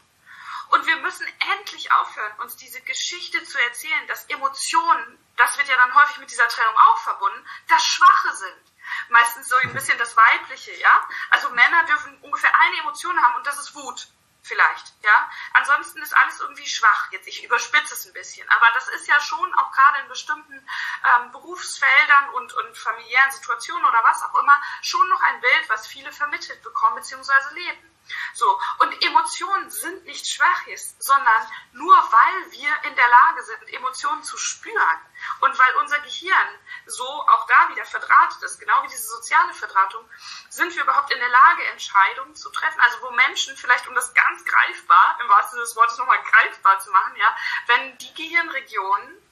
Und 0.69 0.85
wir 0.85 0.97
müssen 0.97 1.25
endlich 1.57 1.91
aufhören, 1.91 2.39
uns 2.39 2.55
diese 2.57 2.81
Geschichte 2.81 3.43
zu 3.43 3.59
erzählen, 3.59 4.07
dass 4.07 4.25
Emotionen, 4.25 5.19
das 5.37 5.57
wird 5.57 5.67
ja 5.67 5.75
dann 5.75 5.93
häufig 5.95 6.17
mit 6.17 6.31
dieser 6.31 6.47
Trennung 6.47 6.75
auch 6.77 6.97
verbunden, 6.99 7.45
das 7.67 7.83
Schwache 7.85 8.35
sind. 8.35 8.73
Meistens 9.09 9.47
so 9.49 9.55
ein 9.57 9.73
bisschen 9.77 9.97
das 9.97 10.15
Weibliche, 10.15 10.73
ja? 10.75 11.07
Also 11.29 11.49
Männer 11.51 11.85
dürfen 11.85 12.17
ungefähr 12.21 12.53
eine 12.59 12.79
Emotion 12.79 13.21
haben 13.21 13.35
und 13.35 13.47
das 13.47 13.59
ist 13.59 13.75
Wut 13.75 14.07
vielleicht, 14.47 14.93
ja. 15.03 15.29
Ansonsten 15.53 16.01
ist 16.01 16.15
alles 16.15 16.39
irgendwie 16.39 16.67
schwach. 16.67 17.11
Jetzt 17.11 17.27
ich 17.27 17.43
überspitze 17.43 17.93
es 17.93 18.05
ein 18.05 18.13
bisschen, 18.13 18.47
aber 18.49 18.67
das 18.73 18.87
ist 18.89 19.07
ja 19.07 19.19
schon 19.19 19.53
auch 19.55 19.71
gerade 19.71 20.01
in 20.01 20.07
bestimmten 20.07 20.53
ähm, 20.53 21.31
Berufsfeldern 21.31 22.29
und 22.35 22.53
und 22.53 22.77
familiären 22.77 23.31
Situationen 23.31 23.85
oder 23.85 24.03
was 24.03 24.23
auch 24.23 24.35
immer 24.35 24.59
schon 24.81 25.07
noch 25.09 25.21
ein 25.21 25.41
Bild, 25.41 25.69
was 25.69 25.87
viele 25.87 26.11
vermittelt 26.11 26.61
bekommen 26.63 26.95
bzw. 26.95 27.31
leben. 27.53 27.96
So. 28.33 28.59
Und 28.79 29.03
Emotionen 29.03 29.69
sind 29.69 30.05
nicht 30.05 30.27
Schwaches, 30.27 30.95
sondern 30.99 31.47
nur 31.73 31.95
weil 31.95 32.51
wir 32.51 32.89
in 32.89 32.95
der 32.95 33.07
Lage 33.07 33.43
sind, 33.43 33.73
Emotionen 33.73 34.23
zu 34.23 34.37
spüren 34.37 35.01
und 35.41 35.57
weil 35.57 35.75
unser 35.81 35.99
Gehirn 35.99 36.47
so 36.85 37.05
auch 37.05 37.47
da 37.47 37.69
wieder 37.69 37.85
verdrahtet 37.85 38.41
ist, 38.43 38.59
genau 38.59 38.83
wie 38.83 38.87
diese 38.87 39.07
soziale 39.07 39.53
Verdrahtung, 39.53 40.07
sind 40.49 40.75
wir 40.75 40.83
überhaupt 40.83 41.11
in 41.11 41.19
der 41.19 41.29
Lage, 41.29 41.63
Entscheidungen 41.71 42.35
zu 42.35 42.49
treffen. 42.51 42.79
Also 42.81 43.01
wo 43.01 43.11
Menschen 43.11 43.55
vielleicht, 43.57 43.87
um 43.87 43.95
das 43.95 44.13
ganz 44.13 44.45
greifbar, 44.45 45.17
im 45.21 45.29
wahrsten 45.29 45.51
Sinne 45.51 45.63
des 45.63 45.75
Wortes 45.75 45.97
nochmal 45.97 46.21
greifbar 46.23 46.79
zu 46.79 46.91
machen, 46.91 47.15
ja, 47.17 47.35
wenn 47.67 47.97
die 47.97 48.13
Gehirnregionen 48.13 49.26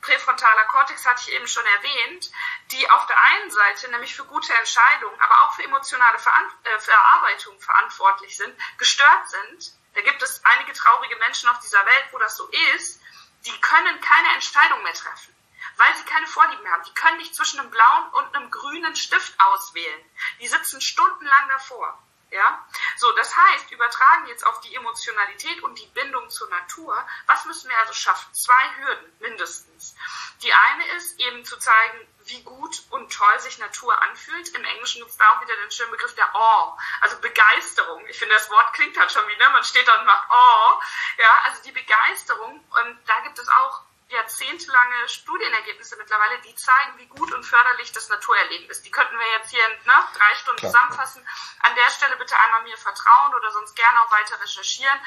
präfrontaler 0.00 0.64
Kortex 0.64 1.06
hatte 1.06 1.22
ich 1.26 1.34
eben 1.34 1.46
schon 1.46 1.64
erwähnt, 1.66 2.30
die 2.70 2.90
auf 2.90 3.06
der 3.06 3.22
einen 3.22 3.50
Seite 3.50 3.90
nämlich 3.90 4.14
für 4.14 4.24
gute 4.24 4.52
Entscheidungen, 4.54 5.20
aber 5.20 5.42
auch 5.42 5.54
für 5.54 5.64
emotionale 5.64 6.18
Veran 6.18 6.44
äh, 6.64 6.78
Verarbeitung 6.78 7.58
verantwortlich 7.60 8.36
sind, 8.36 8.54
gestört 8.78 9.28
sind. 9.28 9.72
Da 9.94 10.00
gibt 10.02 10.22
es 10.22 10.44
einige 10.44 10.72
traurige 10.72 11.16
Menschen 11.16 11.48
auf 11.48 11.58
dieser 11.60 11.84
Welt, 11.84 12.06
wo 12.12 12.18
das 12.18 12.36
so 12.36 12.48
ist. 12.76 13.00
Die 13.44 13.60
können 13.60 14.00
keine 14.00 14.32
Entscheidung 14.34 14.82
mehr 14.82 14.94
treffen, 14.94 15.34
weil 15.76 15.94
sie 15.96 16.04
keine 16.04 16.26
Vorlieben 16.26 16.62
mehr 16.62 16.72
haben. 16.72 16.84
Die 16.84 16.94
können 16.94 17.18
nicht 17.18 17.34
zwischen 17.34 17.60
einem 17.60 17.70
blauen 17.70 18.10
und 18.10 18.34
einem 18.34 18.50
grünen 18.50 18.96
Stift 18.96 19.34
auswählen. 19.38 20.10
Die 20.40 20.48
sitzen 20.48 20.80
stundenlang 20.80 21.48
davor. 21.48 22.02
Ja, 22.30 22.66
so, 22.96 23.10
das 23.12 23.34
heißt, 23.34 23.70
übertragen 23.70 24.26
jetzt 24.26 24.46
auf 24.46 24.60
die 24.60 24.74
Emotionalität 24.74 25.62
und 25.62 25.78
die 25.78 25.86
Bindung 25.86 26.28
zur 26.28 26.48
Natur, 26.50 27.06
was 27.26 27.46
müssen 27.46 27.70
wir 27.70 27.78
also 27.78 27.94
schaffen? 27.94 28.34
Zwei 28.34 28.76
Hürden 28.76 29.12
mindestens. 29.20 29.94
Die 30.42 30.52
eine 30.52 30.86
ist 30.96 31.18
eben 31.20 31.44
zu 31.46 31.58
zeigen, 31.58 32.06
wie 32.26 32.42
gut 32.42 32.82
und 32.90 33.10
toll 33.10 33.40
sich 33.40 33.58
Natur 33.58 33.98
anfühlt. 34.02 34.48
Im 34.50 34.64
Englischen 34.64 35.00
gibt 35.00 35.10
es 35.10 35.16
da 35.16 35.30
auch 35.30 35.40
wieder 35.40 35.56
den 35.56 35.70
schönen 35.70 35.90
Begriff 35.90 36.14
der 36.16 36.34
Awe, 36.34 36.76
also 37.00 37.18
Begeisterung. 37.20 38.06
Ich 38.08 38.18
finde, 38.18 38.34
das 38.34 38.50
Wort 38.50 38.74
klingt 38.74 38.98
halt 38.98 39.10
schon 39.10 39.26
wie, 39.26 39.36
ne? 39.36 39.48
man 39.50 39.64
steht 39.64 39.88
da 39.88 39.98
und 39.98 40.04
macht 40.04 40.30
Awe. 40.30 40.80
Ja, 41.16 41.40
also 41.46 41.62
die 41.62 41.72
Begeisterung, 41.72 42.62
und 42.68 43.08
da 43.08 43.20
gibt 43.20 43.38
es 43.38 43.48
auch 43.48 43.87
jahrzehntelange 44.08 45.08
Studienergebnisse 45.08 45.96
mittlerweile, 45.96 46.40
die 46.40 46.54
zeigen, 46.54 46.98
wie 46.98 47.06
gut 47.06 47.32
und 47.32 47.44
förderlich 47.44 47.92
das 47.92 48.08
Naturerleben 48.08 48.68
ist. 48.70 48.84
Die 48.84 48.90
könnten 48.90 49.18
wir 49.18 49.26
jetzt 49.38 49.50
hier 49.50 49.64
in 49.64 49.72
ne, 49.86 49.96
drei 50.14 50.34
Stunden 50.34 50.60
Klar. 50.60 50.72
zusammenfassen. 50.72 51.26
An 51.60 51.74
der 51.74 51.90
Stelle 51.90 52.16
bitte 52.16 52.38
einmal 52.38 52.62
mir 52.62 52.76
vertrauen 52.76 53.34
oder 53.34 53.52
sonst 53.52 53.76
gerne 53.76 54.02
auch 54.02 54.10
weiter 54.10 54.40
recherchieren. 54.40 54.98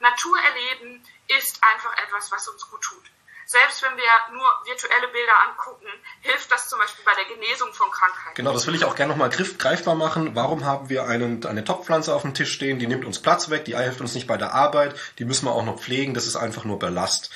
Naturerleben 0.00 1.06
ist 1.28 1.62
einfach 1.62 1.96
etwas, 1.98 2.30
was 2.30 2.48
uns 2.48 2.68
gut 2.70 2.82
tut. 2.82 3.04
Selbst 3.46 3.82
wenn 3.82 3.96
wir 3.96 4.10
nur 4.32 4.46
virtuelle 4.64 5.08
Bilder 5.08 5.38
angucken, 5.48 5.86
hilft 6.22 6.50
das 6.50 6.68
zum 6.68 6.78
Beispiel 6.78 7.04
bei 7.04 7.12
der 7.14 7.26
Genesung 7.26 7.72
von 7.74 7.90
Krankheiten. 7.90 8.34
Genau, 8.36 8.52
das 8.52 8.66
will 8.66 8.74
ich 8.74 8.84
auch 8.84 8.94
gerne 8.96 9.12
nochmal 9.12 9.28
greifbar 9.28 9.94
machen. 9.94 10.34
Warum 10.34 10.64
haben 10.64 10.88
wir 10.88 11.04
einen, 11.04 11.44
eine 11.44 11.62
Topfpflanze 11.62 12.14
auf 12.14 12.22
dem 12.22 12.32
Tisch 12.32 12.52
stehen? 12.52 12.78
Die 12.78 12.86
nimmt 12.86 13.04
uns 13.04 13.20
Platz 13.20 13.50
weg, 13.50 13.66
die 13.66 13.76
hilft 13.76 14.00
uns 14.00 14.14
nicht 14.14 14.26
bei 14.26 14.38
der 14.38 14.54
Arbeit, 14.54 14.98
die 15.18 15.26
müssen 15.26 15.46
wir 15.46 15.52
auch 15.52 15.64
noch 15.64 15.78
pflegen, 15.78 16.14
das 16.14 16.26
ist 16.26 16.36
einfach 16.36 16.64
nur 16.64 16.78
Ballast. 16.78 17.30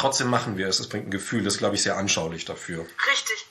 Trotzdem 0.00 0.28
machen 0.28 0.56
wir 0.56 0.66
es. 0.66 0.80
Es 0.80 0.88
bringt 0.88 1.08
ein 1.08 1.10
Gefühl. 1.10 1.44
Das 1.44 1.54
ist, 1.54 1.58
glaube 1.58 1.74
ich, 1.74 1.82
sehr 1.82 1.98
anschaulich 1.98 2.46
dafür. 2.46 2.86
Richtig. 3.12 3.46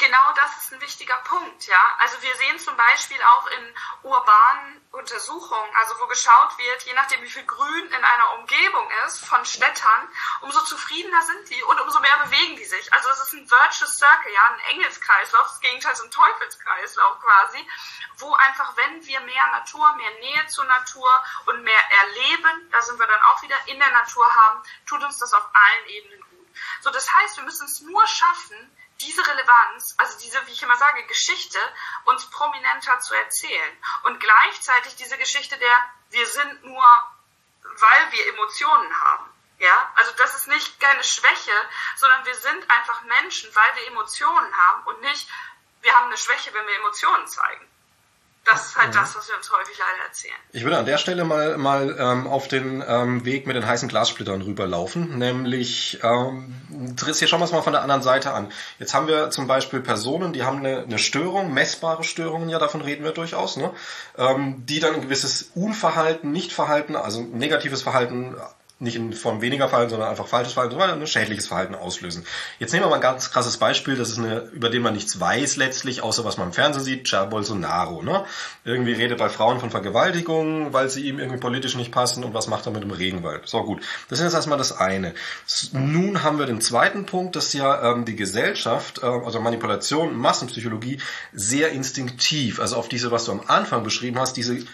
Genau 0.00 0.32
das 0.32 0.62
ist 0.62 0.72
ein 0.72 0.80
wichtiger 0.80 1.18
Punkt, 1.24 1.66
ja. 1.66 1.96
Also 1.98 2.22
wir 2.22 2.34
sehen 2.36 2.58
zum 2.58 2.74
Beispiel 2.74 3.22
auch 3.22 3.46
in 3.48 3.74
urbanen 4.02 4.80
Untersuchungen, 4.92 5.76
also 5.76 6.00
wo 6.00 6.06
geschaut 6.06 6.56
wird, 6.56 6.82
je 6.84 6.94
nachdem 6.94 7.20
wie 7.20 7.28
viel 7.28 7.44
Grün 7.44 7.86
in 7.86 8.02
einer 8.02 8.38
Umgebung 8.38 8.90
ist 9.06 9.22
von 9.26 9.44
Städtern, 9.44 10.08
umso 10.40 10.62
zufriedener 10.62 11.20
sind 11.20 11.50
die 11.50 11.62
und 11.64 11.78
umso 11.82 12.00
mehr 12.00 12.16
bewegen 12.24 12.56
die 12.56 12.64
sich. 12.64 12.90
Also 12.94 13.10
es 13.10 13.20
ist 13.20 13.34
ein 13.34 13.50
Virtuous 13.50 13.98
Circle, 13.98 14.32
ja, 14.32 14.42
ein 14.44 14.60
Engelskreislauf, 14.72 15.48
das 15.48 15.60
Gegenteil 15.60 15.92
ist 15.92 16.02
ein 16.02 16.10
Teufelskreislauf 16.10 17.20
quasi, 17.20 17.70
wo 18.16 18.32
einfach, 18.32 18.74
wenn 18.78 19.04
wir 19.04 19.20
mehr 19.20 19.46
Natur, 19.48 19.92
mehr 19.96 20.12
Nähe 20.20 20.46
zur 20.46 20.64
Natur 20.64 21.24
und 21.44 21.62
mehr 21.62 21.90
Erleben, 21.90 22.70
da 22.72 22.80
sind 22.80 22.98
wir 22.98 23.06
dann 23.06 23.22
auch 23.24 23.42
wieder 23.42 23.58
in 23.66 23.78
der 23.78 23.90
Natur 23.90 24.34
haben, 24.34 24.62
tut 24.86 25.04
uns 25.04 25.18
das 25.18 25.34
auf 25.34 25.44
allen 25.52 25.86
Ebenen 25.88 26.20
gut. 26.22 26.48
So, 26.80 26.88
das 26.88 27.06
heißt, 27.12 27.36
wir 27.36 27.44
müssen 27.44 27.66
es 27.66 27.82
nur 27.82 28.06
schaffen, 28.06 28.74
diese 29.00 29.26
Relevanz, 29.26 29.94
also 29.98 30.18
diese, 30.18 30.46
wie 30.46 30.52
ich 30.52 30.62
immer 30.62 30.76
sage, 30.76 31.04
Geschichte 31.06 31.58
uns 32.04 32.26
prominenter 32.30 32.98
zu 33.00 33.14
erzählen. 33.14 33.78
Und 34.04 34.20
gleichzeitig 34.20 34.96
diese 34.96 35.18
Geschichte 35.18 35.56
der, 35.58 35.84
wir 36.10 36.26
sind 36.26 36.64
nur, 36.64 36.84
weil 37.62 38.12
wir 38.12 38.28
Emotionen 38.28 39.00
haben. 39.00 39.26
Ja, 39.58 39.92
also 39.96 40.12
das 40.12 40.34
ist 40.36 40.48
nicht 40.48 40.80
keine 40.80 41.04
Schwäche, 41.04 41.52
sondern 41.96 42.24
wir 42.24 42.34
sind 42.34 42.70
einfach 42.70 43.02
Menschen, 43.02 43.54
weil 43.54 43.76
wir 43.76 43.86
Emotionen 43.88 44.56
haben 44.56 44.84
und 44.86 45.00
nicht, 45.02 45.28
wir 45.82 45.94
haben 45.94 46.06
eine 46.06 46.16
Schwäche, 46.16 46.52
wenn 46.54 46.66
wir 46.66 46.76
Emotionen 46.76 47.26
zeigen 47.28 47.69
Das 48.44 48.66
ist 48.66 48.76
halt 48.76 48.94
ja. 48.94 49.00
das, 49.02 49.14
was 49.14 49.28
wir 49.28 49.36
uns 49.36 49.50
häufig 49.52 49.78
leider 49.78 50.06
erzählen. 50.06 50.34
Ich 50.52 50.64
würde 50.64 50.78
an 50.78 50.86
der 50.86 50.98
Stelle 50.98 51.24
mal, 51.24 51.58
mal 51.58 51.94
ähm, 51.98 52.26
auf 52.26 52.48
den 52.48 52.82
ähm, 52.86 53.24
Weg 53.24 53.46
mit 53.46 53.54
den 53.54 53.66
heißen 53.66 53.88
Glassplittern 53.88 54.42
rüberlaufen. 54.42 55.18
Nämlich, 55.18 56.00
ähm, 56.02 56.54
hier 56.96 57.28
schauen 57.28 57.40
wir 57.40 57.44
es 57.44 57.52
mal 57.52 57.62
von 57.62 57.74
der 57.74 57.82
anderen 57.82 58.02
Seite 58.02 58.32
an. 58.32 58.50
Jetzt 58.78 58.94
haben 58.94 59.06
wir 59.06 59.30
zum 59.30 59.46
Beispiel 59.46 59.80
Personen, 59.80 60.32
die 60.32 60.42
haben 60.42 60.58
eine, 60.58 60.82
eine 60.82 60.98
Störung, 60.98 61.52
messbare 61.52 62.02
Störungen, 62.02 62.48
ja, 62.48 62.58
davon 62.58 62.80
reden 62.80 63.04
wir 63.04 63.12
durchaus, 63.12 63.56
ne? 63.56 63.72
ähm, 64.16 64.64
die 64.66 64.80
dann 64.80 64.94
ein 64.94 65.02
gewisses 65.02 65.50
Unverhalten, 65.54 66.32
Nichtverhalten, 66.32 66.96
also 66.96 67.20
negatives 67.20 67.82
Verhalten 67.82 68.36
nicht 68.80 68.96
in 68.96 69.12
Form 69.12 69.42
weniger 69.42 69.68
Verhalten, 69.68 69.90
sondern 69.90 70.08
einfach 70.08 70.26
falsches 70.26 70.54
Verhalten, 70.54 70.78
sondern 70.78 71.00
ein 71.00 71.06
schädliches 71.06 71.46
Verhalten 71.46 71.74
auslösen. 71.74 72.24
Jetzt 72.58 72.72
nehmen 72.72 72.84
wir 72.84 72.88
mal 72.88 72.96
ein 72.96 73.00
ganz 73.02 73.30
krasses 73.30 73.58
Beispiel, 73.58 73.96
das 73.96 74.10
ist 74.10 74.18
eine, 74.18 74.40
über 74.52 74.70
den 74.70 74.82
man 74.82 74.94
nichts 74.94 75.20
weiß 75.20 75.56
letztlich, 75.56 76.02
außer 76.02 76.24
was 76.24 76.38
man 76.38 76.48
im 76.48 76.52
Fernsehen 76.52 76.82
sieht, 76.82 77.10
Jair 77.10 77.26
Bolsonaro, 77.26 78.02
ne? 78.02 78.24
Irgendwie 78.64 78.92
redet 78.92 79.18
bei 79.18 79.28
Frauen 79.28 79.60
von 79.60 79.70
Vergewaltigung, 79.70 80.72
weil 80.72 80.88
sie 80.88 81.06
ihm 81.06 81.18
irgendwie 81.18 81.38
politisch 81.38 81.74
nicht 81.74 81.92
passen 81.92 82.24
und 82.24 82.32
was 82.32 82.48
macht 82.48 82.66
er 82.66 82.72
mit 82.72 82.82
dem 82.82 82.90
Regenwald? 82.90 83.46
So 83.46 83.62
gut. 83.62 83.82
Das 84.08 84.18
ist 84.18 84.24
jetzt 84.24 84.34
erstmal 84.34 84.58
das 84.58 84.76
eine. 84.76 85.14
Nun 85.72 86.22
haben 86.22 86.38
wir 86.38 86.46
den 86.46 86.60
zweiten 86.60 87.04
Punkt, 87.04 87.36
dass 87.36 87.52
ja 87.52 87.92
ähm, 87.92 88.06
die 88.06 88.16
Gesellschaft, 88.16 89.02
äh, 89.02 89.06
also 89.06 89.40
Manipulation, 89.40 90.16
Massenpsychologie, 90.16 90.98
sehr 91.32 91.70
instinktiv, 91.72 92.60
also 92.60 92.76
auf 92.76 92.88
diese, 92.88 93.10
was 93.10 93.26
du 93.26 93.32
am 93.32 93.42
Anfang 93.46 93.82
beschrieben 93.82 94.18
hast, 94.18 94.36
diese 94.36 94.64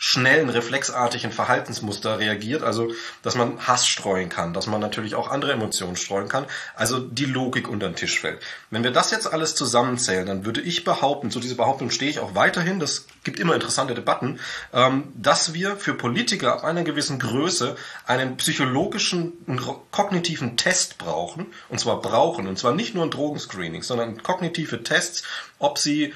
schnellen, 0.00 0.48
reflexartigen 0.48 1.32
Verhaltensmuster 1.32 2.20
reagiert, 2.20 2.62
also 2.62 2.92
dass 3.22 3.34
man 3.34 3.66
Hass 3.66 3.86
streuen 3.88 4.28
kann, 4.28 4.54
dass 4.54 4.68
man 4.68 4.80
natürlich 4.80 5.16
auch 5.16 5.28
andere 5.28 5.52
Emotionen 5.52 5.96
streuen 5.96 6.28
kann, 6.28 6.46
also 6.76 7.00
die 7.00 7.24
Logik 7.24 7.68
unter 7.68 7.88
den 7.88 7.96
Tisch 7.96 8.20
fällt. 8.20 8.40
Wenn 8.70 8.84
wir 8.84 8.92
das 8.92 9.10
jetzt 9.10 9.30
alles 9.30 9.56
zusammenzählen, 9.56 10.24
dann 10.24 10.44
würde 10.44 10.60
ich 10.60 10.84
behaupten, 10.84 11.32
zu 11.32 11.40
dieser 11.40 11.56
Behauptung 11.56 11.90
stehe 11.90 12.10
ich 12.10 12.20
auch 12.20 12.36
weiterhin, 12.36 12.78
das 12.78 13.06
gibt 13.24 13.40
immer 13.40 13.54
interessante 13.54 13.96
Debatten, 13.96 14.38
ähm, 14.72 15.12
dass 15.16 15.52
wir 15.52 15.76
für 15.76 15.94
Politiker 15.94 16.52
ab 16.52 16.62
einer 16.62 16.84
gewissen 16.84 17.18
Größe 17.18 17.76
einen 18.06 18.36
psychologischen, 18.36 19.32
einen 19.48 19.60
kognitiven 19.90 20.56
Test 20.56 20.98
brauchen, 20.98 21.46
und 21.68 21.80
zwar 21.80 22.00
brauchen, 22.00 22.46
und 22.46 22.56
zwar 22.56 22.72
nicht 22.72 22.94
nur 22.94 23.02
ein 23.02 23.10
Drogenscreening, 23.10 23.82
sondern 23.82 24.22
kognitive 24.22 24.84
Tests, 24.84 25.24
ob 25.58 25.76
sie 25.76 26.14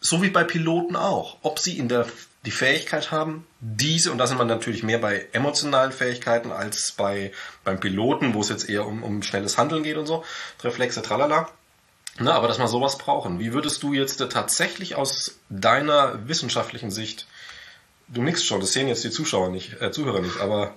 so 0.00 0.22
wie 0.22 0.30
bei 0.30 0.44
Piloten 0.44 0.96
auch, 0.96 1.36
ob 1.42 1.58
sie 1.58 1.78
in 1.78 1.88
der 1.88 2.06
die 2.44 2.50
Fähigkeit 2.50 3.12
haben, 3.12 3.46
diese, 3.60 4.10
und 4.10 4.18
da 4.18 4.26
sind 4.26 4.38
wir 4.38 4.44
natürlich 4.44 4.82
mehr 4.82 4.98
bei 4.98 5.28
emotionalen 5.32 5.92
Fähigkeiten 5.92 6.50
als 6.50 6.92
bei 6.92 7.32
beim 7.62 7.78
Piloten, 7.78 8.34
wo 8.34 8.40
es 8.40 8.48
jetzt 8.48 8.68
eher 8.68 8.86
um, 8.86 9.04
um 9.04 9.22
schnelles 9.22 9.58
Handeln 9.58 9.84
geht 9.84 9.96
und 9.96 10.06
so, 10.06 10.24
Reflexe, 10.62 11.02
tralala. 11.02 11.48
Na, 12.18 12.34
aber 12.34 12.48
dass 12.48 12.58
wir 12.58 12.68
sowas 12.68 12.98
brauchen. 12.98 13.38
Wie 13.38 13.54
würdest 13.54 13.82
du 13.82 13.94
jetzt 13.94 14.18
tatsächlich 14.18 14.96
aus 14.96 15.38
deiner 15.48 16.28
wissenschaftlichen 16.28 16.90
Sicht, 16.90 17.26
du 18.08 18.22
nix 18.22 18.44
schon, 18.44 18.60
das 18.60 18.72
sehen 18.72 18.88
jetzt 18.88 19.04
die 19.04 19.10
Zuschauer 19.10 19.48
nicht, 19.48 19.80
äh, 19.80 19.92
Zuhörer 19.92 20.20
nicht, 20.20 20.40
aber 20.40 20.74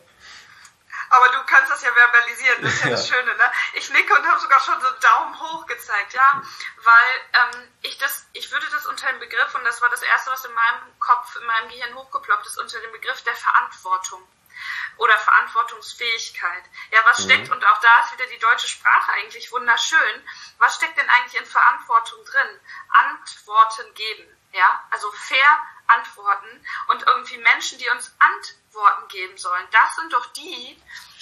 aber 1.10 1.26
du 1.28 1.40
kannst 1.48 1.65
das 1.76 1.84
ja 1.84 1.94
verbalisieren, 1.94 2.62
das 2.64 2.74
ist 2.74 2.84
ja, 2.84 2.86
ja. 2.90 2.96
das 2.96 3.08
Schöne, 3.08 3.36
ne? 3.36 3.52
Ich 3.74 3.90
nicke 3.90 4.14
und 4.14 4.26
habe 4.26 4.40
sogar 4.40 4.60
schon 4.62 4.80
so 4.82 4.88
einen 4.88 5.00
Daumen 5.00 5.40
hoch 5.40 5.66
gezeigt, 5.66 6.14
ja, 6.14 6.42
weil 6.78 7.22
ähm, 7.34 7.74
ich 7.82 7.98
das, 7.98 8.26
ich 8.34 8.52
würde 8.52 8.68
das 8.72 8.86
unter 8.86 9.08
dem 9.08 9.20
Begriff, 9.20 9.54
und 9.56 9.64
das 9.66 9.82
war 9.82 9.90
das 9.90 10.02
Erste, 10.02 10.32
was 10.32 10.46
in 10.46 10.54
meinem 10.54 11.00
Kopf, 11.00 11.36
in 11.36 11.46
meinem 11.46 11.70
Gehirn 11.70 11.96
hochgeploppt 11.96 12.46
ist, 12.46 12.58
unter 12.58 12.80
dem 12.80 12.92
Begriff 12.92 13.22
der 13.24 13.36
Verantwortung 13.36 14.26
oder 14.98 15.18
Verantwortungsfähigkeit. 15.18 16.64
Ja, 16.92 17.00
was 17.06 17.20
mhm. 17.20 17.24
steckt, 17.26 17.52
und 17.52 17.66
auch 17.66 17.80
da 17.82 18.00
ist 18.02 18.14
wieder 18.14 18.28
die 18.28 18.40
deutsche 18.40 18.68
Sprache 18.68 19.12
eigentlich 19.14 19.52
wunderschön, 19.52 20.28
was 20.58 20.76
steckt 20.76 20.98
denn 20.98 21.10
eigentlich 21.10 21.42
in 21.42 21.46
Verantwortung 21.46 22.24
drin? 22.26 22.60
Antworten 22.90 23.94
geben, 23.94 24.38
ja, 24.54 24.84
also 24.92 25.12
fair 25.12 25.60
antworten 25.88 26.66
und 26.88 27.04
irgendwie 27.06 27.38
Menschen, 27.38 27.78
die 27.78 27.90
uns 27.90 28.16
Antworten 28.18 29.08
geben 29.10 29.38
sollen. 29.38 29.68
Das 29.72 29.96
sind 29.96 30.14
doch 30.14 30.26
die, 30.34 30.82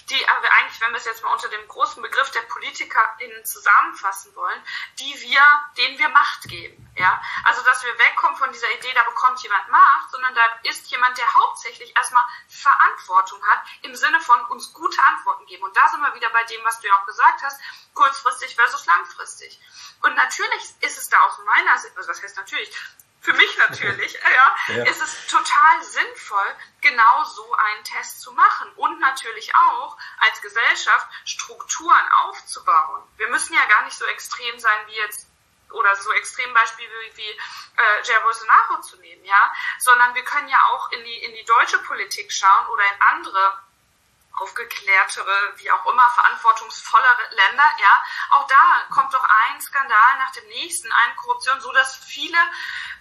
die 0.09 0.27
aber 0.27 0.51
eigentlich, 0.51 0.81
wenn 0.81 0.91
wir 0.91 0.97
es 0.97 1.05
jetzt 1.05 1.23
mal 1.23 1.33
unter 1.33 1.49
dem 1.49 1.67
großen 1.67 2.01
Begriff 2.01 2.31
der 2.31 2.41
PolitikerInnen 2.41 3.45
zusammenfassen 3.45 4.35
wollen, 4.35 4.61
die 4.99 5.21
wir, 5.21 5.41
denen 5.77 5.97
wir 5.97 6.09
Macht 6.09 6.43
geben. 6.43 6.93
Ja? 6.97 7.21
Also, 7.45 7.63
dass 7.63 7.83
wir 7.83 7.97
wegkommen 7.97 8.35
von 8.37 8.51
dieser 8.51 8.71
Idee, 8.71 8.91
da 8.93 9.03
bekommt 9.03 9.41
jemand 9.41 9.67
Macht, 9.69 10.11
sondern 10.11 10.35
da 10.35 10.41
ist 10.63 10.87
jemand, 10.91 11.17
der 11.17 11.33
hauptsächlich 11.33 11.95
erstmal 11.95 12.23
Verantwortung 12.47 13.41
hat, 13.47 13.63
im 13.83 13.95
Sinne 13.95 14.19
von 14.21 14.43
uns 14.45 14.73
gute 14.73 15.01
Antworten 15.03 15.45
geben. 15.45 15.63
Und 15.63 15.75
da 15.75 15.87
sind 15.89 16.01
wir 16.01 16.13
wieder 16.15 16.29
bei 16.29 16.43
dem, 16.45 16.63
was 16.63 16.79
du 16.79 16.87
ja 16.87 16.93
auch 16.95 17.05
gesagt 17.05 17.41
hast, 17.43 17.61
kurzfristig 17.93 18.55
versus 18.55 18.85
langfristig. 18.85 19.59
Und 20.01 20.15
natürlich 20.15 20.63
ist 20.81 20.97
es 20.97 21.09
da 21.09 21.19
aus 21.21 21.39
meiner 21.45 21.77
Sicht, 21.77 21.97
also 21.97 22.09
was 22.09 22.21
heißt 22.21 22.37
natürlich, 22.37 22.71
für 23.23 23.33
mich 23.33 23.57
natürlich, 23.57 24.13
ja, 24.67 24.75
ja, 24.75 24.83
ist 24.83 25.01
es 25.01 25.27
total 25.27 25.81
sinnvoll, 25.81 26.55
genau 26.81 27.23
so 27.23 27.53
einen 27.53 27.83
Test 27.85 28.21
zu 28.21 28.33
machen 28.33 28.71
und 28.75 28.99
natürlich 28.99 29.55
auch 29.55 29.97
als 30.19 30.41
Gesellschaft 30.41 31.07
Strukturen 31.25 32.11
aufzubauen. 32.25 33.03
Wir 33.17 33.29
müssen 33.29 33.53
ja 33.53 33.65
gar 33.65 33.85
nicht 33.85 33.97
so 33.97 34.05
extrem 34.05 34.59
sein 34.59 34.87
wie 34.87 34.95
jetzt 34.95 35.27
oder 35.71 35.95
so 35.95 36.11
Extrembeispiele 36.11 36.89
wie, 36.89 37.17
wie 37.17 37.29
äh, 37.29 38.03
Jair 38.03 38.21
Bolsonaro 38.21 38.81
zu 38.81 38.97
nehmen, 38.97 39.25
ja, 39.25 39.53
sondern 39.79 40.13
wir 40.13 40.23
können 40.23 40.47
ja 40.47 40.61
auch 40.65 40.91
in 40.91 41.03
die 41.03 41.23
in 41.23 41.33
die 41.33 41.45
deutsche 41.45 41.79
Politik 41.79 42.31
schauen 42.31 42.67
oder 42.67 42.83
in 42.83 43.01
andere 43.01 43.62
aufgeklärtere, 44.33 45.53
wie 45.57 45.71
auch 45.71 45.85
immer, 45.85 46.09
verantwortungsvollere 46.09 47.29
Länder, 47.31 47.63
ja, 47.79 48.03
auch 48.31 48.47
da 48.47 48.85
kommt 48.89 49.13
doch 49.13 49.23
ein 49.23 49.61
Skandal 49.61 50.17
nach 50.17 50.31
dem 50.31 50.47
nächsten, 50.47 50.91
eine 50.91 51.15
Korruption, 51.15 51.61
so 51.61 51.71
dass 51.71 51.95
viele 51.95 52.37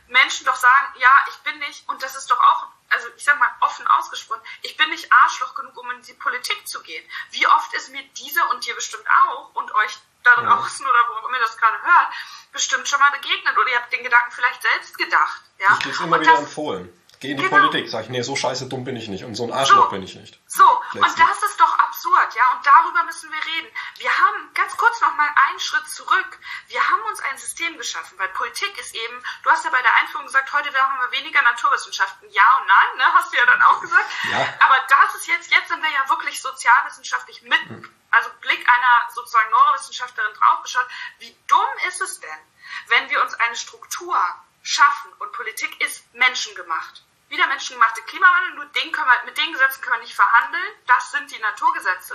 Menschen 0.09 0.45
doch 0.45 0.57
sagen, 0.57 0.95
ja, 0.99 1.11
ich 1.31 1.39
bin 1.39 1.59
nicht, 1.59 1.89
und 1.89 2.03
das 2.03 2.17
ist 2.17 2.31
doch 2.31 2.39
auch, 2.39 2.67
also 2.91 3.09
ich 3.17 3.25
sag 3.25 3.39
mal 3.39 3.51
offen 3.61 3.87
ausgesprochen, 3.87 4.43
ich 4.61 4.77
bin 4.77 4.91
nicht 4.91 5.11
Arschloch 5.11 5.55
genug, 5.55 5.77
um 5.79 5.91
in 5.93 6.03
die 6.03 6.13
Politik 6.15 6.69
zu 6.69 6.83
gehen. 6.83 7.09
Wie 7.31 7.47
oft 7.47 7.73
ist 7.75 7.91
mir 7.91 8.03
diese 8.19 8.45
und 8.49 8.67
dir 8.67 8.75
bestimmt 8.75 9.07
auch 9.25 9.55
und 9.55 9.75
euch 9.75 9.99
da 10.23 10.37
draußen 10.37 10.85
ja. 10.85 10.93
oder 10.93 11.09
wo 11.09 11.13
auch 11.15 11.29
immer 11.29 11.39
das 11.39 11.57
gerade 11.57 11.83
hört, 11.83 12.13
bestimmt 12.53 12.87
schon 12.87 13.01
mal 13.01 13.11
begegnet 13.11 13.57
oder 13.57 13.71
ihr 13.71 13.77
habt 13.77 13.93
den 13.93 14.05
Gedanken 14.05 14.31
vielleicht 14.31 14.63
selbst 14.63 14.99
gedacht. 14.99 15.43
Ja? 15.59 15.73
Ich 15.73 15.81
krieg's 15.81 16.01
immer 16.01 16.17
und 16.17 16.23
wieder 16.23 16.39
empfohlen. 16.39 17.02
Geh 17.23 17.31
in 17.31 17.37
die 17.37 17.45
genau. 17.45 17.69
Politik, 17.71 17.89
sag 17.89 18.03
ich, 18.03 18.11
nee, 18.11 18.23
so 18.23 18.35
scheiße 18.35 18.67
dumm 18.67 18.83
bin 18.83 18.97
ich 18.97 19.07
nicht 19.07 19.23
und 19.23 19.37
so 19.37 19.45
ein 19.45 19.53
Arschloch 19.53 19.85
so, 19.85 19.91
bin 19.95 20.03
ich 20.03 20.17
nicht. 20.17 20.43
So, 20.49 20.67
Letztlich. 20.91 21.05
und 21.05 21.21
das 21.21 21.43
ist 21.45 21.61
doch 21.61 21.79
absurd, 21.79 22.35
ja, 22.35 22.43
und 22.51 22.67
darüber 22.67 23.05
müssen 23.05 23.31
wir 23.31 23.39
reden. 23.39 23.71
Wir 23.99 24.11
haben, 24.11 24.51
ganz 24.55 24.77
kurz 24.77 25.01
nochmal 25.01 25.31
einen 25.47 25.61
Schritt 25.61 25.87
zurück, 25.87 26.39
wir 26.67 26.83
haben 26.83 27.01
uns 27.03 27.21
ein 27.21 27.39
System 27.39 27.79
geschaffen, 27.79 28.19
weil 28.19 28.29
Politik 28.31 28.77
ist 28.77 28.93
eben, 28.97 29.23
du 29.45 29.51
hast 29.51 29.65
ja 29.65 29.71
bei 29.71 29.81
der 29.83 29.95
Einführung 30.03 30.27
gesagt, 30.27 30.53
heute 30.53 30.75
haben 30.75 30.99
wir 30.99 31.17
weniger 31.17 31.43
Naturwissenschaften, 31.43 32.29
ja 32.29 32.59
und 32.59 32.67
nein, 32.67 32.97
ne, 32.99 33.15
hast 33.15 33.33
du 33.33 33.37
ja 33.37 33.47
dann 33.47 33.63
auch 33.63 33.81
gesagt. 33.81 34.11
Ja. 34.29 34.39
Aber 34.59 34.79
das 34.89 35.15
ist 35.15 35.29
jetzt, 35.29 35.53
jetzt 35.53 35.69
sind 35.69 35.81
wir 35.81 35.91
ja 35.93 36.09
wirklich 36.09 36.43
sozialwissenschaftlich 36.43 37.43
mitten. 37.43 37.87
Hm. 37.87 37.95
Also 38.11 38.31
Blick 38.41 38.69
einer 38.69 39.09
sozusagen 39.15 39.49
Neurowissenschaftlerin 39.53 40.35
draufgeschaut, 40.35 40.89
wie 41.21 41.37
dumm 41.47 41.71
ist 41.87 42.01
es 42.01 42.19
denn, 42.19 42.41
wenn 42.89 43.11
wir 43.11 43.23
uns 43.23 43.35
eine 43.35 43.55
Struktur 43.55 44.19
schaffen 44.65 45.13
und 45.21 45.31
Politik 45.31 45.81
ist 45.81 46.13
menschengemacht 46.15 47.05
wieder 47.33 47.47
menschengemachte 47.47 48.03
Klimawandel, 48.03 48.55
nur 48.55 48.67
den 48.67 48.93
können 48.93 49.09
wir, 49.09 49.25
mit 49.25 49.39
den 49.39 49.53
Gesetzen 49.53 49.81
können 49.81 49.97
wir 49.97 50.03
nicht 50.03 50.15
verhandeln. 50.15 50.75
Das 50.87 51.11
sind 51.11 51.31
die 51.31 51.39
Naturgesetze. 51.39 52.15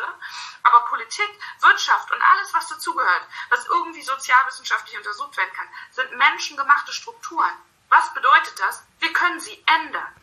Aber 0.62 0.86
Politik, 0.86 1.30
Wirtschaft 1.60 2.12
und 2.12 2.22
alles, 2.22 2.54
was 2.54 2.70
dazugehört, 2.70 3.28
was 3.50 3.66
irgendwie 3.66 4.04
sozialwissenschaftlich 4.04 4.96
untersucht 4.96 5.36
werden 5.36 5.54
kann, 5.54 5.68
sind 5.92 6.16
menschengemachte 6.16 6.94
Strukturen. 6.94 7.52
Was 7.90 8.14
bedeutet 8.14 8.60
das? 8.60 8.86
Wir 9.00 9.12
können 9.12 9.40
sie 9.40 9.64
ändern. 9.66 10.16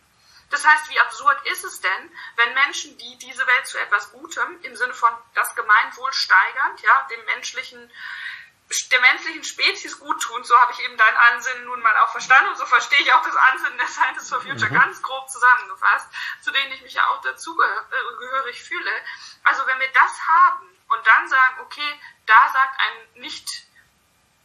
Das 0.50 0.64
heißt, 0.64 0.88
wie 0.90 1.00
absurd 1.00 1.44
ist 1.48 1.64
es 1.64 1.80
denn, 1.80 2.16
wenn 2.37 2.54
Menschen, 2.54 2.96
die 2.96 3.18
diese 3.18 3.44
Welt 3.44 3.66
zu 3.66 3.78
etwas 3.78 4.12
Gutem, 4.12 4.61
im 4.62 4.76
Sinne 4.76 4.94
von 4.94 5.11
das 5.35 5.54
Gemeinwohl 5.57 6.12
steigernd, 6.12 6.80
ja, 6.83 7.09
dem 7.11 7.24
menschlichen 7.24 7.90
der 8.90 9.00
menschlichen 9.00 9.44
Spezies 9.44 9.98
gut 9.98 10.20
tun. 10.22 10.42
So 10.44 10.59
habe 10.59 10.72
ich 10.72 10.81
eben 10.81 10.96
dein 10.96 11.16
Ansinnen 11.16 11.64
nun 11.64 11.81
mal 11.81 11.96
auch 11.98 12.11
verstanden 12.11 12.50
und 12.50 12.59
so 12.59 12.66
verstehe 12.66 13.00
ich 13.00 13.12
auch 13.12 13.22
das 13.22 13.37
Ansinnen 13.37 13.79
der 13.79 13.88
Scientists 13.88 14.31
for 14.31 14.40
Future 14.40 14.70
mhm. 14.70 14.74
ganz 14.74 15.03
grob 15.03 15.29
zusammengefasst, 15.29 16.09
zu 16.40 16.50
denen 16.50 16.72
ich 16.72 16.83
mich 16.83 16.94
ja 16.94 17.07
auch 17.09 17.20
dazu 17.20 17.55
gehörig 17.57 18.62
fühle. 18.62 18.90
Also 19.44 19.66
wenn 19.66 19.81
wir 19.81 19.92
das 19.92 20.12
haben 20.29 20.68
und 20.88 21.07
dann 21.07 21.29
sagen, 21.29 21.61
okay, 21.61 22.00
da 22.27 22.53
sagt 22.53 22.81
ein 22.81 23.20
nicht 23.20 23.64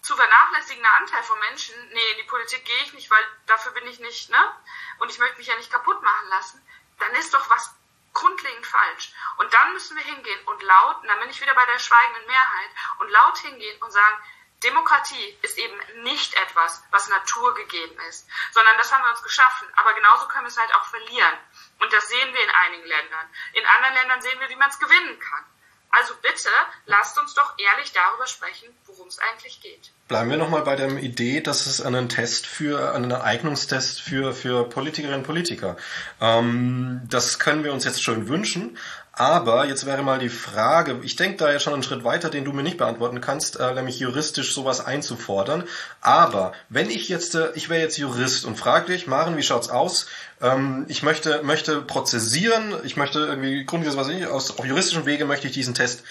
zu 0.01 0.15
vernachlässigender 0.15 0.93
Anteil 0.93 1.23
von 1.23 1.39
Menschen, 1.39 1.75
nee, 1.89 2.11
in 2.11 2.17
die 2.17 2.29
Politik 2.29 2.63
gehe 2.65 2.83
ich 2.83 2.93
nicht, 2.93 3.09
weil 3.09 3.23
dafür 3.47 3.73
bin 3.73 3.87
ich 3.87 3.99
nicht, 3.99 4.29
ne? 4.29 4.53
Und 4.99 5.11
ich 5.11 5.19
möchte 5.19 5.37
mich 5.37 5.47
ja 5.47 5.55
nicht 5.57 5.71
kaputt 5.71 6.01
machen 6.01 6.29
lassen, 6.29 6.65
dann 6.99 7.11
ist 7.15 7.33
doch 7.33 7.49
was 7.49 7.73
grundlegend 8.13 8.65
falsch. 8.65 9.13
Und 9.37 9.53
dann 9.53 9.73
müssen 9.73 9.97
wir 9.97 10.03
hingehen 10.03 10.47
und 10.47 10.61
laut, 10.63 11.01
und 11.01 11.07
dann 11.07 11.19
bin 11.19 11.29
ich 11.29 11.41
wieder 11.41 11.55
bei 11.55 11.65
der 11.65 11.79
schweigenden 11.79 12.25
Mehrheit, 12.25 12.69
und 12.99 13.09
laut 13.09 13.37
hingehen 13.39 13.81
und 13.81 13.91
sagen, 13.91 14.23
Demokratie 14.63 15.39
ist 15.41 15.57
eben 15.57 16.03
nicht 16.03 16.33
etwas, 16.33 16.83
was 16.91 17.07
naturgegeben 17.07 17.97
ist, 18.09 18.27
sondern 18.51 18.77
das 18.77 18.91
haben 18.91 19.03
wir 19.03 19.11
uns 19.11 19.23
geschaffen. 19.23 19.67
Aber 19.77 19.93
genauso 19.93 20.27
können 20.27 20.43
wir 20.43 20.49
es 20.49 20.57
halt 20.57 20.73
auch 20.75 20.85
verlieren. 20.85 21.37
Und 21.79 21.93
das 21.93 22.09
sehen 22.09 22.33
wir 22.33 22.43
in 22.43 22.49
einigen 22.49 22.85
Ländern. 22.85 23.29
In 23.53 23.65
anderen 23.65 23.95
Ländern 23.95 24.21
sehen 24.21 24.39
wir, 24.39 24.49
wie 24.49 24.57
man 24.57 24.69
es 24.69 24.79
gewinnen 24.79 25.17
kann. 25.19 25.45
Also 25.91 26.13
bitte, 26.21 26.49
lasst 26.85 27.17
uns 27.17 27.33
doch 27.33 27.53
ehrlich 27.57 27.91
darüber 27.93 28.27
sprechen, 28.27 28.69
worum 28.85 29.07
es 29.07 29.17
eigentlich 29.19 29.59
geht. 29.61 29.91
Bleiben 30.07 30.29
wir 30.29 30.37
nochmal 30.37 30.63
bei 30.63 30.75
der 30.75 30.89
Idee, 30.97 31.41
dass 31.41 31.65
es 31.65 31.81
einen 31.81 32.09
Test 32.09 32.45
für, 32.45 32.93
einen 32.93 33.11
Eignungstest 33.11 34.01
für, 34.01 34.33
für 34.33 34.67
Politikerinnen 34.69 35.21
und 35.21 35.25
Politiker. 35.25 35.77
Ähm, 36.21 37.01
das 37.09 37.39
können 37.39 37.63
wir 37.63 37.73
uns 37.73 37.85
jetzt 37.85 38.03
schon 38.03 38.27
wünschen. 38.27 38.77
Aber 39.19 39.65
jetzt 39.65 39.85
wäre 39.85 40.01
mal 40.01 40.17
die 40.17 40.29
Frage, 40.29 41.01
ich 41.03 41.17
denke 41.17 41.35
da 41.35 41.51
ja 41.51 41.59
schon 41.59 41.73
einen 41.73 41.83
Schritt 41.83 42.05
weiter, 42.05 42.29
den 42.29 42.45
du 42.45 42.53
mir 42.53 42.63
nicht 42.63 42.77
beantworten 42.77 43.19
kannst, 43.19 43.59
äh, 43.59 43.73
nämlich 43.73 43.99
juristisch 43.99 44.53
sowas 44.53 44.79
einzufordern. 44.79 45.65
Aber 45.99 46.53
wenn 46.69 46.89
ich 46.89 47.09
jetzt, 47.09 47.35
äh, 47.35 47.51
ich 47.53 47.67
wäre 47.67 47.81
jetzt 47.81 47.97
Jurist 47.97 48.45
und 48.45 48.55
frage 48.55 48.93
dich, 48.93 49.07
Maren, 49.07 49.35
wie 49.35 49.43
schaut's 49.43 49.67
aus? 49.67 50.05
Ähm, 50.39 50.85
ich 50.87 51.03
möchte, 51.03 51.43
möchte 51.43 51.81
prozessieren, 51.81 52.75
ich 52.85 52.95
möchte 52.95 53.19
irgendwie 53.19 53.65
grundsätzlich, 53.65 54.25
aus 54.27 54.57
auf 54.57 54.65
juristischen 54.65 55.05
Wege 55.05 55.25
möchte 55.25 55.47
ich 55.47 55.53
diesen 55.53 55.73
Test 55.73 56.03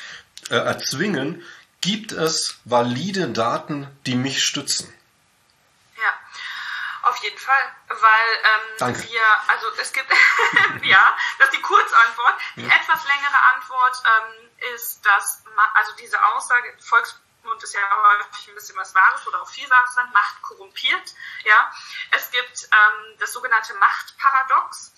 äh, 0.50 0.56
erzwingen. 0.56 1.40
Gibt 1.80 2.12
es 2.12 2.58
valide 2.66 3.30
Daten, 3.30 3.86
die 4.04 4.16
mich 4.16 4.44
stützen? 4.44 4.86
Auf 7.08 7.16
jeden 7.18 7.38
Fall, 7.38 7.72
weil 7.88 8.86
ähm, 8.90 9.02
wir, 9.02 9.22
also 9.48 9.66
es 9.80 9.92
gibt, 9.94 10.12
ja, 10.82 11.16
das 11.38 11.48
ist 11.48 11.56
die 11.56 11.62
Kurzantwort. 11.62 12.34
Die 12.56 12.66
ja. 12.66 12.74
etwas 12.74 13.06
längere 13.06 13.42
Antwort 13.54 14.02
ähm, 14.04 14.50
ist, 14.74 15.04
dass, 15.06 15.42
also 15.74 15.92
diese 15.96 16.22
Aussage, 16.22 16.76
Volksmund 17.42 17.62
ist 17.62 17.74
ja 17.74 17.80
häufig 18.20 18.48
ein 18.48 18.54
bisschen 18.54 18.76
was 18.76 18.94
Wahres 18.94 19.26
oder 19.26 19.42
auch 19.42 19.48
viel 19.48 19.68
Wahres 19.70 19.94
sein, 19.94 20.10
Macht 20.12 20.42
korrumpiert, 20.42 21.14
ja. 21.44 21.72
Es 22.10 22.30
gibt 22.30 22.64
ähm, 22.64 23.16
das 23.18 23.32
sogenannte 23.32 23.74
Machtparadox. 23.74 24.92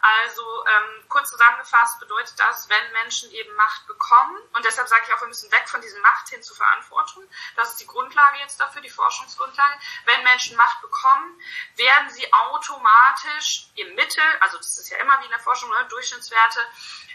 Also 0.00 0.64
ähm, 0.66 1.04
kurz 1.08 1.30
zusammengefasst 1.30 1.98
bedeutet 1.98 2.38
das, 2.38 2.68
wenn 2.68 2.92
Menschen 2.92 3.30
eben 3.32 3.52
Macht 3.54 3.86
bekommen, 3.86 4.36
und 4.54 4.64
deshalb 4.64 4.88
sage 4.88 5.02
ich 5.06 5.14
auch, 5.14 5.20
wir 5.20 5.28
müssen 5.28 5.50
weg 5.50 5.68
von 5.68 5.80
diesem 5.80 6.00
Macht 6.02 6.28
hin 6.28 6.42
zur 6.42 6.56
Verantwortung, 6.56 7.28
das 7.56 7.70
ist 7.70 7.80
die 7.80 7.86
Grundlage 7.86 8.38
jetzt 8.38 8.60
dafür, 8.60 8.82
die 8.82 8.90
Forschungsgrundlage, 8.90 9.78
wenn 10.04 10.22
Menschen 10.22 10.56
Macht 10.56 10.80
bekommen, 10.80 11.40
werden 11.76 12.10
sie 12.10 12.32
automatisch 12.32 13.68
im 13.74 13.94
Mittel, 13.94 14.24
also 14.40 14.58
das 14.58 14.78
ist 14.78 14.90
ja 14.90 14.98
immer 14.98 15.18
wie 15.20 15.24
in 15.24 15.30
der 15.30 15.40
Forschung, 15.40 15.70
ne, 15.70 15.86
Durchschnittswerte, 15.88 16.60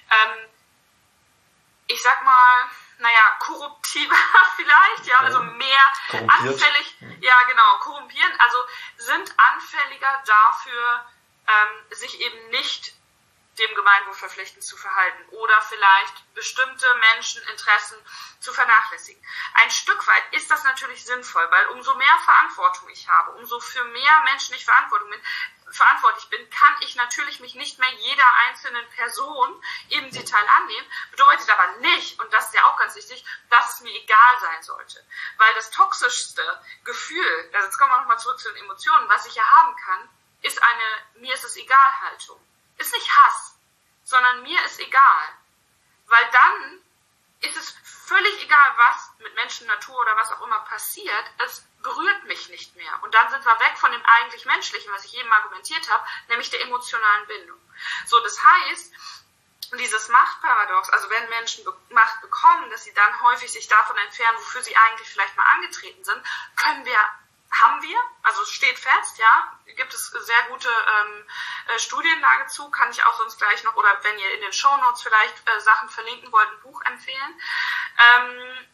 ähm, 0.09 0.49
ich 1.87 2.01
sag 2.01 2.23
mal, 2.23 2.69
naja, 3.01 3.35
korruptiver 3.39 4.15
vielleicht, 4.55 5.05
ja, 5.07 5.17
also 5.19 5.41
mehr 5.43 5.93
anfällig, 6.27 6.95
ja 7.19 7.43
genau, 7.43 7.79
korrumpieren, 7.79 8.39
also 8.39 8.57
sind 8.97 9.33
anfälliger 9.37 10.23
dafür, 10.25 11.05
ähm, 11.47 11.95
sich 11.95 12.19
eben 12.21 12.49
nicht 12.49 12.93
dem 13.59 13.75
Gemeinwohl 13.75 14.13
verpflichtend 14.13 14.63
zu 14.63 14.77
verhalten 14.77 15.29
oder 15.29 15.61
vielleicht 15.63 16.33
bestimmte 16.33 16.85
Menscheninteressen 16.95 17.97
zu 18.39 18.53
vernachlässigen. 18.53 19.21
Ein 19.55 19.69
Stück 19.69 20.07
weit 20.07 20.33
ist 20.33 20.49
das 20.49 20.63
natürlich 20.63 21.03
sinnvoll, 21.03 21.45
weil 21.51 21.67
umso 21.67 21.93
mehr 21.95 22.19
Verantwortung 22.23 22.89
ich 22.89 23.09
habe, 23.09 23.31
umso 23.31 23.59
für 23.59 23.83
mehr 23.85 24.21
Menschen 24.21 24.55
ich 24.55 24.63
Verantwortung 24.63 25.09
bin, 25.09 25.21
verantwortlich 25.71 26.29
bin, 26.29 26.49
kann 26.49 26.75
ich 26.81 26.95
natürlich 26.95 27.39
mich 27.39 27.55
nicht 27.55 27.79
mehr 27.79 27.91
jeder 27.91 28.25
einzelnen 28.47 28.87
Person 28.89 29.63
im 29.89 30.11
Detail 30.11 30.45
annehmen, 30.57 30.87
bedeutet 31.11 31.49
aber 31.49 31.77
nicht, 31.77 32.19
und 32.19 32.31
das 32.33 32.47
ist 32.47 32.53
ja 32.53 32.65
auch 32.65 32.77
ganz 32.77 32.95
wichtig, 32.95 33.23
dass 33.49 33.75
es 33.75 33.81
mir 33.81 33.93
egal 33.93 34.39
sein 34.39 34.63
sollte. 34.63 35.05
Weil 35.37 35.53
das 35.55 35.71
toxischste 35.71 36.63
Gefühl, 36.83 37.49
also 37.53 37.67
jetzt 37.67 37.77
kommen 37.77 37.91
wir 37.91 37.97
nochmal 37.97 38.19
zurück 38.19 38.39
zu 38.39 38.49
den 38.49 38.63
Emotionen, 38.63 39.09
was 39.09 39.25
ich 39.25 39.35
ja 39.35 39.43
haben 39.43 39.75
kann, 39.75 40.09
ist 40.41 40.61
eine 40.61 41.21
mir 41.21 41.33
ist 41.33 41.43
es 41.43 41.55
egal 41.55 42.01
Haltung. 42.01 42.39
Ist 42.77 42.93
nicht 42.93 43.15
Hass, 43.15 43.55
sondern 44.03 44.41
mir 44.43 44.61
ist 44.65 44.79
egal. 44.79 45.27
Weil 46.07 46.29
dann 46.31 46.81
ist 47.41 47.57
es 47.57 47.75
völlig 47.83 48.43
egal, 48.43 48.73
was 48.77 49.11
mit 49.19 49.33
Menschen, 49.35 49.67
Natur 49.67 49.99
oder 49.99 50.15
was 50.15 50.31
auch 50.31 50.41
immer 50.41 50.59
passiert. 50.59 51.25
Es 51.39 51.63
berührt 51.81 52.23
mich 52.25 52.49
nicht 52.49 52.75
mehr. 52.75 53.03
Und 53.03 53.13
dann 53.13 53.29
sind 53.29 53.43
wir 53.43 53.59
weg 53.59 53.77
von 53.77 53.91
dem 53.91 54.05
eigentlich 54.05 54.45
Menschlichen, 54.45 54.91
was 54.93 55.05
ich 55.05 55.17
eben 55.17 55.31
argumentiert 55.31 55.89
habe, 55.89 56.05
nämlich 56.29 56.49
der 56.49 56.61
emotionalen 56.61 57.27
Bindung. 57.27 57.59
So, 58.05 58.19
das 58.19 58.37
heißt, 58.43 58.93
dieses 59.79 60.09
Machtparadox, 60.09 60.89
also 60.89 61.09
wenn 61.09 61.29
Menschen 61.29 61.65
Macht 61.89 62.21
bekommen, 62.21 62.69
dass 62.69 62.83
sie 62.83 62.93
dann 62.93 63.21
häufig 63.21 63.51
sich 63.51 63.67
davon 63.67 63.97
entfernen, 63.97 64.37
wofür 64.37 64.61
sie 64.61 64.75
eigentlich 64.75 65.09
vielleicht 65.09 65.35
mal 65.37 65.45
angetreten 65.55 66.03
sind, 66.03 66.21
können 66.55 66.85
wir 66.85 66.99
haben 67.51 67.81
wir, 67.81 67.97
also 68.23 68.45
steht 68.45 68.79
fest, 68.79 69.17
ja, 69.17 69.51
gibt 69.75 69.93
es 69.93 70.07
sehr 70.07 70.43
gute 70.49 70.69
ähm, 70.69 71.27
äh, 71.67 71.79
Studienlage 71.79 72.47
zu, 72.47 72.69
kann 72.71 72.89
ich 72.91 73.03
auch 73.03 73.17
sonst 73.17 73.37
gleich 73.37 73.63
noch, 73.63 73.75
oder 73.75 73.97
wenn 74.03 74.17
ihr 74.19 74.33
in 74.35 74.41
den 74.41 74.53
Show 74.53 74.75
Notes 74.77 75.01
vielleicht 75.01 75.35
äh, 75.47 75.59
Sachen 75.59 75.89
verlinken 75.89 76.31
wollt, 76.31 76.49
ein 76.49 76.61
Buch 76.61 76.81
empfehlen. 76.83 77.41
Ähm, 77.99 78.67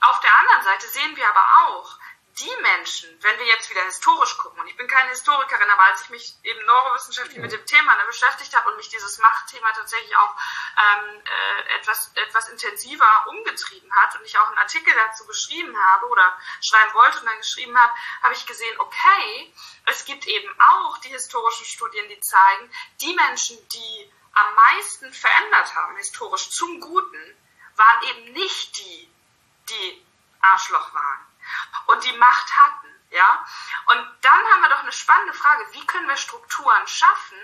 auf 0.00 0.20
der 0.20 0.36
anderen 0.38 0.62
Seite 0.62 0.88
sehen 0.88 1.16
wir 1.16 1.28
aber 1.28 1.46
auch, 1.66 1.98
die 2.38 2.62
Menschen, 2.62 3.10
wenn 3.22 3.38
wir 3.38 3.46
jetzt 3.46 3.68
wieder 3.68 3.84
historisch 3.84 4.38
gucken, 4.38 4.60
und 4.60 4.66
ich 4.66 4.76
bin 4.76 4.86
keine 4.86 5.10
Historikerin, 5.10 5.68
aber 5.68 5.84
als 5.84 6.02
ich 6.02 6.10
mich 6.10 6.34
eben 6.42 6.64
neurowissenschaftlich 6.64 7.38
mit 7.38 7.52
dem 7.52 7.64
Thema 7.66 7.94
ne, 7.94 8.04
beschäftigt 8.06 8.56
habe 8.56 8.70
und 8.70 8.76
mich 8.76 8.88
dieses 8.88 9.18
Machtthema 9.18 9.70
tatsächlich 9.72 10.16
auch 10.16 10.34
ähm, 10.78 11.22
äh, 11.24 11.74
etwas, 11.78 12.10
etwas 12.14 12.48
intensiver 12.48 13.26
umgetrieben 13.28 13.92
hat 13.96 14.18
und 14.18 14.24
ich 14.24 14.38
auch 14.38 14.48
einen 14.48 14.58
Artikel 14.58 14.94
dazu 14.94 15.26
geschrieben 15.26 15.76
habe 15.78 16.06
oder 16.06 16.38
schreiben 16.62 16.94
wollte 16.94 17.20
und 17.20 17.26
dann 17.26 17.36
geschrieben 17.36 17.78
habe, 17.78 17.92
habe 18.22 18.34
ich 18.34 18.46
gesehen, 18.46 18.80
okay, 18.80 19.54
es 19.86 20.04
gibt 20.06 20.26
eben 20.26 20.54
auch 20.58 20.98
die 20.98 21.10
historischen 21.10 21.66
Studien, 21.66 22.08
die 22.08 22.20
zeigen, 22.20 22.72
die 23.02 23.14
Menschen, 23.14 23.58
die 23.68 24.12
am 24.32 24.54
meisten 24.54 25.12
verändert 25.12 25.74
haben, 25.74 25.96
historisch 25.96 26.48
zum 26.50 26.80
Guten, 26.80 27.36
waren 27.76 28.02
eben 28.04 28.32
nicht 28.32 28.78
die, 28.78 29.12
die 29.68 30.06
Arschloch 30.40 30.94
waren 30.94 31.31
und 31.86 32.04
die 32.04 32.12
Macht 32.14 32.56
hatten. 32.56 32.88
Ja? 33.10 33.44
Und 33.86 34.18
dann 34.22 34.44
haben 34.52 34.62
wir 34.62 34.70
doch 34.70 34.80
eine 34.80 34.92
spannende 34.92 35.34
Frage, 35.34 35.66
wie 35.72 35.86
können 35.86 36.08
wir 36.08 36.16
Strukturen 36.16 36.86
schaffen, 36.86 37.38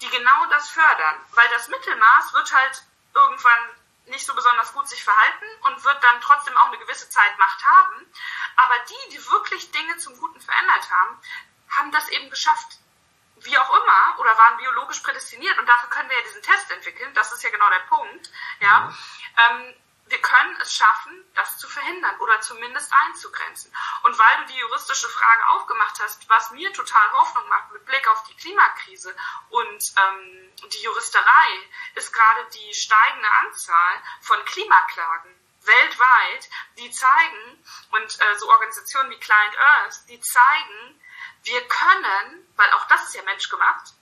die 0.00 0.08
genau 0.08 0.46
das 0.46 0.70
fördern? 0.70 1.16
Weil 1.32 1.48
das 1.50 1.68
Mittelmaß 1.68 2.32
wird 2.34 2.54
halt 2.54 2.82
irgendwann 3.14 3.68
nicht 4.06 4.24
so 4.24 4.34
besonders 4.34 4.72
gut 4.72 4.88
sich 4.88 5.04
verhalten 5.04 5.44
und 5.62 5.84
wird 5.84 6.02
dann 6.02 6.20
trotzdem 6.20 6.56
auch 6.56 6.68
eine 6.68 6.78
gewisse 6.78 7.08
Zeit 7.10 7.38
Macht 7.38 7.64
haben. 7.64 8.12
Aber 8.56 8.74
die, 8.88 9.12
die 9.12 9.30
wirklich 9.30 9.70
Dinge 9.70 9.96
zum 9.98 10.16
Guten 10.18 10.40
verändert 10.40 10.90
haben, 10.90 11.20
haben 11.76 11.92
das 11.92 12.08
eben 12.08 12.30
geschafft, 12.30 12.78
wie 13.36 13.56
auch 13.58 13.70
immer, 13.70 14.18
oder 14.18 14.36
waren 14.36 14.56
biologisch 14.56 15.00
prädestiniert. 15.00 15.58
Und 15.58 15.68
dafür 15.68 15.90
können 15.90 16.08
wir 16.08 16.16
ja 16.16 16.24
diesen 16.24 16.42
Test 16.42 16.70
entwickeln. 16.70 17.12
Das 17.14 17.32
ist 17.32 17.42
ja 17.42 17.50
genau 17.50 17.68
der 17.68 17.80
Punkt. 17.80 18.30
Ja. 18.60 18.92
Ähm, 19.36 19.74
wir 20.08 20.20
können 20.20 20.56
es 20.60 20.74
schaffen, 20.74 21.24
das 21.34 21.58
zu 21.58 21.68
verhindern 21.68 22.18
oder 22.20 22.40
zumindest 22.40 22.92
einzugrenzen. 23.06 23.72
Und 24.02 24.18
weil 24.18 24.36
du 24.38 24.52
die 24.52 24.58
juristische 24.58 25.08
Frage 25.08 25.48
aufgemacht 25.48 26.00
hast, 26.00 26.28
was 26.28 26.50
mir 26.50 26.72
total 26.72 27.12
Hoffnung 27.12 27.48
macht 27.48 27.72
mit 27.72 27.84
Blick 27.84 28.08
auf 28.08 28.22
die 28.24 28.36
Klimakrise 28.36 29.14
und 29.50 29.82
ähm, 29.96 30.52
die 30.72 30.82
Juristerei, 30.82 31.70
ist 31.94 32.12
gerade 32.12 32.48
die 32.50 32.74
steigende 32.74 33.28
Anzahl 33.42 34.02
von 34.20 34.44
Klimaklagen 34.44 35.34
weltweit, 35.62 36.48
die 36.78 36.90
zeigen, 36.90 37.64
und 37.90 38.20
äh, 38.20 38.38
so 38.38 38.48
Organisationen 38.50 39.10
wie 39.10 39.20
Client 39.20 39.58
Earth, 39.58 40.08
die 40.08 40.20
zeigen, 40.20 41.00
wir 41.42 41.66
können, 41.68 42.52
weil 42.56 42.72
auch 42.72 42.86
das 42.88 43.04
ist 43.04 43.14
ja 43.14 43.22
menschgemacht, 43.22 43.94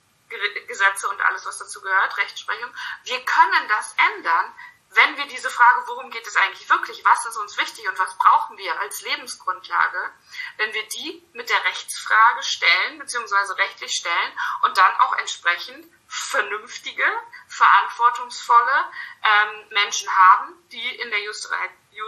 Gesetze 0.67 1.07
und 1.07 1.21
alles, 1.21 1.45
was 1.45 1.57
dazu 1.57 1.81
gehört, 1.81 2.17
Rechtsprechung, 2.17 2.73
wir 3.03 3.23
können 3.23 3.67
das 3.69 3.95
ändern, 4.15 4.53
wenn 4.97 5.17
wir 5.17 5.27
diese 5.27 5.49
Frage, 5.49 5.83
worum 5.87 6.09
geht 6.09 6.25
es 6.25 6.35
eigentlich 6.35 6.69
wirklich, 6.69 7.05
was 7.05 7.25
ist 7.25 7.37
uns 7.37 7.57
wichtig 7.57 7.87
und 7.87 7.97
was 7.99 8.17
brauchen 8.17 8.57
wir 8.57 8.79
als 8.81 9.01
Lebensgrundlage, 9.01 10.11
wenn 10.57 10.73
wir 10.73 10.87
die 10.89 11.23
mit 11.33 11.49
der 11.49 11.63
Rechtsfrage 11.65 12.43
stellen, 12.43 12.99
beziehungsweise 12.99 13.57
rechtlich 13.57 13.93
stellen 13.93 14.31
und 14.63 14.77
dann 14.77 14.95
auch 15.01 15.15
entsprechend 15.17 15.85
vernünftige, 16.07 17.05
verantwortungsvolle 17.47 18.91
ähm, 19.23 19.67
Menschen 19.69 20.09
haben, 20.09 20.53
die 20.71 20.95
in 20.97 21.09
der 21.11 21.21
Justerei, 21.21 21.69
Ju, 21.91 22.05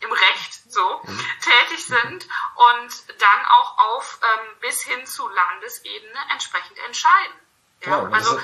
im 0.00 0.12
Recht 0.12 0.72
so 0.72 1.00
mhm. 1.04 1.26
tätig 1.40 1.86
sind 1.86 2.28
und 2.54 3.20
dann 3.20 3.44
auch 3.46 3.78
auf 3.78 4.18
ähm, 4.22 4.60
bis 4.60 4.82
hin 4.82 5.06
zu 5.06 5.28
Landesebene 5.28 6.18
entsprechend 6.30 6.78
entscheiden. 6.78 7.34
Ja, 7.80 8.00
genau, 8.00 8.14
also 8.14 8.40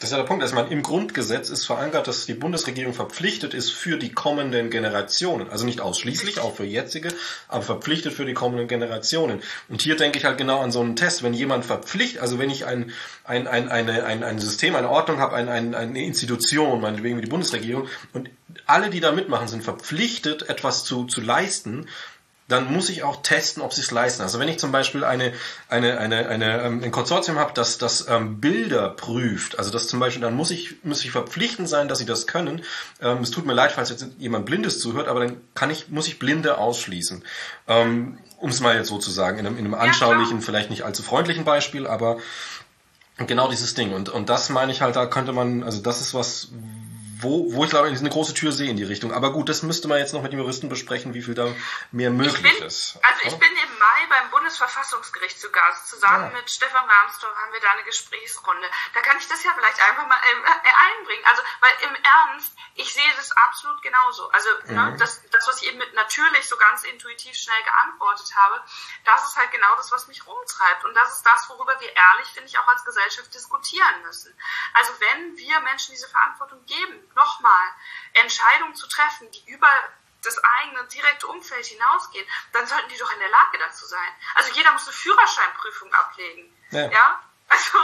das 0.00 0.08
ist 0.08 0.12
ja 0.12 0.16
der 0.16 0.26
Punkt, 0.26 0.42
dass 0.42 0.54
man 0.54 0.70
im 0.70 0.82
Grundgesetz 0.82 1.50
ist 1.50 1.66
verankert, 1.66 2.08
dass 2.08 2.24
die 2.24 2.32
Bundesregierung 2.32 2.94
verpflichtet 2.94 3.52
ist 3.52 3.70
für 3.70 3.98
die 3.98 4.10
kommenden 4.10 4.70
Generationen. 4.70 5.50
Also 5.50 5.66
nicht 5.66 5.82
ausschließlich, 5.82 6.40
auch 6.40 6.56
für 6.56 6.64
jetzige, 6.64 7.10
aber 7.48 7.62
verpflichtet 7.62 8.14
für 8.14 8.24
die 8.24 8.32
kommenden 8.32 8.66
Generationen. 8.66 9.42
Und 9.68 9.82
hier 9.82 9.96
denke 9.96 10.18
ich 10.18 10.24
halt 10.24 10.38
genau 10.38 10.60
an 10.60 10.72
so 10.72 10.80
einen 10.80 10.96
Test. 10.96 11.22
Wenn 11.22 11.34
jemand 11.34 11.66
verpflichtet, 11.66 12.22
also 12.22 12.38
wenn 12.38 12.48
ich 12.48 12.64
ein, 12.64 12.92
ein, 13.24 13.46
ein, 13.46 13.68
eine, 13.68 14.04
ein, 14.06 14.24
ein 14.24 14.38
System, 14.38 14.74
eine 14.74 14.88
Ordnung 14.88 15.18
habe, 15.18 15.36
ein, 15.36 15.50
ein, 15.50 15.74
eine 15.74 16.02
Institution, 16.02 16.80
meinetwegen 16.80 17.18
wie 17.18 17.22
die 17.22 17.28
Bundesregierung, 17.30 17.86
und 18.14 18.30
alle, 18.64 18.88
die 18.88 19.00
da 19.00 19.12
mitmachen, 19.12 19.48
sind 19.48 19.62
verpflichtet, 19.62 20.48
etwas 20.48 20.84
zu, 20.84 21.04
zu 21.04 21.20
leisten, 21.20 21.86
dann 22.50 22.72
muss 22.72 22.88
ich 22.88 23.02
auch 23.02 23.22
testen, 23.22 23.62
ob 23.62 23.72
sie 23.72 23.80
es 23.80 23.90
leisten. 23.90 24.22
Also 24.22 24.38
wenn 24.38 24.48
ich 24.48 24.58
zum 24.58 24.72
Beispiel 24.72 25.04
eine, 25.04 25.32
eine, 25.68 25.98
eine, 25.98 26.28
eine, 26.28 26.62
ähm, 26.62 26.82
ein 26.82 26.90
Konsortium 26.90 27.38
habe, 27.38 27.52
das, 27.54 27.78
das 27.78 28.06
ähm, 28.08 28.40
Bilder 28.40 28.88
prüft, 28.88 29.58
also 29.58 29.70
das 29.70 29.88
zum 29.88 30.00
Beispiel, 30.00 30.22
dann 30.22 30.34
muss 30.34 30.50
ich, 30.50 30.84
muss 30.84 31.04
ich 31.04 31.12
verpflichtend 31.12 31.68
sein, 31.68 31.88
dass 31.88 31.98
sie 31.98 32.06
das 32.06 32.26
können. 32.26 32.62
Ähm, 33.00 33.18
es 33.22 33.30
tut 33.30 33.46
mir 33.46 33.54
leid, 33.54 33.72
falls 33.72 33.90
jetzt 33.90 34.06
jemand 34.18 34.46
Blindes 34.46 34.80
zuhört, 34.80 35.08
aber 35.08 35.20
dann 35.20 35.36
kann 35.54 35.70
ich, 35.70 35.88
muss 35.88 36.08
ich 36.08 36.18
Blinde 36.18 36.58
ausschließen. 36.58 37.24
Ähm, 37.68 38.18
um 38.38 38.50
es 38.50 38.60
mal 38.60 38.74
jetzt 38.74 38.88
so 38.88 38.98
zu 38.98 39.10
sagen, 39.10 39.38
in 39.38 39.46
einem, 39.46 39.58
in 39.58 39.66
einem 39.66 39.74
anschaulichen, 39.74 40.40
vielleicht 40.40 40.70
nicht 40.70 40.84
allzu 40.84 41.02
freundlichen 41.02 41.44
Beispiel, 41.44 41.86
aber 41.86 42.18
genau 43.26 43.48
dieses 43.48 43.74
Ding. 43.74 43.92
Und, 43.92 44.08
und 44.08 44.28
das 44.28 44.48
meine 44.48 44.72
ich 44.72 44.80
halt, 44.82 44.96
da 44.96 45.06
könnte 45.06 45.32
man, 45.32 45.62
also 45.62 45.80
das 45.80 46.00
ist 46.00 46.14
was, 46.14 46.48
wo, 47.22 47.52
wo 47.52 47.64
ich 47.64 47.70
glaube, 47.70 47.88
eine 47.88 48.10
große 48.10 48.34
Tür 48.34 48.52
sehe 48.52 48.70
in 48.70 48.76
die 48.76 48.84
Richtung. 48.84 49.12
Aber 49.12 49.32
gut, 49.32 49.48
das 49.48 49.62
müsste 49.62 49.88
man 49.88 49.98
jetzt 49.98 50.12
noch 50.12 50.22
mit 50.22 50.32
dem 50.32 50.40
Juristen 50.40 50.68
besprechen, 50.68 51.14
wie 51.14 51.22
viel 51.22 51.34
da 51.34 51.48
mehr 51.90 52.10
möglich 52.10 52.42
bin, 52.42 52.66
ist. 52.66 52.98
Also 53.02 53.20
ich 53.24 53.38
bin 53.38 53.50
im 53.50 53.78
Mai 53.78 54.06
beim 54.08 54.30
Bundesverfassungsgericht 54.30 55.40
zu 55.40 55.50
Gast. 55.50 55.88
Zusammen 55.88 56.30
ja. 56.30 56.38
mit 56.38 56.50
Stefan 56.50 56.88
Rahmsdorf 56.88 57.34
haben 57.36 57.52
wir 57.52 57.60
da 57.60 57.70
eine 57.72 57.84
Gesprächsrunde. 57.84 58.66
Da 58.94 59.00
kann 59.00 59.16
ich 59.18 59.28
das 59.28 59.42
ja 59.44 59.52
vielleicht 59.54 59.80
einfach 59.88 60.06
mal 60.06 60.16
äh, 60.16 60.98
einbringen. 60.98 61.24
Also, 61.26 61.42
weil 61.60 61.72
im 61.88 61.94
Ernst, 62.02 62.52
ich 62.74 62.92
sehe 62.92 63.12
das 63.16 63.30
absolut 63.32 63.82
genauso. 63.82 64.30
Also 64.30 64.48
ne, 64.66 64.72
mhm. 64.72 64.92
ne, 64.92 64.96
das, 64.98 65.22
das, 65.30 65.46
was 65.48 65.62
ich 65.62 65.68
eben 65.68 65.78
mit 65.78 65.94
natürlich 65.94 66.48
so 66.48 66.56
ganz 66.56 66.84
intuitiv 66.84 67.34
schnell 67.36 67.62
geantwortet 67.64 68.34
habe, 68.36 68.62
das 69.04 69.28
ist 69.28 69.36
halt 69.36 69.50
genau 69.50 69.74
das, 69.76 69.92
was 69.92 70.08
mich 70.08 70.26
rumtreibt. 70.26 70.84
Und 70.84 70.94
das 70.94 71.16
ist 71.16 71.26
das, 71.26 71.48
worüber 71.48 71.78
wir 71.80 71.88
ehrlich, 71.94 72.28
finde 72.28 72.48
ich, 72.48 72.58
auch 72.58 72.68
als 72.68 72.84
Gesellschaft 72.84 73.32
diskutieren 73.34 74.02
müssen. 74.02 74.36
Also 74.74 74.92
wenn 75.00 75.36
wir 75.36 75.60
Menschen 75.60 75.92
diese 75.92 76.08
Verantwortung 76.08 76.64
geben, 76.66 77.09
nochmal 77.14 77.68
Entscheidungen 78.14 78.74
zu 78.74 78.86
treffen, 78.88 79.30
die 79.30 79.50
über 79.50 79.68
das 80.22 80.36
eigene 80.60 80.84
direkte 80.88 81.26
Umfeld 81.26 81.66
hinausgehen, 81.66 82.26
dann 82.52 82.66
sollten 82.66 82.88
die 82.90 82.98
doch 82.98 83.12
in 83.12 83.18
der 83.18 83.30
Lage 83.30 83.58
dazu 83.58 83.86
sein. 83.86 84.12
Also 84.34 84.52
jeder 84.54 84.72
muss 84.72 84.86
eine 84.86 84.92
Führerscheinprüfung 84.92 85.92
ablegen. 85.92 86.52
Ja. 86.70 86.90
ja? 86.90 87.20
Also. 87.48 87.78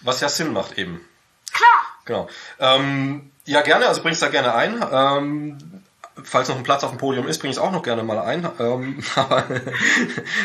Was 0.00 0.20
ja 0.20 0.28
Sinn 0.28 0.52
macht 0.52 0.72
eben. 0.72 1.08
Klar. 1.52 1.86
Genau. 2.04 2.28
Ähm, 2.58 3.32
ja, 3.44 3.62
gerne, 3.62 3.88
also 3.88 4.02
bringst 4.02 4.22
da 4.22 4.28
gerne 4.28 4.54
ein. 4.54 4.86
Ähm, 4.92 5.84
falls 6.22 6.48
noch 6.48 6.56
ein 6.56 6.62
Platz 6.62 6.84
auf 6.84 6.90
dem 6.90 6.98
Podium 6.98 7.26
ist, 7.26 7.38
bring 7.38 7.50
ich 7.50 7.56
es 7.56 7.62
auch 7.62 7.72
noch 7.72 7.82
gerne 7.82 8.02
mal 8.02 8.18
ein. 8.18 8.44
Ähm, 8.58 9.02
aber 9.16 9.44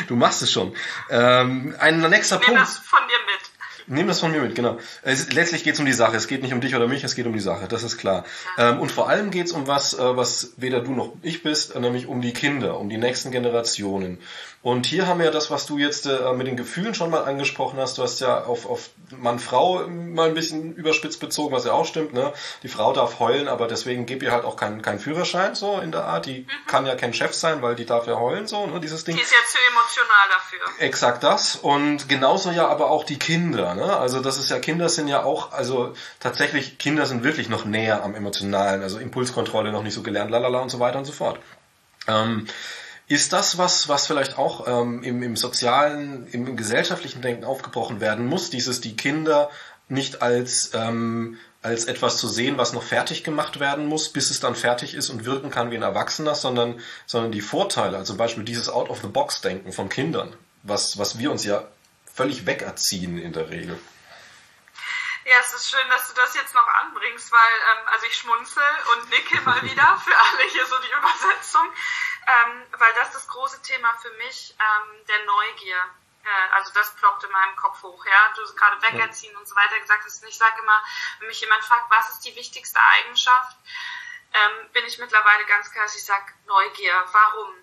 du 0.08 0.16
machst 0.16 0.42
es 0.42 0.50
schon. 0.50 0.76
Ähm, 1.10 1.74
ein 1.78 2.00
nächster 2.00 2.40
ich 2.40 2.46
Punkt. 2.46 2.60
das 2.60 2.78
von 2.78 3.00
dir 3.08 3.18
mit. 3.26 3.43
Nimm 3.86 4.06
das 4.06 4.20
von 4.20 4.32
mir 4.32 4.40
mit, 4.40 4.54
genau. 4.54 4.78
Es, 5.02 5.32
letztlich 5.32 5.62
geht 5.62 5.74
es 5.74 5.80
um 5.80 5.86
die 5.86 5.92
Sache. 5.92 6.16
Es 6.16 6.26
geht 6.26 6.42
nicht 6.42 6.54
um 6.54 6.60
dich 6.60 6.74
oder 6.74 6.88
mich, 6.88 7.04
es 7.04 7.14
geht 7.14 7.26
um 7.26 7.32
die 7.32 7.40
Sache. 7.40 7.68
Das 7.68 7.82
ist 7.82 7.98
klar. 7.98 8.24
Ähm, 8.58 8.80
und 8.80 8.90
vor 8.90 9.08
allem 9.08 9.30
geht 9.30 9.46
es 9.46 9.52
um 9.52 9.66
was, 9.66 9.94
äh, 9.94 10.16
was 10.16 10.52
weder 10.56 10.80
du 10.80 10.92
noch 10.92 11.12
ich 11.22 11.42
bist, 11.42 11.78
nämlich 11.78 12.06
um 12.06 12.20
die 12.20 12.32
Kinder, 12.32 12.78
um 12.78 12.88
die 12.88 12.96
nächsten 12.96 13.30
Generationen. 13.30 14.18
Und 14.64 14.86
hier 14.86 15.06
haben 15.06 15.18
wir 15.18 15.26
ja 15.26 15.30
das, 15.30 15.50
was 15.50 15.66
du 15.66 15.76
jetzt 15.76 16.06
äh, 16.06 16.32
mit 16.32 16.46
den 16.46 16.56
Gefühlen 16.56 16.94
schon 16.94 17.10
mal 17.10 17.24
angesprochen 17.24 17.78
hast. 17.78 17.98
Du 17.98 18.02
hast 18.02 18.20
ja 18.20 18.44
auf, 18.44 18.64
auf 18.64 18.88
Mann-Frau 19.10 19.86
mal 19.88 20.28
ein 20.28 20.34
bisschen 20.34 20.74
überspitzt 20.74 21.20
bezogen, 21.20 21.54
was 21.54 21.66
ja 21.66 21.72
auch 21.72 21.84
stimmt. 21.84 22.14
Ne? 22.14 22.32
Die 22.62 22.68
Frau 22.68 22.94
darf 22.94 23.18
heulen, 23.18 23.46
aber 23.46 23.68
deswegen 23.68 24.06
gibt 24.06 24.22
ihr 24.22 24.32
halt 24.32 24.46
auch 24.46 24.56
keinen 24.56 24.80
kein 24.80 24.98
Führerschein 24.98 25.54
so 25.54 25.80
in 25.80 25.92
der 25.92 26.04
Art. 26.04 26.24
Die 26.24 26.40
mhm. 26.40 26.66
kann 26.66 26.86
ja 26.86 26.94
kein 26.94 27.12
Chef 27.12 27.34
sein, 27.34 27.60
weil 27.60 27.74
die 27.74 27.84
darf 27.84 28.06
ja 28.06 28.18
heulen 28.18 28.46
so, 28.46 28.66
ne? 28.66 28.80
dieses 28.80 29.04
Ding. 29.04 29.16
Die 29.16 29.20
ist 29.20 29.32
ja 29.32 29.38
zu 29.46 29.58
emotional 29.70 30.28
dafür. 30.30 30.82
Exakt 30.82 31.22
das. 31.22 31.56
Und 31.56 32.08
genauso 32.08 32.50
ja 32.50 32.66
aber 32.66 32.90
auch 32.90 33.04
die 33.04 33.18
Kinder. 33.18 33.74
Ne? 33.74 33.94
Also 33.94 34.20
das 34.20 34.38
ist 34.38 34.48
ja, 34.48 34.60
Kinder 34.60 34.88
sind 34.88 35.08
ja 35.08 35.24
auch, 35.24 35.52
also 35.52 35.92
tatsächlich, 36.20 36.78
Kinder 36.78 37.04
sind 37.04 37.22
wirklich 37.22 37.50
noch 37.50 37.66
näher 37.66 38.02
am 38.02 38.14
Emotionalen. 38.14 38.82
Also 38.82 38.98
Impulskontrolle 38.98 39.72
noch 39.72 39.82
nicht 39.82 39.92
so 39.92 40.02
gelernt, 40.02 40.30
lalala 40.30 40.60
und 40.60 40.70
so 40.70 40.80
weiter 40.80 40.96
und 40.96 41.04
so 41.04 41.12
fort. 41.12 41.38
Ähm, 42.08 42.46
ist 43.06 43.32
das 43.32 43.58
was, 43.58 43.88
was 43.88 44.06
vielleicht 44.06 44.38
auch 44.38 44.66
ähm, 44.66 45.02
im, 45.02 45.22
im 45.22 45.36
sozialen, 45.36 46.26
im, 46.28 46.46
im 46.46 46.56
gesellschaftlichen 46.56 47.22
Denken 47.22 47.44
aufgebrochen 47.44 48.00
werden 48.00 48.26
muss, 48.26 48.50
dieses 48.50 48.80
die 48.80 48.96
Kinder 48.96 49.50
nicht 49.88 50.22
als 50.22 50.70
ähm, 50.74 51.38
als 51.64 51.86
etwas 51.86 52.18
zu 52.18 52.28
sehen, 52.28 52.58
was 52.58 52.74
noch 52.74 52.82
fertig 52.82 53.24
gemacht 53.24 53.58
werden 53.58 53.86
muss, 53.86 54.10
bis 54.10 54.30
es 54.30 54.38
dann 54.38 54.54
fertig 54.54 54.94
ist 54.94 55.08
und 55.08 55.24
wirken 55.24 55.50
kann 55.50 55.70
wie 55.70 55.76
ein 55.76 55.82
Erwachsener, 55.82 56.34
sondern, 56.34 56.78
sondern 57.06 57.32
die 57.32 57.40
Vorteile, 57.40 57.96
also 57.96 58.12
zum 58.12 58.18
Beispiel 58.18 58.44
dieses 58.44 58.68
Out-of-the-Box-Denken 58.68 59.72
von 59.72 59.88
Kindern, 59.88 60.36
was, 60.62 60.98
was 60.98 61.18
wir 61.18 61.30
uns 61.30 61.42
ja 61.44 61.64
völlig 62.04 62.44
wegerziehen 62.44 63.16
in 63.16 63.32
der 63.32 63.48
Regel. 63.48 63.78
Ja, 65.24 65.36
es 65.40 65.54
ist 65.54 65.70
schön, 65.70 65.88
dass 65.88 66.08
du 66.08 66.14
das 66.20 66.34
jetzt 66.34 66.54
noch 66.54 66.66
anbringst, 66.66 67.32
weil 67.32 67.52
ähm, 67.70 67.88
also 67.88 68.04
ich 68.04 68.14
schmunzel 68.14 68.62
und 68.92 69.08
nicke 69.08 69.40
mal 69.40 69.62
wieder 69.70 69.98
für 70.04 70.18
alle 70.18 70.42
hier 70.50 70.66
so 70.66 70.78
die 70.80 70.90
Übersetzung, 70.90 71.66
ähm, 72.26 72.66
weil 72.72 72.92
das 72.92 73.12
das 73.12 73.26
große 73.28 73.62
Thema 73.62 73.94
für 74.02 74.10
mich 74.12 74.54
ähm, 74.60 75.06
der 75.06 75.24
Neugier. 75.24 75.82
Äh, 76.24 76.52
also 76.52 76.72
das 76.74 76.94
ploppt 76.96 77.24
in 77.24 77.30
meinem 77.30 77.56
Kopf 77.56 77.82
hoch. 77.82 78.04
Ja, 78.04 78.32
du 78.36 78.42
hast 78.42 78.54
gerade 78.54 78.82
wegerziehen 78.82 79.34
und 79.36 79.48
so 79.48 79.56
weiter 79.56 79.80
gesagt 79.80 80.04
hast. 80.04 80.22
Und 80.22 80.28
ich 80.28 80.36
sage 80.36 80.60
immer, 80.60 80.84
wenn 81.20 81.28
mich 81.28 81.40
jemand 81.40 81.64
fragt, 81.64 81.90
was 81.90 82.10
ist 82.10 82.24
die 82.26 82.36
wichtigste 82.36 82.80
Eigenschaft, 82.80 83.56
ähm, 84.34 84.72
bin 84.72 84.84
ich 84.84 84.98
mittlerweile 84.98 85.46
ganz 85.46 85.72
klar, 85.72 85.84
dass 85.84 85.96
ich 85.96 86.04
sage 86.04 86.34
Neugier. 86.44 87.02
Warum? 87.12 87.54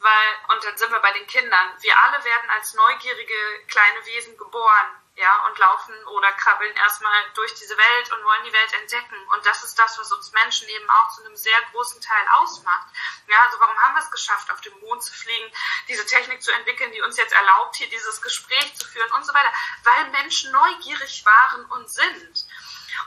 Weil, 0.00 0.28
und 0.48 0.62
dann 0.62 0.76
sind 0.76 0.92
wir 0.92 1.00
bei 1.00 1.12
den 1.12 1.26
Kindern, 1.26 1.74
wir 1.80 1.98
alle 2.02 2.22
werden 2.22 2.50
als 2.50 2.74
neugierige 2.74 3.64
kleine 3.66 4.04
Wesen 4.04 4.36
geboren 4.36 5.07
ja, 5.18 5.46
und 5.46 5.58
laufen 5.58 5.94
oder 6.06 6.32
krabbeln 6.32 6.74
erstmal 6.76 7.30
durch 7.34 7.52
diese 7.54 7.76
Welt 7.76 8.12
und 8.12 8.24
wollen 8.24 8.44
die 8.44 8.52
Welt 8.52 8.72
entdecken. 8.74 9.16
Und 9.34 9.44
das 9.44 9.64
ist 9.64 9.76
das, 9.76 9.98
was 9.98 10.12
uns 10.12 10.32
Menschen 10.32 10.68
eben 10.68 10.88
auch 10.90 11.08
zu 11.10 11.24
einem 11.24 11.36
sehr 11.36 11.60
großen 11.72 12.00
Teil 12.00 12.24
ausmacht. 12.34 12.86
Ja, 13.26 13.42
also 13.42 13.58
warum 13.58 13.76
haben 13.78 13.94
wir 13.96 14.02
es 14.02 14.10
geschafft, 14.12 14.50
auf 14.52 14.60
den 14.60 14.78
Mond 14.78 15.02
zu 15.02 15.12
fliegen, 15.12 15.52
diese 15.88 16.06
Technik 16.06 16.40
zu 16.40 16.52
entwickeln, 16.52 16.92
die 16.92 17.02
uns 17.02 17.16
jetzt 17.16 17.32
erlaubt, 17.32 17.76
hier 17.76 17.88
dieses 17.88 18.22
Gespräch 18.22 18.76
zu 18.76 18.86
führen 18.86 19.10
und 19.12 19.26
so 19.26 19.34
weiter? 19.34 19.52
Weil 19.82 20.10
Menschen 20.10 20.52
neugierig 20.52 21.24
waren 21.24 21.64
und 21.66 21.90
sind. 21.90 22.46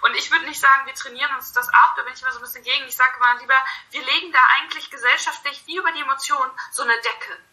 Und 0.01 0.14
ich 0.16 0.30
würde 0.32 0.45
nicht 0.45 0.59
sagen, 0.59 0.86
wir 0.86 0.93
trainieren 0.93 1.34
uns 1.36 1.53
das 1.53 1.70
ab, 1.70 1.93
da 1.95 2.03
bin 2.03 2.14
ich 2.14 2.22
immer 2.22 2.32
so 2.32 2.39
ein 2.39 2.43
bisschen 2.43 2.64
gegen. 2.64 2.88
Ich 2.88 2.95
sage 2.97 3.20
mal 3.20 3.38
lieber, 3.39 3.55
wir 3.91 4.03
legen 4.03 4.34
da 4.34 4.39
eigentlich 4.57 4.89
gesellschaftlich 4.89 5.64
wie 5.66 5.78
über 5.78 5.91
die 5.93 6.01
Emotionen 6.01 6.51
so 6.72 6.84
eine 6.84 6.99
Decke. 6.99 7.51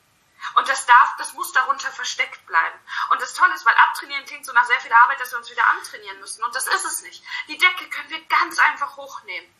Und 0.54 0.68
das 0.68 0.86
darf, 0.86 1.16
das 1.16 1.32
muss 1.32 1.52
darunter 1.52 1.90
versteckt 1.90 2.46
bleiben. 2.46 2.78
Und 3.10 3.20
das 3.20 3.34
Tolle 3.34 3.54
ist, 3.54 3.66
weil 3.66 3.74
abtrainieren 3.74 4.24
klingt 4.24 4.46
so 4.46 4.52
nach 4.52 4.64
sehr 4.64 4.80
viel 4.80 4.92
Arbeit, 4.92 5.20
dass 5.20 5.32
wir 5.32 5.38
uns 5.38 5.50
wieder 5.50 5.66
antrainieren 5.68 6.20
müssen. 6.20 6.44
Und 6.44 6.54
das 6.54 6.66
ist 6.66 6.84
es 6.84 7.02
nicht. 7.02 7.22
Die 7.48 7.58
Decke 7.58 7.88
können 7.90 8.10
wir 8.10 8.24
ganz 8.26 8.58
einfach 8.58 8.96
hochnehmen. 8.96 9.54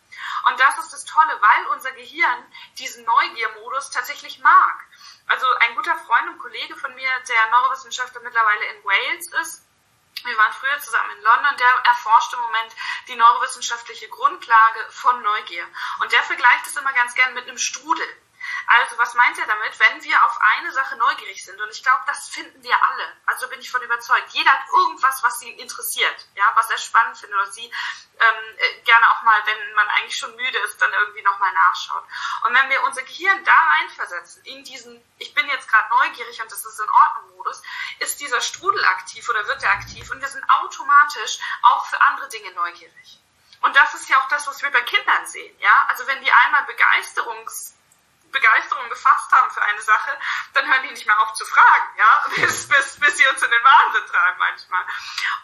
Und 0.46 0.58
das 0.58 0.78
ist 0.78 0.92
das 0.92 1.04
Tolle, 1.04 1.40
weil 1.40 1.66
unser 1.68 1.92
Gehirn 1.92 2.52
diesen 2.78 3.04
Neugiermodus 3.04 3.90
tatsächlich 3.90 4.38
mag. 4.40 4.84
Also 5.26 5.46
ein 5.60 5.74
guter 5.74 5.96
Freund 5.98 6.28
und 6.30 6.38
Kollege 6.38 6.76
von 6.76 6.94
mir, 6.94 7.10
der 7.28 7.50
Neurowissenschaftler 7.50 8.22
mittlerweile 8.22 8.64
in 8.66 8.84
Wales 8.84 9.32
ist, 9.40 9.64
wir 10.24 10.36
waren 10.36 10.52
früher 10.52 10.78
zusammen 10.80 11.16
in 11.16 11.22
London, 11.22 11.56
der 11.58 11.68
erforscht 11.84 12.32
im 12.32 12.40
Moment 12.40 12.74
die 13.06 13.14
neurowissenschaftliche 13.14 14.08
Grundlage 14.08 14.90
von 14.90 15.22
Neugier. 15.22 15.64
Und 16.00 16.10
der 16.10 16.22
vergleicht 16.24 16.66
es 16.66 16.76
immer 16.76 16.92
ganz 16.92 17.14
gern 17.14 17.34
mit 17.34 17.44
einem 17.44 17.58
Strudel. 17.58 18.22
Also 18.70 18.98
was 18.98 19.14
meint 19.14 19.38
er 19.38 19.46
damit? 19.46 19.78
Wenn 19.80 20.04
wir 20.04 20.24
auf 20.24 20.38
eine 20.40 20.70
Sache 20.72 20.96
neugierig 20.96 21.42
sind, 21.42 21.58
und 21.58 21.70
ich 21.70 21.82
glaube, 21.82 22.02
das 22.06 22.28
finden 22.28 22.62
wir 22.62 22.84
alle, 22.84 23.16
also 23.24 23.48
bin 23.48 23.60
ich 23.60 23.70
von 23.70 23.80
überzeugt, 23.80 24.28
jeder 24.32 24.50
hat 24.50 24.68
irgendwas, 24.70 25.22
was 25.22 25.40
ihn 25.40 25.58
interessiert, 25.58 26.26
ja, 26.34 26.44
was 26.54 26.70
er 26.70 26.76
spannend 26.76 27.16
findet 27.16 27.38
oder 27.38 27.50
sie 27.50 27.64
ähm, 27.64 28.56
äh, 28.58 28.80
gerne 28.82 29.10
auch 29.10 29.22
mal, 29.22 29.40
wenn 29.46 29.74
man 29.74 29.88
eigentlich 29.88 30.18
schon 30.18 30.36
müde 30.36 30.58
ist, 30.58 30.82
dann 30.82 30.92
irgendwie 30.92 31.22
nochmal 31.22 31.50
nachschaut. 31.52 32.04
Und 32.44 32.54
wenn 32.54 32.68
wir 32.68 32.82
unser 32.84 33.02
Gehirn 33.02 33.42
da 33.42 33.56
reinversetzen, 33.56 34.44
in 34.44 34.62
diesen, 34.64 35.02
ich 35.16 35.32
bin 35.32 35.48
jetzt 35.48 35.66
gerade 35.66 35.88
neugierig 35.88 36.42
und 36.42 36.52
das 36.52 36.62
ist 36.62 36.78
in 36.78 36.90
Ordnung 36.90 37.36
Modus, 37.36 37.62
ist 38.00 38.20
dieser 38.20 38.42
Strudel 38.42 38.84
aktiv 38.84 39.26
oder 39.30 39.46
wird 39.46 39.62
er 39.62 39.70
aktiv 39.70 40.10
und 40.10 40.20
wir 40.20 40.28
sind 40.28 40.44
automatisch 40.46 41.38
auch 41.62 41.86
für 41.86 42.00
andere 42.02 42.28
Dinge 42.28 42.52
neugierig. 42.52 43.18
Und 43.62 43.74
das 43.74 43.94
ist 43.94 44.10
ja 44.10 44.20
auch 44.20 44.28
das, 44.28 44.46
was 44.46 44.62
wir 44.62 44.70
bei 44.70 44.82
Kindern 44.82 45.26
sehen, 45.26 45.58
ja. 45.58 45.86
Also 45.88 46.06
wenn 46.06 46.22
die 46.22 46.30
einmal 46.30 46.64
Begeisterungs 46.64 47.77
Begeisterung 48.30 48.88
gefasst 48.88 49.32
haben 49.32 49.50
für 49.50 49.62
eine 49.62 49.80
Sache, 49.80 50.18
dann 50.54 50.66
hören 50.66 50.82
die 50.82 50.90
nicht 50.90 51.06
mehr 51.06 51.20
auf 51.20 51.32
zu 51.34 51.44
fragen, 51.44 51.98
ja, 51.98 52.26
bis, 52.36 52.68
bis, 52.68 53.00
bis 53.00 53.16
sie 53.16 53.26
uns 53.26 53.42
in 53.42 53.50
den 53.50 53.64
Wahnsinn 53.64 54.06
treiben 54.06 54.38
manchmal. 54.38 54.84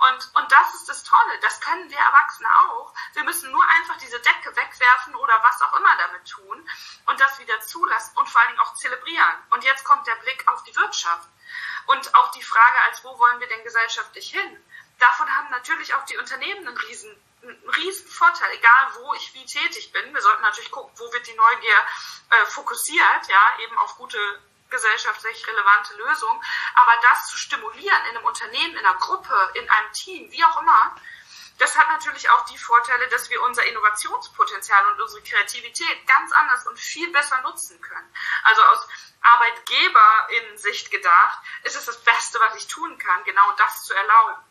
Und, 0.08 0.30
und 0.34 0.52
das 0.52 0.74
ist 0.74 0.88
das 0.88 1.04
Tolle, 1.04 1.38
das 1.40 1.60
können 1.60 1.90
wir 1.90 1.98
Erwachsene 1.98 2.48
auch. 2.68 2.94
Wir 3.14 3.24
müssen 3.24 3.50
nur 3.50 3.64
einfach 3.64 3.96
diese 3.98 4.20
Decke 4.20 4.54
wegwerfen 4.56 5.14
oder 5.14 5.42
was 5.42 5.62
auch 5.62 5.74
immer 5.74 5.96
damit 5.96 6.28
tun 6.28 6.68
und 7.06 7.20
das 7.20 7.38
wieder 7.38 7.60
zulassen 7.60 8.16
und 8.16 8.28
vor 8.28 8.40
allen 8.40 8.50
Dingen 8.50 8.60
auch 8.60 8.74
zelebrieren. 8.74 9.34
Und 9.50 9.64
jetzt 9.64 9.84
kommt 9.84 10.06
der 10.06 10.16
Blick 10.16 10.46
auf 10.48 10.62
die 10.64 10.76
Wirtschaft 10.76 11.28
und 11.86 12.14
auch 12.14 12.30
die 12.32 12.42
Frage, 12.42 12.78
als 12.86 13.04
wo 13.04 13.18
wollen 13.18 13.40
wir 13.40 13.48
denn 13.48 13.64
gesellschaftlich 13.64 14.30
hin? 14.30 14.64
Davon 14.98 15.28
haben 15.36 15.50
natürlich 15.50 15.94
auch 15.94 16.04
die 16.04 16.16
Unternehmen 16.16 16.66
einen 16.66 16.76
riesen 16.76 17.16
ein 17.48 17.68
riesen 17.76 18.08
Vorteil, 18.08 18.50
egal 18.52 18.94
wo 18.94 19.14
ich 19.14 19.34
wie 19.34 19.44
tätig 19.44 19.92
bin. 19.92 20.14
Wir 20.14 20.22
sollten 20.22 20.42
natürlich 20.42 20.70
gucken, 20.70 20.92
wo 20.96 21.12
wird 21.12 21.26
die 21.26 21.34
Neugier 21.34 21.78
äh, 22.30 22.46
fokussiert, 22.46 23.28
ja, 23.28 23.58
eben 23.60 23.78
auf 23.78 23.96
gute 23.96 24.18
gesellschaftlich 24.70 25.46
relevante 25.46 25.94
Lösungen. 25.96 26.42
Aber 26.74 26.92
das 27.02 27.28
zu 27.28 27.36
stimulieren 27.36 28.04
in 28.10 28.16
einem 28.16 28.26
Unternehmen, 28.26 28.76
in 28.76 28.84
einer 28.84 28.98
Gruppe, 28.98 29.50
in 29.54 29.68
einem 29.68 29.92
Team, 29.92 30.30
wie 30.32 30.44
auch 30.44 30.60
immer, 30.60 30.96
das 31.58 31.76
hat 31.78 31.88
natürlich 31.88 32.28
auch 32.30 32.44
die 32.46 32.58
Vorteile, 32.58 33.08
dass 33.08 33.30
wir 33.30 33.40
unser 33.42 33.64
Innovationspotenzial 33.64 34.86
und 34.86 35.00
unsere 35.00 35.22
Kreativität 35.22 36.06
ganz 36.06 36.32
anders 36.32 36.66
und 36.66 36.78
viel 36.78 37.10
besser 37.12 37.40
nutzen 37.42 37.80
können. 37.80 38.12
Also 38.42 38.62
aus 38.62 38.88
Arbeitgeber-in-Sicht 39.20 40.90
gedacht, 40.90 41.38
ist 41.62 41.76
es 41.76 41.84
das 41.84 42.02
Beste, 42.02 42.40
was 42.40 42.56
ich 42.56 42.66
tun 42.66 42.98
kann, 42.98 43.22
genau 43.24 43.52
das 43.52 43.84
zu 43.84 43.94
erlauben. 43.94 44.42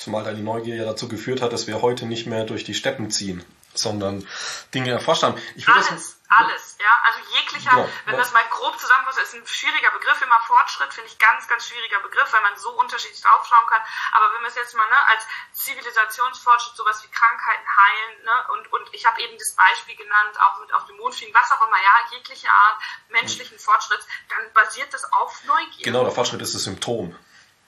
Zumal 0.00 0.24
deine 0.24 0.40
Neugier 0.40 0.76
ja 0.76 0.84
dazu 0.86 1.08
geführt 1.08 1.42
hat, 1.42 1.52
dass 1.52 1.66
wir 1.66 1.82
heute 1.82 2.06
nicht 2.06 2.24
mehr 2.24 2.44
durch 2.44 2.64
die 2.64 2.72
Steppen 2.72 3.10
ziehen, 3.10 3.44
sondern 3.74 4.26
Dinge 4.72 4.92
erforscht 4.92 5.24
haben. 5.24 5.36
Ich 5.56 5.68
alles, 5.68 5.88
das, 5.92 6.16
alles, 6.32 6.78
ja. 6.80 6.88
Also 7.04 7.20
jeglicher, 7.36 7.76
ja, 7.76 7.88
wenn 8.06 8.16
ja. 8.16 8.20
das 8.20 8.32
mal 8.32 8.42
grob 8.48 8.80
zusammenfasst, 8.80 9.20
ist 9.20 9.34
ein 9.34 9.46
schwieriger 9.46 9.90
Begriff, 9.90 10.16
immer 10.22 10.40
Fortschritt, 10.46 10.94
finde 10.94 11.10
ich 11.12 11.18
ganz, 11.18 11.46
ganz 11.48 11.68
schwieriger 11.68 12.00
Begriff, 12.00 12.32
weil 12.32 12.40
man 12.40 12.56
so 12.56 12.70
unterschiedlich 12.80 13.20
draufschauen 13.20 13.66
kann. 13.68 13.82
Aber 14.16 14.32
wenn 14.32 14.40
wir 14.40 14.48
es 14.48 14.56
jetzt 14.56 14.74
mal 14.74 14.88
ne, 14.88 15.06
als 15.12 15.20
Zivilisationsfortschritt, 15.52 16.80
sowas 16.80 17.04
wie 17.04 17.12
Krankheiten 17.12 17.68
heilen, 17.68 18.24
ne, 18.24 18.36
und, 18.56 18.72
und 18.72 18.94
ich 18.96 19.04
habe 19.04 19.20
eben 19.20 19.36
das 19.36 19.52
Beispiel 19.52 19.96
genannt, 20.00 20.40
auch 20.40 20.64
mit 20.64 20.72
auf 20.72 20.86
dem 20.86 20.96
Mond 20.96 21.14
fliegen, 21.14 21.36
was 21.36 21.52
auch 21.52 21.60
immer, 21.60 21.76
ja, 21.76 22.16
jegliche 22.16 22.48
Art 22.48 22.80
menschlichen 23.10 23.58
Fortschritts, 23.58 24.08
dann 24.32 24.48
basiert 24.56 24.94
das 24.96 25.04
auf 25.12 25.44
Neugier. 25.44 25.84
Genau, 25.84 26.08
der 26.08 26.12
Fortschritt 26.16 26.40
ist 26.40 26.54
das 26.54 26.64
Symptom 26.64 27.12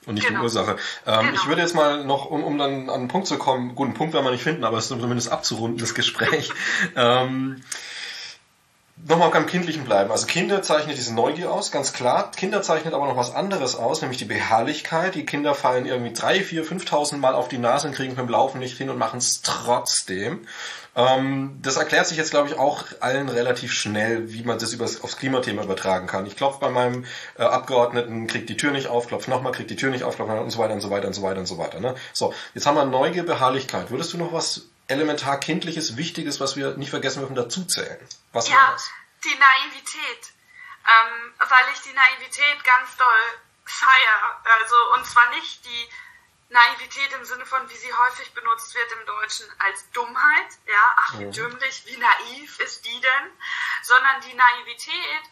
und 0.05 0.15
nicht 0.15 0.27
genau. 0.27 0.39
die 0.39 0.43
Ursache. 0.43 0.77
Ähm, 1.05 1.19
genau. 1.21 1.33
Ich 1.33 1.47
würde 1.47 1.61
jetzt 1.61 1.75
mal 1.75 2.03
noch, 2.03 2.25
um, 2.25 2.43
um 2.43 2.57
dann 2.57 2.89
an 2.89 3.01
einen 3.01 3.07
Punkt 3.07 3.27
zu 3.27 3.37
kommen, 3.37 3.75
guten 3.75 3.93
Punkt 3.93 4.13
werden 4.13 4.25
wir 4.25 4.31
nicht 4.31 4.43
finden, 4.43 4.63
aber 4.63 4.77
es 4.77 4.89
ist 4.89 4.99
zumindest 4.99 5.31
abzurunden, 5.31 5.79
das 5.79 5.93
Gespräch. 5.93 6.51
ähm, 6.95 7.61
Nochmal 9.05 9.31
beim 9.31 9.47
Kindlichen 9.47 9.83
bleiben. 9.83 10.11
Also 10.11 10.27
Kinder 10.27 10.61
zeichnet 10.61 10.97
diese 10.97 11.13
Neugier 11.13 11.51
aus, 11.51 11.71
ganz 11.71 11.91
klar. 11.91 12.31
Kinder 12.31 12.61
zeichnet 12.61 12.93
aber 12.93 13.05
noch 13.05 13.17
was 13.17 13.35
anderes 13.35 13.75
aus, 13.75 14.01
nämlich 14.01 14.17
die 14.17 14.25
Beharrlichkeit. 14.25 15.15
Die 15.15 15.25
Kinder 15.25 15.55
fallen 15.55 15.85
irgendwie 15.85 16.13
drei, 16.13 16.41
vier, 16.41 16.63
fünftausend 16.63 17.19
Mal 17.19 17.35
auf 17.35 17.49
die 17.49 17.57
Nase 17.57 17.87
und 17.87 17.95
kriegen 17.95 18.15
beim 18.15 18.29
Laufen 18.29 18.59
nicht 18.59 18.77
hin 18.77 18.89
und 18.89 18.97
machen 18.97 19.17
es 19.17 19.41
trotzdem. 19.41 20.47
Ähm, 20.95 21.59
das 21.61 21.75
erklärt 21.75 22.07
sich 22.07 22.17
jetzt, 22.17 22.31
glaube 22.31 22.47
ich, 22.47 22.57
auch 22.57 22.85
allen 23.01 23.27
relativ 23.27 23.73
schnell, 23.73 24.31
wie 24.31 24.43
man 24.43 24.57
das 24.57 24.71
übers, 24.71 25.03
aufs 25.03 25.17
Klimathema 25.17 25.63
übertragen 25.63 26.07
kann. 26.07 26.25
Ich 26.25 26.37
klopfe 26.37 26.59
bei 26.61 26.69
meinem 26.69 27.03
äh, 27.37 27.43
Abgeordneten, 27.43 28.27
kriegt 28.27 28.47
die 28.47 28.55
Tür 28.55 28.71
nicht 28.71 28.87
auf, 28.87 29.07
klopft 29.07 29.27
nochmal, 29.27 29.51
kriegt 29.51 29.69
die 29.69 29.75
Tür 29.75 29.89
nicht 29.89 30.03
auf, 30.03 30.15
klopft 30.15 30.31
und 30.31 30.49
so 30.49 30.59
weiter 30.59 30.73
und 30.75 30.81
so 30.81 30.89
weiter 30.89 31.07
und 31.07 31.13
so 31.13 31.23
weiter 31.23 31.39
und 31.39 31.45
so 31.47 31.57
weiter. 31.57 31.81
Ne? 31.81 31.95
So, 32.13 32.33
jetzt 32.53 32.65
haben 32.65 32.75
wir 32.75 32.85
Neugier, 32.85 33.23
Beharrlichkeit. 33.23 33.91
Würdest 33.91 34.13
du 34.13 34.17
noch 34.17 34.31
was 34.31 34.69
elementar 34.87 35.39
kindliches, 35.39 35.97
wichtiges, 35.97 36.39
was 36.39 36.55
wir 36.55 36.75
nicht 36.77 36.89
vergessen 36.89 37.19
dürfen, 37.19 37.35
dazuzählen? 37.35 37.99
Was 38.31 38.49
ja, 38.49 38.71
das? 38.71 38.89
die 39.23 39.35
Naivität. 39.35 40.33
Ähm, 40.83 41.33
weil 41.39 41.65
ich 41.73 41.81
die 41.81 41.93
Naivität 41.93 42.63
ganz 42.63 42.97
doll 42.97 43.39
feiere. 43.65 44.41
Also, 44.59 44.75
und 44.95 45.05
zwar 45.05 45.29
nicht 45.29 45.65
die 45.65 45.89
Naivität 46.49 47.11
im 47.13 47.25
Sinne 47.25 47.45
von, 47.45 47.67
wie 47.69 47.75
sie 47.75 47.91
häufig 47.93 48.33
benutzt 48.33 48.75
wird 48.75 48.91
im 48.91 49.05
Deutschen, 49.05 49.45
als 49.59 49.89
Dummheit, 49.91 50.47
ja, 50.67 50.95
ach 50.97 51.19
wie 51.19 51.31
dümmlich, 51.31 51.83
wie 51.87 51.97
naiv 51.97 52.59
ist 52.59 52.85
die 52.85 53.01
denn, 53.01 53.31
sondern 53.81 54.21
die 54.21 54.33
Naivität 54.33 55.23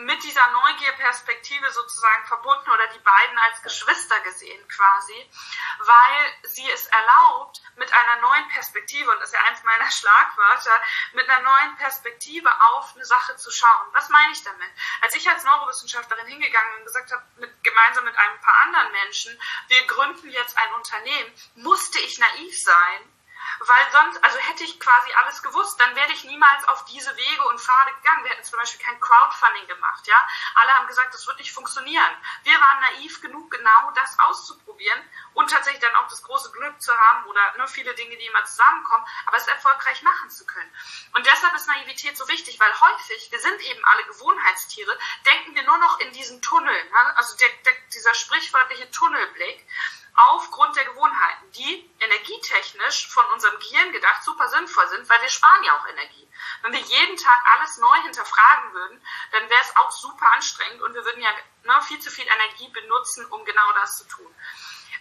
mit 0.00 0.22
dieser 0.22 0.46
Neugierperspektive 0.50 1.70
sozusagen 1.70 2.26
verbunden 2.26 2.70
oder 2.70 2.86
die 2.88 2.98
beiden 2.98 3.38
als 3.38 3.62
Geschwister 3.62 4.18
gesehen 4.20 4.66
quasi, 4.68 5.30
weil 5.78 6.48
sie 6.48 6.68
es 6.70 6.86
erlaubt, 6.86 7.62
mit 7.76 7.92
einer 7.92 8.20
neuen 8.20 8.48
Perspektive, 8.48 9.10
und 9.10 9.20
das 9.20 9.30
ist 9.30 9.34
ja 9.34 9.42
eins 9.44 9.62
meiner 9.62 9.90
Schlagwörter, 9.90 10.82
mit 11.12 11.28
einer 11.28 11.42
neuen 11.42 11.76
Perspektive 11.76 12.50
auf 12.62 12.94
eine 12.94 13.04
Sache 13.04 13.36
zu 13.36 13.50
schauen. 13.50 13.88
Was 13.92 14.08
meine 14.08 14.32
ich 14.32 14.42
damit? 14.42 14.70
Als 15.00 15.14
ich 15.14 15.28
als 15.28 15.44
Neurowissenschaftlerin 15.44 16.26
hingegangen 16.26 16.78
und 16.78 16.84
gesagt 16.86 17.12
habe, 17.12 17.22
mit, 17.36 17.62
gemeinsam 17.62 18.04
mit 18.04 18.16
ein 18.16 18.40
paar 18.40 18.62
anderen 18.62 18.92
Menschen, 18.92 19.38
wir 19.68 19.86
gründen 19.86 20.30
jetzt 20.30 20.56
ein 20.56 20.72
Unternehmen, 20.74 21.32
musste 21.54 22.00
ich 22.00 22.18
naiv 22.18 22.60
sein 22.60 23.14
weil 23.60 23.92
sonst, 23.92 24.22
also 24.22 24.38
hätte 24.38 24.64
ich 24.64 24.78
quasi 24.80 25.12
alles 25.14 25.42
gewusst, 25.42 25.80
dann 25.80 25.94
wäre 25.96 26.12
ich 26.12 26.24
niemals 26.24 26.64
auf 26.68 26.84
diese 26.86 27.16
Wege 27.16 27.44
und 27.48 27.60
Pfade 27.60 27.92
gegangen. 27.94 28.24
Wir 28.24 28.32
hätten 28.32 28.44
zum 28.44 28.58
Beispiel 28.58 28.84
kein 28.84 29.00
Crowdfunding 29.00 29.66
gemacht, 29.66 30.06
ja. 30.06 30.26
Alle 30.56 30.72
haben 30.74 30.86
gesagt, 30.86 31.14
das 31.14 31.26
wird 31.26 31.38
nicht 31.38 31.52
funktionieren. 31.52 32.16
Wir 32.42 32.60
waren 32.60 32.80
naiv 32.80 33.20
genug, 33.20 33.50
genau 33.50 33.90
das 33.94 34.18
auszuprobieren 34.18 35.00
und 35.34 35.50
tatsächlich 35.50 35.82
dann 35.82 35.94
auch 35.96 36.08
das 36.08 36.22
große 36.22 36.52
Glück 36.52 36.80
zu 36.80 36.96
haben 36.96 37.26
oder 37.26 37.54
nur 37.58 37.68
viele 37.68 37.94
Dinge, 37.94 38.16
die 38.16 38.26
immer 38.26 38.44
zusammenkommen, 38.44 39.04
aber 39.26 39.36
es 39.36 39.46
erfolgreich 39.46 40.02
machen 40.02 40.30
zu 40.30 40.46
können. 40.46 40.72
Und 41.14 41.26
deshalb 41.26 41.54
ist 41.54 41.68
Naivität 41.68 42.16
so 42.16 42.26
wichtig, 42.28 42.58
weil 42.58 42.80
häufig, 42.80 43.30
wir 43.30 43.40
sind 43.40 43.60
eben 43.60 43.84
alle 43.84 44.04
Gewohnheitstiere, 44.04 44.98
denken 45.26 45.54
wir 45.54 45.62
nur 45.64 45.78
noch 45.78 45.98
in 46.00 46.12
diesen 46.12 46.40
Tunneln, 46.42 46.90
ne? 46.90 47.16
also 47.16 47.36
der, 47.36 47.48
der, 47.64 47.74
dieser 47.92 48.14
sprichwörtliche 48.14 48.90
Tunnelblick 48.90 49.66
aufgrund 50.14 50.76
der 50.76 50.84
Gewohnheiten, 50.84 51.50
die 51.52 51.90
energietechnisch 51.98 53.08
von 53.08 53.26
unserem 53.32 53.58
Gehirn 53.58 53.92
gedacht 53.92 54.22
super 54.22 54.48
sinnvoll 54.48 54.88
sind, 54.88 55.08
weil 55.08 55.20
wir 55.20 55.28
sparen 55.28 55.64
ja 55.64 55.76
auch 55.76 55.86
Energie. 55.88 56.28
Wenn 56.62 56.72
wir 56.72 56.80
jeden 56.80 57.16
Tag 57.16 57.40
alles 57.52 57.78
neu 57.78 58.02
hinterfragen 58.02 58.72
würden, 58.72 59.06
dann 59.32 59.50
wäre 59.50 59.62
es 59.62 59.76
auch 59.76 59.90
super 59.90 60.32
anstrengend 60.32 60.82
und 60.82 60.94
wir 60.94 61.04
würden 61.04 61.22
ja 61.22 61.30
ne, 61.64 61.82
viel 61.82 61.98
zu 61.98 62.10
viel 62.10 62.26
Energie 62.26 62.68
benutzen, 62.68 63.26
um 63.26 63.44
genau 63.44 63.72
das 63.72 63.98
zu 63.98 64.04
tun. 64.08 64.34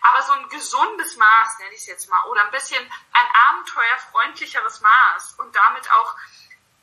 Aber 0.01 0.22
so 0.24 0.34
ein 0.34 0.49
gesundes 0.49 1.16
Maß, 1.16 1.59
nenne 1.59 1.74
ich 1.74 1.82
es 1.82 1.88
jetzt 1.88 2.09
mal, 2.09 2.26
oder 2.26 2.43
ein 2.43 2.51
bisschen 2.51 2.84
ein 3.14 3.28
abenteuerfreundlicheres 3.49 4.82
Maß 4.82 5.36
und 5.39 5.55
damit 5.55 5.89
auch 5.91 6.16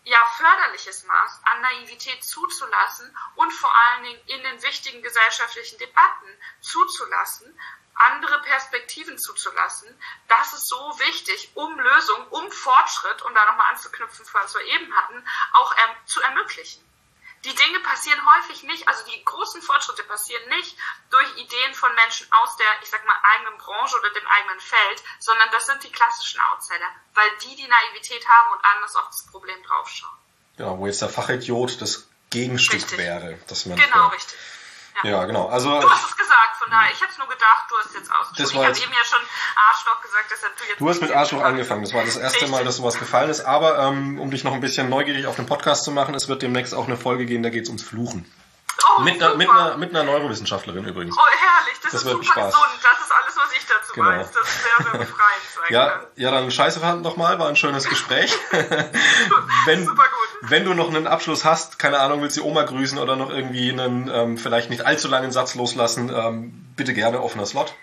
ja, 0.05 0.25
förderliches 0.37 1.05
Maß 1.05 1.41
an 1.45 1.61
Naivität 1.61 2.25
zuzulassen 2.25 3.15
und 3.35 3.53
vor 3.53 3.75
allen 3.75 4.05
Dingen 4.05 4.21
in 4.27 4.43
den 4.43 4.63
wichtigen 4.63 5.03
gesellschaftlichen 5.03 5.79
Debatten 5.79 6.39
zuzulassen, 6.61 7.59
andere 7.95 8.41
Perspektiven 8.43 9.19
zuzulassen, 9.19 9.89
das 10.29 10.53
ist 10.53 10.69
so 10.69 10.99
wichtig, 10.99 11.51
um 11.55 11.79
Lösungen, 11.79 12.27
um 12.29 12.51
Fortschritt, 12.51 13.23
um 13.23 13.35
da 13.35 13.45
nochmal 13.45 13.71
anzuknüpfen, 13.73 14.27
was 14.33 14.55
wir 14.55 14.63
eben 14.63 14.95
hatten, 14.95 15.25
auch 15.53 15.75
ähm, 15.77 15.97
zu 16.07 16.21
ermöglichen. 16.23 16.85
Die 17.45 17.55
Dinge 17.55 17.81
passieren 17.81 18.21
häufig 18.27 18.65
nicht, 18.65 18.87
also 18.87 19.03
die 19.07 19.25
großen 19.25 19.63
Fortschritte 19.63 20.03
passieren 20.05 20.47
nicht 20.51 20.77
durch 21.09 21.37
Ideen 21.39 21.75
von 21.75 21.95
Menschen 21.95 22.27
aus 22.33 22.57
der, 22.57 22.67
ich 22.83 22.91
sag 22.91 23.05
mal, 23.07 23.17
eigenen 23.35 23.57
Branche 23.57 23.97
oder 23.99 24.11
dem 24.11 24.27
eigenen 24.27 24.61
Feld, 24.61 25.03
sondern 25.19 25.51
das 25.51 25.65
sind 25.65 25.83
die 25.83 25.91
klassischen 25.91 26.41
Outsider, 26.53 26.85
weil 27.15 27.31
die 27.43 27.57
die 27.57 27.67
Naivität 27.67 28.29
haben 28.29 28.53
und 28.53 28.65
anders 28.65 28.95
auf 28.97 29.07
das 29.07 29.27
Problem 29.31 29.63
draufschauen. 29.63 30.19
Genau, 30.59 30.79
wo 30.79 30.87
jetzt 30.87 31.01
der 31.01 31.09
Fachidiot 31.09 31.81
das 31.81 32.09
Gegenstück 32.29 32.83
richtig. 32.83 32.99
wäre. 32.99 33.39
Dass 33.49 33.65
man 33.65 33.79
genau, 33.79 34.09
richtig. 34.09 34.39
Ja. 35.03 35.11
ja, 35.11 35.25
genau. 35.25 35.49
Also, 35.49 35.81
du 35.81 35.91
hast 35.91 36.09
es 36.09 36.17
gesagt, 36.17 36.57
von 36.59 36.71
daher. 36.71 36.93
Ich 36.93 37.01
habe 37.01 37.13
nur 37.19 37.29
gedacht, 37.29 37.67
du 37.69 37.77
hast 37.79 37.95
jetzt 37.95 38.11
ausgesprochen. 38.11 38.63
Ich 38.63 38.69
habe 38.69 38.79
eben 38.79 38.93
ja 38.93 39.05
schon 39.05 39.21
Arschloch 39.69 40.01
gesagt, 40.01 40.27
deshalb 40.31 40.57
du 40.57 40.65
jetzt... 40.65 40.81
Du 40.81 40.89
hast 40.89 41.01
mit 41.01 41.13
Arschloch 41.13 41.43
angefangen. 41.43 41.83
Das 41.83 41.95
war 41.95 42.05
das 42.05 42.17
erste 42.17 42.49
Mal, 42.49 42.65
dass 42.65 42.77
sowas 42.77 42.99
gefallen 42.99 43.31
ist. 43.31 43.43
Aber 43.43 43.79
ähm, 43.79 44.19
um 44.21 44.31
dich 44.31 44.45
noch 44.45 44.53
ein 44.53 44.61
bisschen 44.61 44.89
neugierig 44.89 45.27
auf 45.27 45.37
den 45.37 45.47
Podcast 45.47 45.85
zu 45.85 45.93
machen, 45.93 46.15
es 46.15 46.29
wird 46.29 46.43
demnächst 46.43 46.75
auch 46.75 46.87
eine 46.87 46.97
Folge 46.97 47.27
geben, 47.27 47.43
da 47.43 47.51
geht 47.51 47.65
es 47.65 47.69
ums 47.69 47.83
Fluchen. 47.83 48.31
Oh, 48.97 49.03
mit, 49.03 49.23
einer, 49.23 49.35
mit, 49.37 49.49
einer, 49.49 49.77
mit 49.77 49.91
einer 49.91 50.05
Neurowissenschaftlerin 50.05 50.85
übrigens. 50.85 51.17
Oh, 51.17 51.21
herrlich. 51.21 51.81
Das, 51.83 51.93
das 51.93 52.03
ist 52.03 52.11
super 52.11 52.25
Spaß. 52.25 52.55
gesund. 52.55 52.71
Das 52.83 53.07
ist 53.07 53.13
alles, 53.13 53.37
was 53.37 53.53
ich 53.53 53.67
dazu 53.67 53.93
genau. 53.95 54.09
weiß. 54.09 54.33
Das 54.33 54.49
ist 54.49 54.63
sehr, 54.63 54.85
sehr 54.85 54.99
befreiend. 54.99 55.71
ja, 55.71 56.01
ja, 56.17 56.31
dann 56.31 56.51
scheiße 56.51 56.81
verhandelt 56.81 57.05
nochmal. 57.05 57.39
War 57.39 57.49
ein 57.49 57.57
schönes 57.57 57.89
Gespräch. 57.89 58.33
wenn, 58.51 59.87
super 59.87 60.09
gut. 60.09 60.20
Wenn 60.43 60.65
du 60.65 60.75
noch 60.75 60.89
einen 60.89 61.07
Abschluss 61.07 61.45
hast, 61.45 61.79
keine 61.79 62.01
Ahnung, 62.01 62.23
willst 62.23 62.37
du 62.37 62.41
die 62.41 62.47
Oma 62.47 62.63
grüßen 62.63 62.99
oder 62.99 63.17
noch 63.17 63.31
irgendwie 63.31 63.71
einen 63.71 64.09
ähm, 64.09 64.39
vielleicht 64.39 64.71
nicht 64.71 64.87
allzu 64.87 65.09
langen 65.09 65.33
Satz 65.33 65.55
loslassen, 65.55 66.11
ähm, 66.15 66.73
bitte 66.77 66.95
gerne 66.95 67.21
offener 67.21 67.47
Slot. 67.47 67.75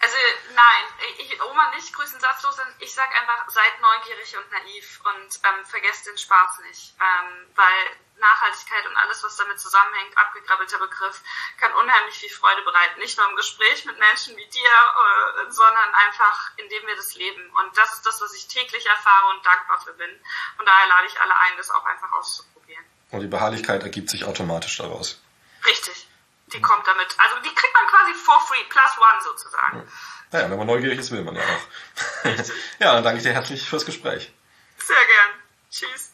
Also 0.00 0.16
nein, 0.54 1.08
ich, 1.18 1.42
Oma 1.42 1.70
nicht 1.74 1.92
grüßen 1.92 2.20
satzlos, 2.20 2.56
ich 2.78 2.94
sag 2.94 3.08
einfach, 3.18 3.48
seid 3.48 3.72
neugierig 3.80 4.36
und 4.36 4.50
naiv 4.50 5.00
und 5.04 5.40
ähm, 5.44 5.64
vergesst 5.64 6.06
den 6.06 6.16
Spaß 6.18 6.60
nicht, 6.68 6.94
ähm, 7.00 7.46
weil 7.54 7.96
Nachhaltigkeit 8.20 8.86
und 8.86 8.96
alles, 8.96 9.22
was 9.22 9.36
damit 9.36 9.58
zusammenhängt, 9.58 10.16
abgekrabbelter 10.16 10.78
Begriff, 10.78 11.22
kann 11.58 11.72
unheimlich 11.74 12.18
viel 12.18 12.30
Freude 12.30 12.62
bereiten. 12.62 13.00
Nicht 13.00 13.18
nur 13.18 13.28
im 13.28 13.36
Gespräch 13.36 13.84
mit 13.84 13.98
Menschen 13.98 14.36
wie 14.36 14.46
dir, 14.46 14.70
äh, 14.70 15.50
sondern 15.50 15.94
einfach, 15.94 16.52
indem 16.56 16.86
wir 16.86 16.96
das 16.96 17.14
leben. 17.14 17.50
Und 17.50 17.76
das 17.76 17.94
ist 17.94 18.06
das, 18.06 18.20
was 18.20 18.34
ich 18.34 18.46
täglich 18.48 18.86
erfahre 18.86 19.30
und 19.34 19.44
dankbar 19.44 19.80
für 19.80 19.92
bin. 19.94 20.10
Und 20.58 20.66
daher 20.66 20.88
lade 20.88 21.06
ich 21.06 21.20
alle 21.20 21.34
ein, 21.34 21.56
das 21.56 21.70
auch 21.70 21.84
einfach 21.84 22.12
auszuprobieren. 22.12 22.84
Und 23.10 23.20
die 23.20 23.26
Beharrlichkeit 23.26 23.82
ergibt 23.82 24.10
sich 24.10 24.24
automatisch 24.24 24.76
daraus. 24.76 25.20
Richtig. 25.64 26.06
Die 26.52 26.60
kommt 26.60 26.86
damit. 26.86 27.06
Also 27.18 27.36
die 27.38 27.54
kriegt 27.54 27.74
man 27.74 27.86
quasi 27.86 28.14
for 28.14 28.40
free, 28.46 28.64
plus 28.68 28.98
one 28.98 29.22
sozusagen. 29.22 29.92
Naja, 30.32 30.50
wenn 30.50 30.58
man 30.58 30.66
neugierig 30.66 30.98
ist, 30.98 31.10
will 31.10 31.22
man 31.22 31.36
ja 31.36 31.42
auch. 31.42 32.24
ja, 32.78 32.94
dann 32.94 33.04
danke 33.04 33.18
ich 33.18 33.24
dir 33.24 33.32
herzlich 33.32 33.68
fürs 33.68 33.84
Gespräch. 33.84 34.32
Sehr 34.78 34.96
gern. 34.96 35.42
Tschüss. 35.70 36.09